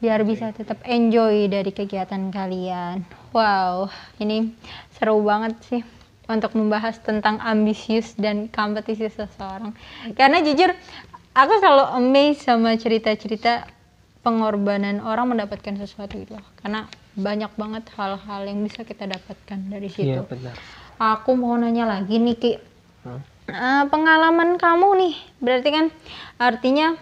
biar 0.00 0.24
bisa 0.24 0.48
tetap 0.56 0.80
enjoy 0.88 1.46
dari 1.52 1.68
kegiatan 1.76 2.32
kalian. 2.32 3.04
Wow, 3.36 3.92
ini 4.16 4.56
seru 4.96 5.20
banget 5.20 5.54
sih 5.68 5.82
untuk 6.30 6.54
membahas 6.54 6.96
tentang 7.02 7.42
ambisius 7.42 8.14
dan 8.14 8.46
kompetisi 8.46 9.10
seseorang. 9.10 9.74
Karena 10.14 10.40
jujur, 10.40 10.70
aku 11.34 11.52
selalu 11.58 11.84
amazed 11.98 12.46
sama 12.46 12.78
cerita-cerita 12.78 13.66
pengorbanan 14.22 15.02
orang 15.02 15.34
mendapatkan 15.36 15.74
sesuatu 15.76 16.14
itu 16.14 16.38
loh. 16.38 16.46
Karena 16.62 16.86
banyak 17.18 17.52
banget 17.58 17.84
hal-hal 17.98 18.40
yang 18.46 18.62
bisa 18.62 18.86
kita 18.86 19.10
dapatkan 19.10 19.58
dari 19.66 19.90
situ. 19.90 20.14
Iya 20.14 20.22
benar. 20.22 20.54
Aku 21.00 21.34
mau 21.34 21.56
nanya 21.58 21.88
lagi 21.88 22.20
nih 22.20 22.36
Ki. 22.38 22.52
Hmm. 23.02 23.20
Eh, 23.50 23.84
pengalaman 23.90 24.60
kamu 24.60 24.88
nih, 25.00 25.14
berarti 25.42 25.68
kan 25.74 25.86
artinya 26.38 26.94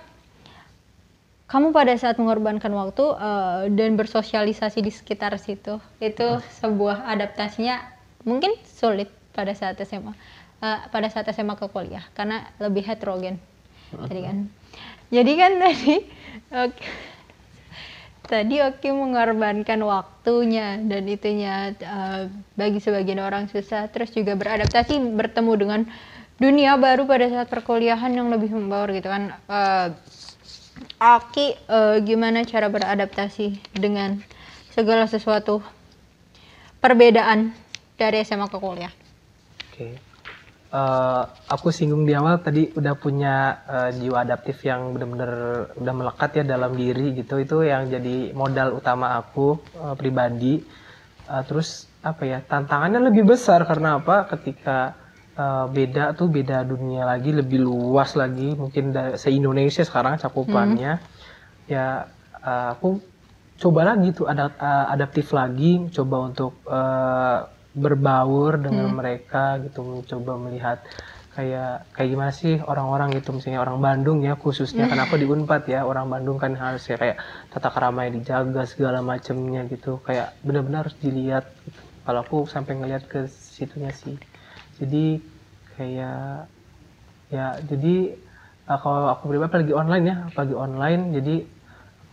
kamu 1.49 1.77
pada 1.77 1.93
saat 2.01 2.17
mengorbankan 2.17 2.73
waktu 2.73 3.05
eh, 3.05 3.61
dan 3.77 4.01
bersosialisasi 4.01 4.81
di 4.81 4.89
sekitar 4.89 5.37
situ, 5.37 5.77
itu 6.01 6.29
sebuah 6.63 7.05
adaptasinya 7.05 7.85
mungkin 8.25 8.57
sulit 8.65 9.13
pada 9.39 9.55
saat 9.55 9.79
SMA, 9.87 10.11
Eh, 10.59 10.81
pada 10.91 11.07
saat 11.07 11.31
SMA 11.31 11.55
ke 11.55 11.71
kuliah 11.71 12.03
karena 12.19 12.43
lebih 12.59 12.83
heterogen, 12.83 13.39
tadi 13.95 14.27
kan. 14.27 14.51
Jadi 15.07 15.33
kan 15.39 15.53
tadi, 15.63 15.95
oke, 16.51 16.87
tadi 18.27 18.59
Oki 18.67 18.91
mengorbankan 18.91 19.79
waktunya 19.87 20.83
dan 20.83 21.07
itunya 21.07 21.79
eh, 21.79 22.27
bagi 22.59 22.83
sebagian 22.83 23.23
orang 23.23 23.47
susah, 23.47 23.87
terus 23.87 24.11
juga 24.11 24.35
beradaptasi 24.35 24.99
bertemu 25.15 25.53
dengan 25.55 25.81
dunia 26.43 26.75
baru 26.75 27.07
pada 27.07 27.31
saat 27.31 27.47
perkuliahan 27.47 28.11
yang 28.11 28.27
lebih 28.27 28.51
membaur 28.51 28.91
gitu 28.91 29.07
kan. 29.07 29.39
Eh, 29.47 29.89
Aki 30.99 31.55
eh, 31.55 31.97
gimana 32.03 32.43
cara 32.43 32.67
beradaptasi 32.67 33.79
dengan 33.79 34.19
segala 34.75 35.07
sesuatu 35.07 35.63
perbedaan 36.83 37.55
dari 37.95 38.27
SMA 38.27 38.51
ke 38.51 38.59
kuliah? 38.59 38.91
Oke. 39.79 39.95
uh, 40.75 41.23
aku 41.47 41.71
singgung 41.71 42.03
di 42.03 42.11
awal 42.11 42.43
tadi 42.43 42.75
udah 42.75 42.99
punya 42.99 43.63
uh, 43.63 43.91
jiwa 43.95 44.27
adaptif 44.27 44.59
yang 44.67 44.91
benar-benar 44.91 45.33
udah 45.79 45.95
melekat 45.95 46.43
ya 46.43 46.45
dalam 46.59 46.75
diri 46.75 47.15
gitu. 47.15 47.39
Itu 47.39 47.63
yang 47.63 47.87
jadi 47.87 48.35
modal 48.35 48.75
utama 48.75 49.15
aku 49.23 49.55
uh, 49.79 49.95
pribadi. 49.95 50.59
Uh, 51.31 51.47
terus 51.47 51.87
apa 52.03 52.27
ya 52.27 52.43
tantangannya 52.43 53.07
lebih 53.07 53.23
besar 53.23 53.63
karena 53.71 54.03
apa? 54.03 54.27
Ketika 54.35 54.99
uh, 55.39 55.71
beda 55.71 56.19
tuh 56.19 56.27
beda 56.27 56.67
dunia 56.67 57.07
lagi 57.07 57.31
lebih 57.31 57.63
luas 57.63 58.19
lagi. 58.19 58.59
Mungkin 58.59 59.15
se 59.15 59.31
Indonesia 59.31 59.87
sekarang 59.87 60.19
cakupannya. 60.19 60.99
Hmm. 60.99 61.71
ya 61.71 62.11
uh, 62.43 62.75
aku 62.75 62.99
coba 63.63 63.95
lagi 63.95 64.11
tuh 64.11 64.27
ada 64.27 64.51
uh, 64.59 64.91
adaptif 64.91 65.31
lagi. 65.31 65.87
Coba 65.95 66.27
untuk 66.27 66.59
uh, 66.67 67.58
berbaur 67.77 68.61
dengan 68.61 68.89
hmm. 68.91 68.97
mereka 68.97 69.61
gitu 69.61 69.85
mencoba 69.85 70.33
melihat 70.41 70.81
kayak 71.39 71.87
kayak 71.95 72.09
gimana 72.11 72.33
sih 72.35 72.59
orang-orang 72.59 73.15
gitu 73.15 73.31
misalnya 73.31 73.63
orang 73.63 73.79
Bandung 73.79 74.27
ya 74.27 74.35
khususnya 74.35 74.91
kan 74.91 74.99
aku 74.99 75.23
di 75.23 75.27
Unpad 75.29 75.71
ya 75.71 75.87
orang 75.87 76.11
Bandung 76.11 76.35
kan 76.35 76.59
harus 76.59 76.83
ya 76.91 76.99
kayak 76.99 77.23
tata 77.55 77.71
keramanya 77.71 78.19
dijaga 78.19 78.67
segala 78.67 78.99
macamnya 79.07 79.63
gitu 79.71 80.03
kayak 80.03 80.35
benar-benar 80.43 80.91
harus 80.91 80.99
dilihat 80.99 81.47
gitu. 81.63 81.81
kalau 82.03 82.27
aku 82.27 82.39
sampai 82.51 82.83
ngelihat 82.83 83.07
ke 83.07 83.31
situnya 83.31 83.95
sih 83.95 84.19
jadi 84.83 85.23
kayak 85.79 86.51
ya 87.31 87.47
jadi 87.63 88.19
uh, 88.67 88.79
kalau 88.83 89.07
aku 89.15 89.31
pribadi 89.31 89.55
lagi 89.63 89.75
online 89.79 90.05
ya 90.11 90.17
apalagi 90.27 90.55
online 90.59 91.03
jadi 91.15 91.35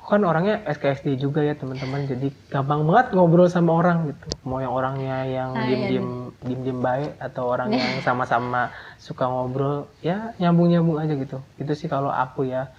kan 0.05 0.21
orangnya 0.21 0.61
SKSD 0.69 1.17
juga 1.17 1.41
ya 1.41 1.57
teman-teman. 1.57 2.05
Jadi 2.05 2.29
gampang 2.53 2.85
banget 2.85 3.17
ngobrol 3.17 3.49
sama 3.49 3.81
orang 3.81 4.13
gitu. 4.13 4.29
Mau 4.45 4.61
yang 4.61 4.71
orangnya 4.71 5.25
yang 5.25 5.57
ah, 5.57 5.65
diem 5.65 5.81
diem 5.89 6.07
iya. 6.07 6.45
diem 6.45 6.61
diem 6.61 6.79
baik 6.79 7.11
atau 7.17 7.43
orang 7.49 7.73
yang 7.73 8.01
sama-sama 8.05 8.69
suka 9.01 9.25
ngobrol 9.25 9.89
ya 10.05 10.37
nyambung 10.37 10.69
nyambung 10.69 11.01
aja 11.01 11.17
gitu. 11.17 11.41
Itu 11.57 11.73
sih 11.73 11.89
kalau 11.89 12.13
aku 12.13 12.45
ya. 12.45 12.69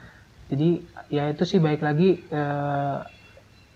Jadi 0.46 0.86
ya 1.10 1.26
itu 1.26 1.42
sih 1.42 1.58
baik 1.58 1.82
lagi 1.82 2.22
eh, 2.30 2.96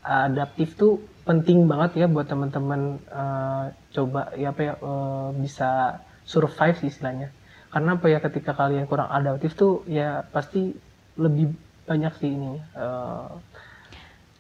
adaptif 0.06 0.78
tuh 0.78 1.02
penting 1.26 1.66
banget 1.66 2.02
ya 2.02 2.06
buat 2.06 2.30
teman-teman 2.30 3.02
eh, 3.10 3.64
coba 3.90 4.30
ya 4.38 4.54
apa 4.54 4.62
ya 4.62 4.74
eh, 4.78 5.28
bisa 5.42 5.98
survive 6.22 6.78
sih 6.78 6.94
istilahnya. 6.94 7.34
Karena 7.74 7.98
apa 7.98 8.06
ya 8.06 8.22
ketika 8.22 8.54
kalian 8.54 8.86
kurang 8.86 9.10
adaptif 9.10 9.58
tuh 9.58 9.82
ya 9.90 10.22
pasti 10.30 10.74
lebih 11.18 11.69
banyak 11.86 12.12
sih 12.20 12.30
ini 12.32 12.60
uh, 12.76 13.36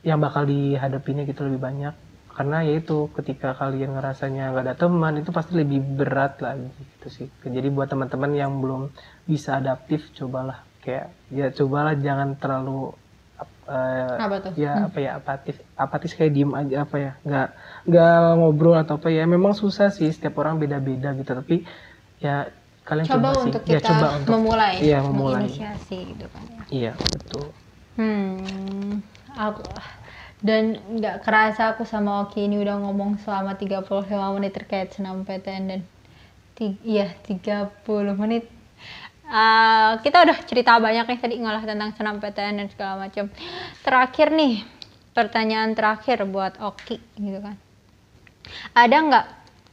yang 0.00 0.18
bakal 0.20 0.48
dihadapinya 0.48 1.28
gitu 1.28 1.44
lebih 1.44 1.60
banyak 1.60 1.94
karena 2.30 2.64
yaitu 2.64 3.10
ketika 3.20 3.52
kalian 3.52 3.98
ngerasanya 3.98 4.54
nggak 4.54 4.64
ada 4.64 4.74
teman 4.78 5.20
itu 5.20 5.28
pasti 5.28 5.60
lebih 5.60 5.82
berat 5.82 6.40
lagi 6.40 6.72
gitu 6.72 7.08
sih 7.10 7.28
jadi 7.44 7.68
buat 7.68 7.90
teman-teman 7.90 8.32
yang 8.32 8.64
belum 8.64 8.88
bisa 9.28 9.60
adaptif 9.60 10.08
cobalah 10.16 10.64
kayak 10.80 11.12
ya 11.28 11.52
cobalah 11.52 11.92
jangan 12.00 12.40
terlalu 12.40 12.96
uh, 13.68 14.16
apa 14.16 14.36
tuh? 14.40 14.52
ya 14.56 14.72
hmm. 14.72 14.86
apa 14.88 14.98
ya 14.98 15.10
apatis 15.20 15.56
apatis 15.76 16.12
kayak 16.16 16.32
diem 16.32 16.52
aja 16.54 16.88
apa 16.88 16.96
ya 16.96 17.12
nggak 17.26 17.48
nggak 17.92 18.16
ngobrol 18.40 18.76
atau 18.78 18.96
apa 18.96 19.08
ya 19.12 19.24
memang 19.28 19.52
susah 19.52 19.92
sih 19.92 20.08
setiap 20.08 20.40
orang 20.40 20.56
beda-beda 20.56 21.12
gitu 21.18 21.30
tapi 21.36 21.68
ya 22.24 22.48
kalian 22.90 23.06
coba, 23.06 23.28
coba 23.30 23.30
untuk 23.46 23.62
sih. 23.62 23.68
kita 23.70 23.78
ya, 23.78 23.88
coba 23.94 24.06
untuk 24.18 24.32
memulai. 24.34 24.74
Iya 24.82 24.98
memulai. 25.06 25.46
Inisiasi 25.46 25.98
gitu 26.10 26.26
kan 26.26 26.42
ya. 26.50 26.62
Iya 26.68 26.92
betul. 26.98 27.46
Hmm 27.94 29.06
aku 29.40 29.62
dan 30.40 30.80
nggak 30.96 31.20
kerasa 31.20 31.76
aku 31.76 31.84
sama 31.84 32.24
Oki 32.24 32.48
ini 32.48 32.56
udah 32.56 32.80
ngomong 32.80 33.20
selama 33.20 33.60
35 33.60 34.08
menit 34.40 34.52
terkait 34.56 34.88
senam 34.88 35.22
PTN 35.24 35.64
dan 35.68 35.80
iya 36.84 37.12
30 37.24 37.72
menit. 38.16 38.44
Uh, 39.30 39.96
kita 40.02 40.26
udah 40.26 40.36
cerita 40.44 40.76
banyak 40.76 41.06
nih 41.06 41.20
tadi 41.22 41.34
ngolah 41.40 41.64
tentang 41.64 41.92
senam 41.96 42.20
PTN 42.20 42.64
dan 42.64 42.68
segala 42.72 43.08
macam. 43.08 43.28
Terakhir 43.84 44.32
nih 44.32 44.64
pertanyaan 45.12 45.76
terakhir 45.76 46.24
buat 46.24 46.56
Oki 46.60 47.00
gitu 47.20 47.38
kan. 47.40 47.56
Ada 48.72 48.96
nggak 48.96 49.26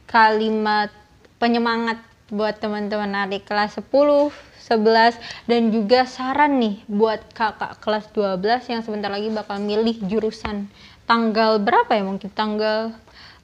kalimat 0.08 0.92
penyemangat 1.40 2.00
buat 2.28 2.60
teman-teman 2.60 3.28
adik 3.28 3.48
kelas 3.48 3.80
10, 3.80 3.88
11 3.88 5.16
dan 5.48 5.62
juga 5.72 6.04
saran 6.04 6.60
nih 6.60 6.84
buat 6.84 7.24
kakak 7.32 7.80
kelas 7.80 8.12
12 8.12 8.68
yang 8.68 8.80
sebentar 8.84 9.08
lagi 9.08 9.32
bakal 9.32 9.56
milih 9.56 9.96
jurusan 10.04 10.68
tanggal 11.08 11.56
berapa 11.56 11.88
ya 11.88 12.04
mungkin 12.04 12.28
tanggal 12.36 12.92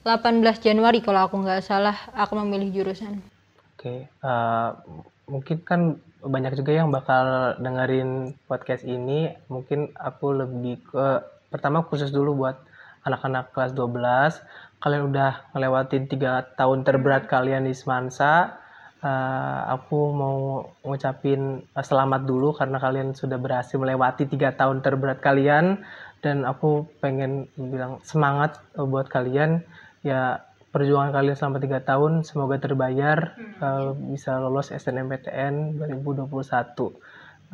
18 0.05 0.45
Januari 0.61 1.01
kalau 1.01 1.25
aku 1.25 1.41
nggak 1.41 1.65
salah 1.65 1.97
aku 2.13 2.37
memilih 2.37 2.69
jurusan. 2.69 3.25
Oke, 3.73 4.05
uh, 4.21 4.77
mungkin 5.25 5.65
kan 5.65 5.81
banyak 6.21 6.53
juga 6.53 6.77
yang 6.77 6.93
bakal 6.93 7.57
dengerin 7.57 8.37
podcast 8.45 8.85
ini. 8.85 9.33
Mungkin 9.49 9.97
aku 9.97 10.45
lebih 10.45 10.77
ke 10.85 11.25
pertama 11.49 11.81
khusus 11.81 12.13
dulu 12.13 12.45
buat 12.45 12.61
anak-anak 13.01 13.49
kelas 13.49 13.73
12. 13.73 14.45
Kalian 14.77 15.09
udah 15.09 15.49
ngelewatin 15.57 16.05
tiga 16.05 16.45
tahun 16.53 16.85
terberat 16.85 17.25
kalian 17.25 17.65
di 17.65 17.73
Semansa 17.73 18.61
uh, 19.01 19.59
aku 19.73 19.99
mau 20.13 20.37
ngucapin 20.85 21.65
uh, 21.73 21.83
selamat 21.83 22.23
dulu 22.23 22.53
karena 22.55 22.77
kalian 22.79 23.17
sudah 23.17 23.35
berhasil 23.41 23.75
melewati 23.75 24.29
tiga 24.29 24.53
tahun 24.55 24.85
terberat 24.85 25.19
kalian. 25.19 25.83
Dan 26.23 26.41
aku 26.47 26.89
pengen 27.03 27.51
bilang 27.57 27.99
semangat 28.05 28.61
uh, 28.79 28.87
buat 28.87 29.11
kalian. 29.11 29.65
Ya 30.05 30.45
perjuangan 30.69 31.15
kalian 31.15 31.35
selama 31.39 31.57
tiga 31.63 31.79
tahun 31.81 32.27
semoga 32.27 32.59
terbayar 32.59 33.33
uh, 33.63 33.95
bisa 34.11 34.35
lolos 34.43 34.75
SNMPTN 34.75 35.79
2021 35.79 36.27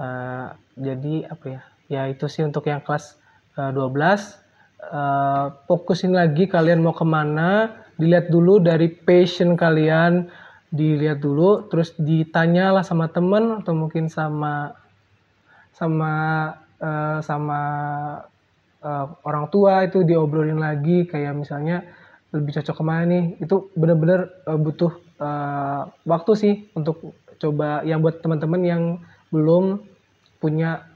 uh, 0.02 0.58
jadi 0.74 1.16
apa 1.30 1.46
ya 1.46 1.62
ya 1.86 2.02
itu 2.10 2.26
sih 2.26 2.42
untuk 2.42 2.66
yang 2.66 2.82
kelas 2.82 3.22
uh, 3.62 3.70
12 3.70 4.42
uh, 4.90 5.54
fokusin 5.70 6.18
lagi 6.18 6.50
kalian 6.50 6.82
mau 6.82 6.96
ke 6.96 7.06
mana. 7.06 7.78
Dilihat 8.02 8.34
dulu 8.34 8.58
dari 8.58 8.90
passion 8.90 9.54
kalian 9.54 10.26
dilihat 10.72 11.20
dulu 11.20 11.68
terus 11.68 11.92
ditanya 12.00 12.72
lah 12.72 12.84
sama 12.88 13.12
temen 13.12 13.60
atau 13.60 13.76
mungkin 13.76 14.08
sama 14.08 14.72
sama 15.76 16.14
uh, 16.80 17.20
sama 17.20 17.62
uh, 18.80 19.06
orang 19.28 19.52
tua 19.52 19.84
itu 19.84 20.08
diobrolin 20.08 20.64
lagi 20.64 21.04
kayak 21.04 21.36
misalnya 21.36 21.84
lebih 22.32 22.56
cocok 22.56 22.76
ke 22.80 22.84
mana 22.84 23.04
nih? 23.04 23.24
Itu 23.44 23.68
bener-bener 23.76 24.32
uh, 24.48 24.56
butuh 24.56 24.96
uh, 25.20 25.92
waktu 26.08 26.32
sih 26.40 26.54
untuk 26.72 27.20
coba 27.36 27.84
yang 27.84 28.00
buat 28.00 28.24
teman-teman 28.24 28.62
yang 28.64 28.84
belum 29.36 29.84
punya 30.40 30.88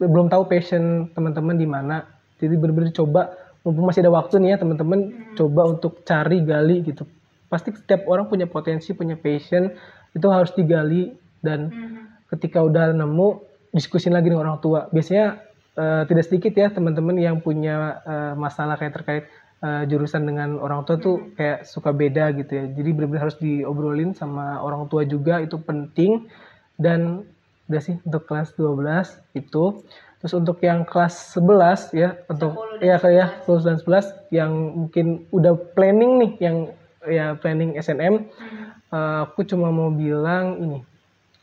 belum 0.00 0.32
tahu 0.32 0.48
passion 0.48 1.12
teman-teman 1.12 1.60
di 1.60 1.68
mana. 1.68 2.08
Jadi 2.40 2.56
bener-bener 2.56 2.96
coba 2.96 3.36
mumpung 3.60 3.92
masih 3.92 4.00
ada 4.00 4.12
waktu 4.16 4.40
nih 4.40 4.56
ya 4.56 4.58
teman-teman 4.64 5.00
coba 5.36 5.68
untuk 5.68 6.00
cari 6.08 6.40
gali 6.40 6.80
gitu 6.80 7.04
pasti 7.50 7.74
setiap 7.74 8.06
orang 8.06 8.30
punya 8.30 8.46
potensi 8.46 8.94
punya 8.94 9.18
passion 9.18 9.74
itu 10.14 10.26
harus 10.30 10.54
digali 10.54 11.10
dan 11.42 11.68
hmm. 11.68 12.30
ketika 12.30 12.62
udah 12.62 12.94
nemu 12.94 13.42
diskusin 13.74 14.14
lagi 14.14 14.30
dengan 14.30 14.46
orang 14.46 14.58
tua. 14.62 14.86
Biasanya 14.94 15.42
uh, 15.74 16.02
tidak 16.06 16.24
sedikit 16.30 16.52
ya 16.54 16.70
teman-teman 16.70 17.18
yang 17.18 17.42
punya 17.42 18.02
uh, 18.06 18.32
masalah 18.38 18.78
kayak 18.78 18.94
terkait 18.94 19.24
uh, 19.62 19.82
jurusan 19.86 20.26
dengan 20.26 20.58
orang 20.62 20.86
tua 20.86 20.96
tuh 21.02 21.18
hmm. 21.18 21.28
kayak 21.34 21.58
suka 21.66 21.90
beda 21.90 22.34
gitu 22.38 22.50
ya. 22.54 22.64
Jadi 22.70 22.90
benar-benar 22.94 23.30
harus 23.30 23.38
diobrolin 23.42 24.14
sama 24.14 24.62
orang 24.62 24.86
tua 24.86 25.02
juga 25.02 25.42
itu 25.42 25.58
penting. 25.58 26.30
Dan 26.80 27.26
udah 27.70 27.82
sih 27.82 27.98
untuk 28.02 28.26
kelas 28.26 28.54
12 28.58 29.38
itu. 29.38 29.64
Terus 30.20 30.36
untuk 30.36 30.60
yang 30.60 30.84
kelas 30.84 31.32
11 31.32 31.96
ya 31.96 32.12
untuk 32.28 32.52
ya 32.84 33.00
kayak 33.00 33.48
10 33.48 33.64
dan 33.64 33.76
11 33.80 34.28
yang 34.28 34.52
mungkin 34.52 35.24
udah 35.32 35.56
planning 35.72 36.12
nih 36.20 36.32
yang 36.44 36.56
ya 37.08 37.32
planning 37.38 37.80
SNM 37.80 38.28
uh, 38.92 39.24
aku 39.24 39.46
cuma 39.48 39.72
mau 39.72 39.88
bilang 39.88 40.60
ini 40.60 40.78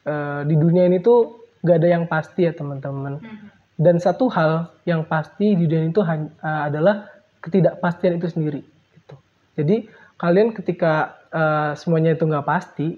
uh, 0.05 0.41
di 0.45 0.53
dunia 0.53 0.85
ini 0.85 1.01
tuh 1.01 1.49
gak 1.65 1.81
ada 1.81 1.89
yang 1.97 2.05
pasti 2.05 2.45
ya 2.45 2.53
teman-teman 2.53 3.17
hmm. 3.17 3.47
dan 3.81 3.97
satu 3.97 4.29
hal 4.29 4.69
yang 4.85 5.01
pasti 5.07 5.57
di 5.57 5.65
dunia 5.65 5.89
itu 5.89 6.01
uh, 6.05 6.27
adalah 6.41 7.09
ketidakpastian 7.41 8.21
itu 8.21 8.27
sendiri 8.29 8.61
gitu. 8.93 9.15
jadi 9.57 9.89
kalian 10.17 10.53
ketika 10.53 11.17
uh, 11.33 11.71
semuanya 11.77 12.17
itu 12.17 12.25
nggak 12.25 12.45
pasti 12.45 12.97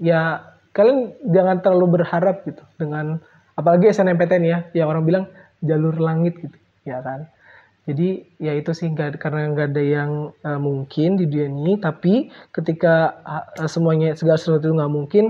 ya 0.00 0.52
kalian 0.72 1.12
jangan 1.28 1.60
terlalu 1.60 2.00
berharap 2.00 2.44
gitu 2.48 2.64
dengan 2.80 3.20
apalagi 3.56 3.92
SNMPTN 3.92 4.44
ya 4.44 4.58
yang 4.72 4.88
orang 4.88 5.04
bilang 5.04 5.24
jalur 5.60 5.94
langit 6.00 6.40
gitu 6.40 6.56
ya 6.88 7.04
kan 7.04 7.28
jadi 7.82 8.22
ya 8.38 8.54
itu 8.54 8.70
sih 8.70 8.94
gak, 8.94 9.18
karena 9.18 9.50
nggak 9.50 9.74
ada 9.74 9.82
yang 9.82 10.10
uh, 10.46 10.60
mungkin 10.62 11.18
di 11.18 11.26
dunia 11.26 11.50
ini. 11.50 11.72
Tapi 11.82 12.30
ketika 12.54 13.18
uh, 13.26 13.66
semuanya 13.66 14.14
segala 14.14 14.38
sesuatu 14.38 14.70
itu 14.70 14.74
nggak 14.78 14.92
mungkin 14.92 15.24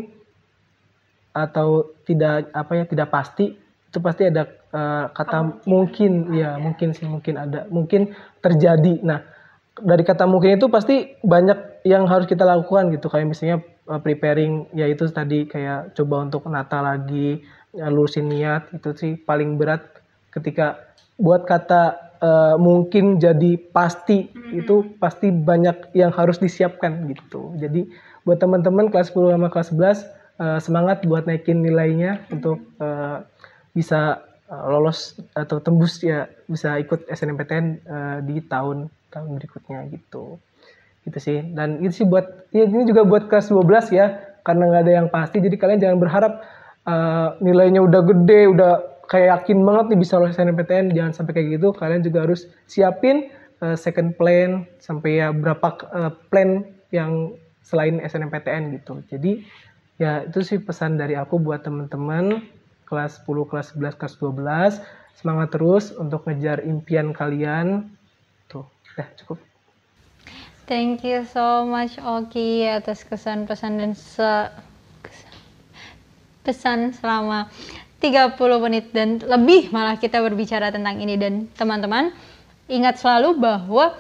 atau 1.32 1.96
tidak 2.05 2.53
apa 2.53 2.72
ya 2.76 2.84
tidak 2.84 3.09
pasti 3.09 3.57
itu 3.57 3.98
pasti 4.05 4.28
ada 4.28 4.44
uh, 4.76 5.09
kata 5.16 5.64
mungkin, 5.64 6.28
mungkin 6.28 6.36
ya 6.36 6.61
mungkin 6.61 6.88
sih 6.92 7.09
mungkin 7.09 7.40
ada 7.40 7.64
mungkin 7.72 8.12
terjadi. 8.44 9.00
Nah 9.00 9.24
dari 9.80 10.05
kata 10.05 10.28
mungkin 10.28 10.61
itu 10.61 10.68
pasti 10.68 11.16
banyak 11.24 11.88
yang 11.88 12.05
harus 12.05 12.28
kita 12.28 12.44
lakukan 12.44 12.92
gitu 12.92 13.09
kayak 13.09 13.32
misalnya 13.32 13.64
uh, 13.88 13.96
preparing 13.96 14.68
ya 14.76 14.84
itu 14.92 15.09
tadi 15.09 15.48
kayak 15.48 15.96
coba 15.96 16.28
untuk 16.28 16.44
nata 16.53 16.84
lagi 16.84 17.40
ya, 17.72 17.88
lurusin 17.88 18.28
niat 18.28 18.68
itu 18.76 18.92
sih 18.92 19.12
paling 19.16 19.57
berat 19.57 19.88
ketika 20.28 20.84
buat 21.16 21.48
kata 21.48 22.11
uh, 22.22 22.54
mungkin 22.56 23.18
jadi 23.18 23.58
pasti 23.74 24.30
itu 24.54 24.94
pasti 25.02 25.28
banyak 25.34 25.92
yang 25.92 26.14
harus 26.14 26.38
disiapkan 26.38 27.10
gitu. 27.10 27.52
Jadi 27.58 27.90
buat 28.22 28.38
teman-teman 28.38 28.88
kelas 28.88 29.10
10 29.10 29.34
sama 29.34 29.48
kelas 29.50 29.68
11 29.74 30.38
uh, 30.38 30.58
semangat 30.62 31.02
buat 31.04 31.26
naikin 31.26 31.60
nilainya 31.60 32.22
untuk 32.30 32.62
uh, 32.78 33.26
bisa 33.74 34.22
uh, 34.46 34.64
lolos 34.70 35.18
atau 35.34 35.58
tembus 35.58 35.98
ya 36.00 36.30
bisa 36.46 36.78
ikut 36.78 37.10
SNMPTN 37.10 37.66
uh, 37.84 38.18
di 38.22 38.38
tahun 38.46 38.86
tahun 39.10 39.28
berikutnya 39.36 39.90
gitu. 39.90 40.38
Gitu 41.02 41.18
sih. 41.18 41.38
Dan 41.42 41.82
itu 41.82 42.02
sih 42.02 42.06
buat 42.06 42.48
ya 42.54 42.62
ini 42.62 42.86
juga 42.86 43.02
buat 43.02 43.26
kelas 43.26 43.50
12 43.50 43.90
ya 43.90 44.06
karena 44.46 44.70
nggak 44.70 44.82
ada 44.86 44.92
yang 45.02 45.08
pasti. 45.10 45.42
Jadi 45.42 45.58
kalian 45.58 45.82
jangan 45.82 45.98
berharap 45.98 46.32
uh, 46.86 47.34
nilainya 47.42 47.82
udah 47.82 48.00
gede 48.06 48.40
udah 48.54 48.91
kayak 49.11 49.42
yakin 49.42 49.62
banget 49.62 49.94
nih 49.94 50.00
bisa 50.03 50.18
lolos 50.18 50.36
SNMPTN 50.36 50.94
jangan 50.94 51.12
sampai 51.12 51.32
kayak 51.34 51.48
gitu. 51.59 51.68
Kalian 51.74 52.03
juga 52.03 52.26
harus 52.26 52.50
siapin 52.66 53.30
uh, 53.62 53.76
second 53.78 54.14
plan 54.18 54.66
sampai 54.82 55.22
ya 55.22 55.30
berapa 55.30 55.68
uh, 55.94 56.12
plan 56.30 56.66
yang 56.94 57.34
selain 57.62 58.03
SNMPTN 58.03 58.82
gitu. 58.82 59.00
Jadi 59.09 59.46
ya 59.96 60.26
itu 60.26 60.42
sih 60.42 60.59
pesan 60.59 60.98
dari 60.98 61.14
aku 61.14 61.38
buat 61.38 61.62
teman-teman 61.62 62.42
kelas 62.88 63.24
10 63.24 63.48
kelas 63.48 63.66
11 63.78 63.96
kelas 63.96 64.14
12 64.20 65.16
semangat 65.16 65.48
terus 65.55 65.94
untuk 65.94 66.26
ngejar 66.26 66.61
impian 66.66 67.14
kalian. 67.14 67.88
Tuh 68.50 68.66
ya 68.98 69.07
cukup. 69.16 69.38
Thank 70.66 71.03
you 71.05 71.26
so 71.26 71.66
much 71.66 71.98
Oki 71.98 72.64
atas 72.64 73.05
kesan 73.05 73.44
pesan 73.44 73.82
dan 73.82 73.92
se 73.98 74.48
pesan 76.42 76.90
selama 76.90 77.46
30 78.03 78.34
menit 78.66 78.90
dan 78.90 79.22
lebih 79.22 79.70
malah 79.70 79.94
kita 79.94 80.18
berbicara 80.18 80.74
tentang 80.74 80.98
ini 80.98 81.14
dan 81.14 81.46
teman-teman 81.55 82.11
ingat 82.66 82.98
selalu 82.98 83.38
bahwa 83.38 83.94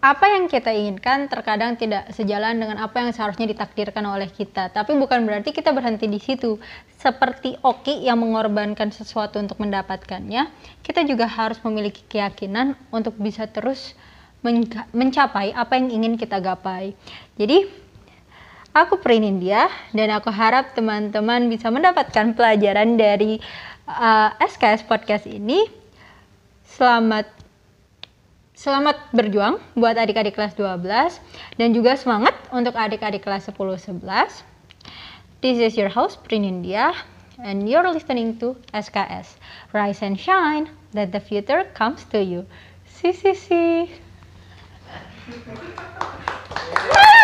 apa 0.00 0.24
yang 0.24 0.48
kita 0.48 0.72
inginkan 0.72 1.28
terkadang 1.28 1.76
tidak 1.76 2.08
sejalan 2.16 2.56
dengan 2.56 2.80
apa 2.80 3.04
yang 3.04 3.12
seharusnya 3.12 3.44
ditakdirkan 3.52 4.00
oleh 4.08 4.32
kita. 4.32 4.72
Tapi 4.72 4.96
bukan 4.96 5.28
berarti 5.28 5.52
kita 5.52 5.68
berhenti 5.76 6.08
di 6.08 6.16
situ. 6.16 6.56
Seperti 6.96 7.60
Oki 7.60 8.08
yang 8.08 8.24
mengorbankan 8.24 8.88
sesuatu 8.88 9.36
untuk 9.36 9.60
mendapatkannya, 9.60 10.48
kita 10.80 11.04
juga 11.04 11.28
harus 11.28 11.60
memiliki 11.60 12.00
keyakinan 12.08 12.72
untuk 12.88 13.18
bisa 13.20 13.44
terus 13.44 13.92
mencapai 14.96 15.52
apa 15.52 15.76
yang 15.76 15.92
ingin 15.92 16.14
kita 16.16 16.40
gapai. 16.40 16.96
Jadi, 17.36 17.68
aku 18.72 18.96
Prin 19.00 19.20
India 19.20 19.68
dan 19.92 20.08
aku 20.08 20.32
harap 20.32 20.72
teman-teman 20.72 21.52
bisa 21.52 21.68
mendapatkan 21.68 22.32
pelajaran 22.32 22.96
dari 22.96 23.38
uh, 23.88 24.32
SKS 24.40 24.88
Podcast 24.88 25.28
ini. 25.28 25.68
Selamat 26.64 27.28
selamat 28.56 28.96
berjuang 29.12 29.60
buat 29.76 29.98
adik-adik 29.98 30.38
kelas 30.38 30.56
12 30.56 30.86
dan 31.60 31.68
juga 31.76 31.98
semangat 31.98 32.32
untuk 32.48 32.72
adik-adik 32.72 33.20
kelas 33.20 33.48
10 33.52 33.56
11. 34.00 34.00
This 35.44 35.58
is 35.60 35.76
your 35.76 35.92
host 35.92 36.24
Prin 36.24 36.46
India 36.46 36.96
and 37.36 37.68
you're 37.68 37.84
listening 37.92 38.40
to 38.40 38.56
SKS. 38.72 39.36
Rise 39.76 40.00
and 40.00 40.16
shine, 40.16 40.72
that 40.96 41.12
the 41.12 41.20
future 41.20 41.68
comes 41.76 42.08
to 42.14 42.22
you. 42.22 42.48
See, 42.88 43.12
see. 43.12 43.92
Woo! 46.88 47.18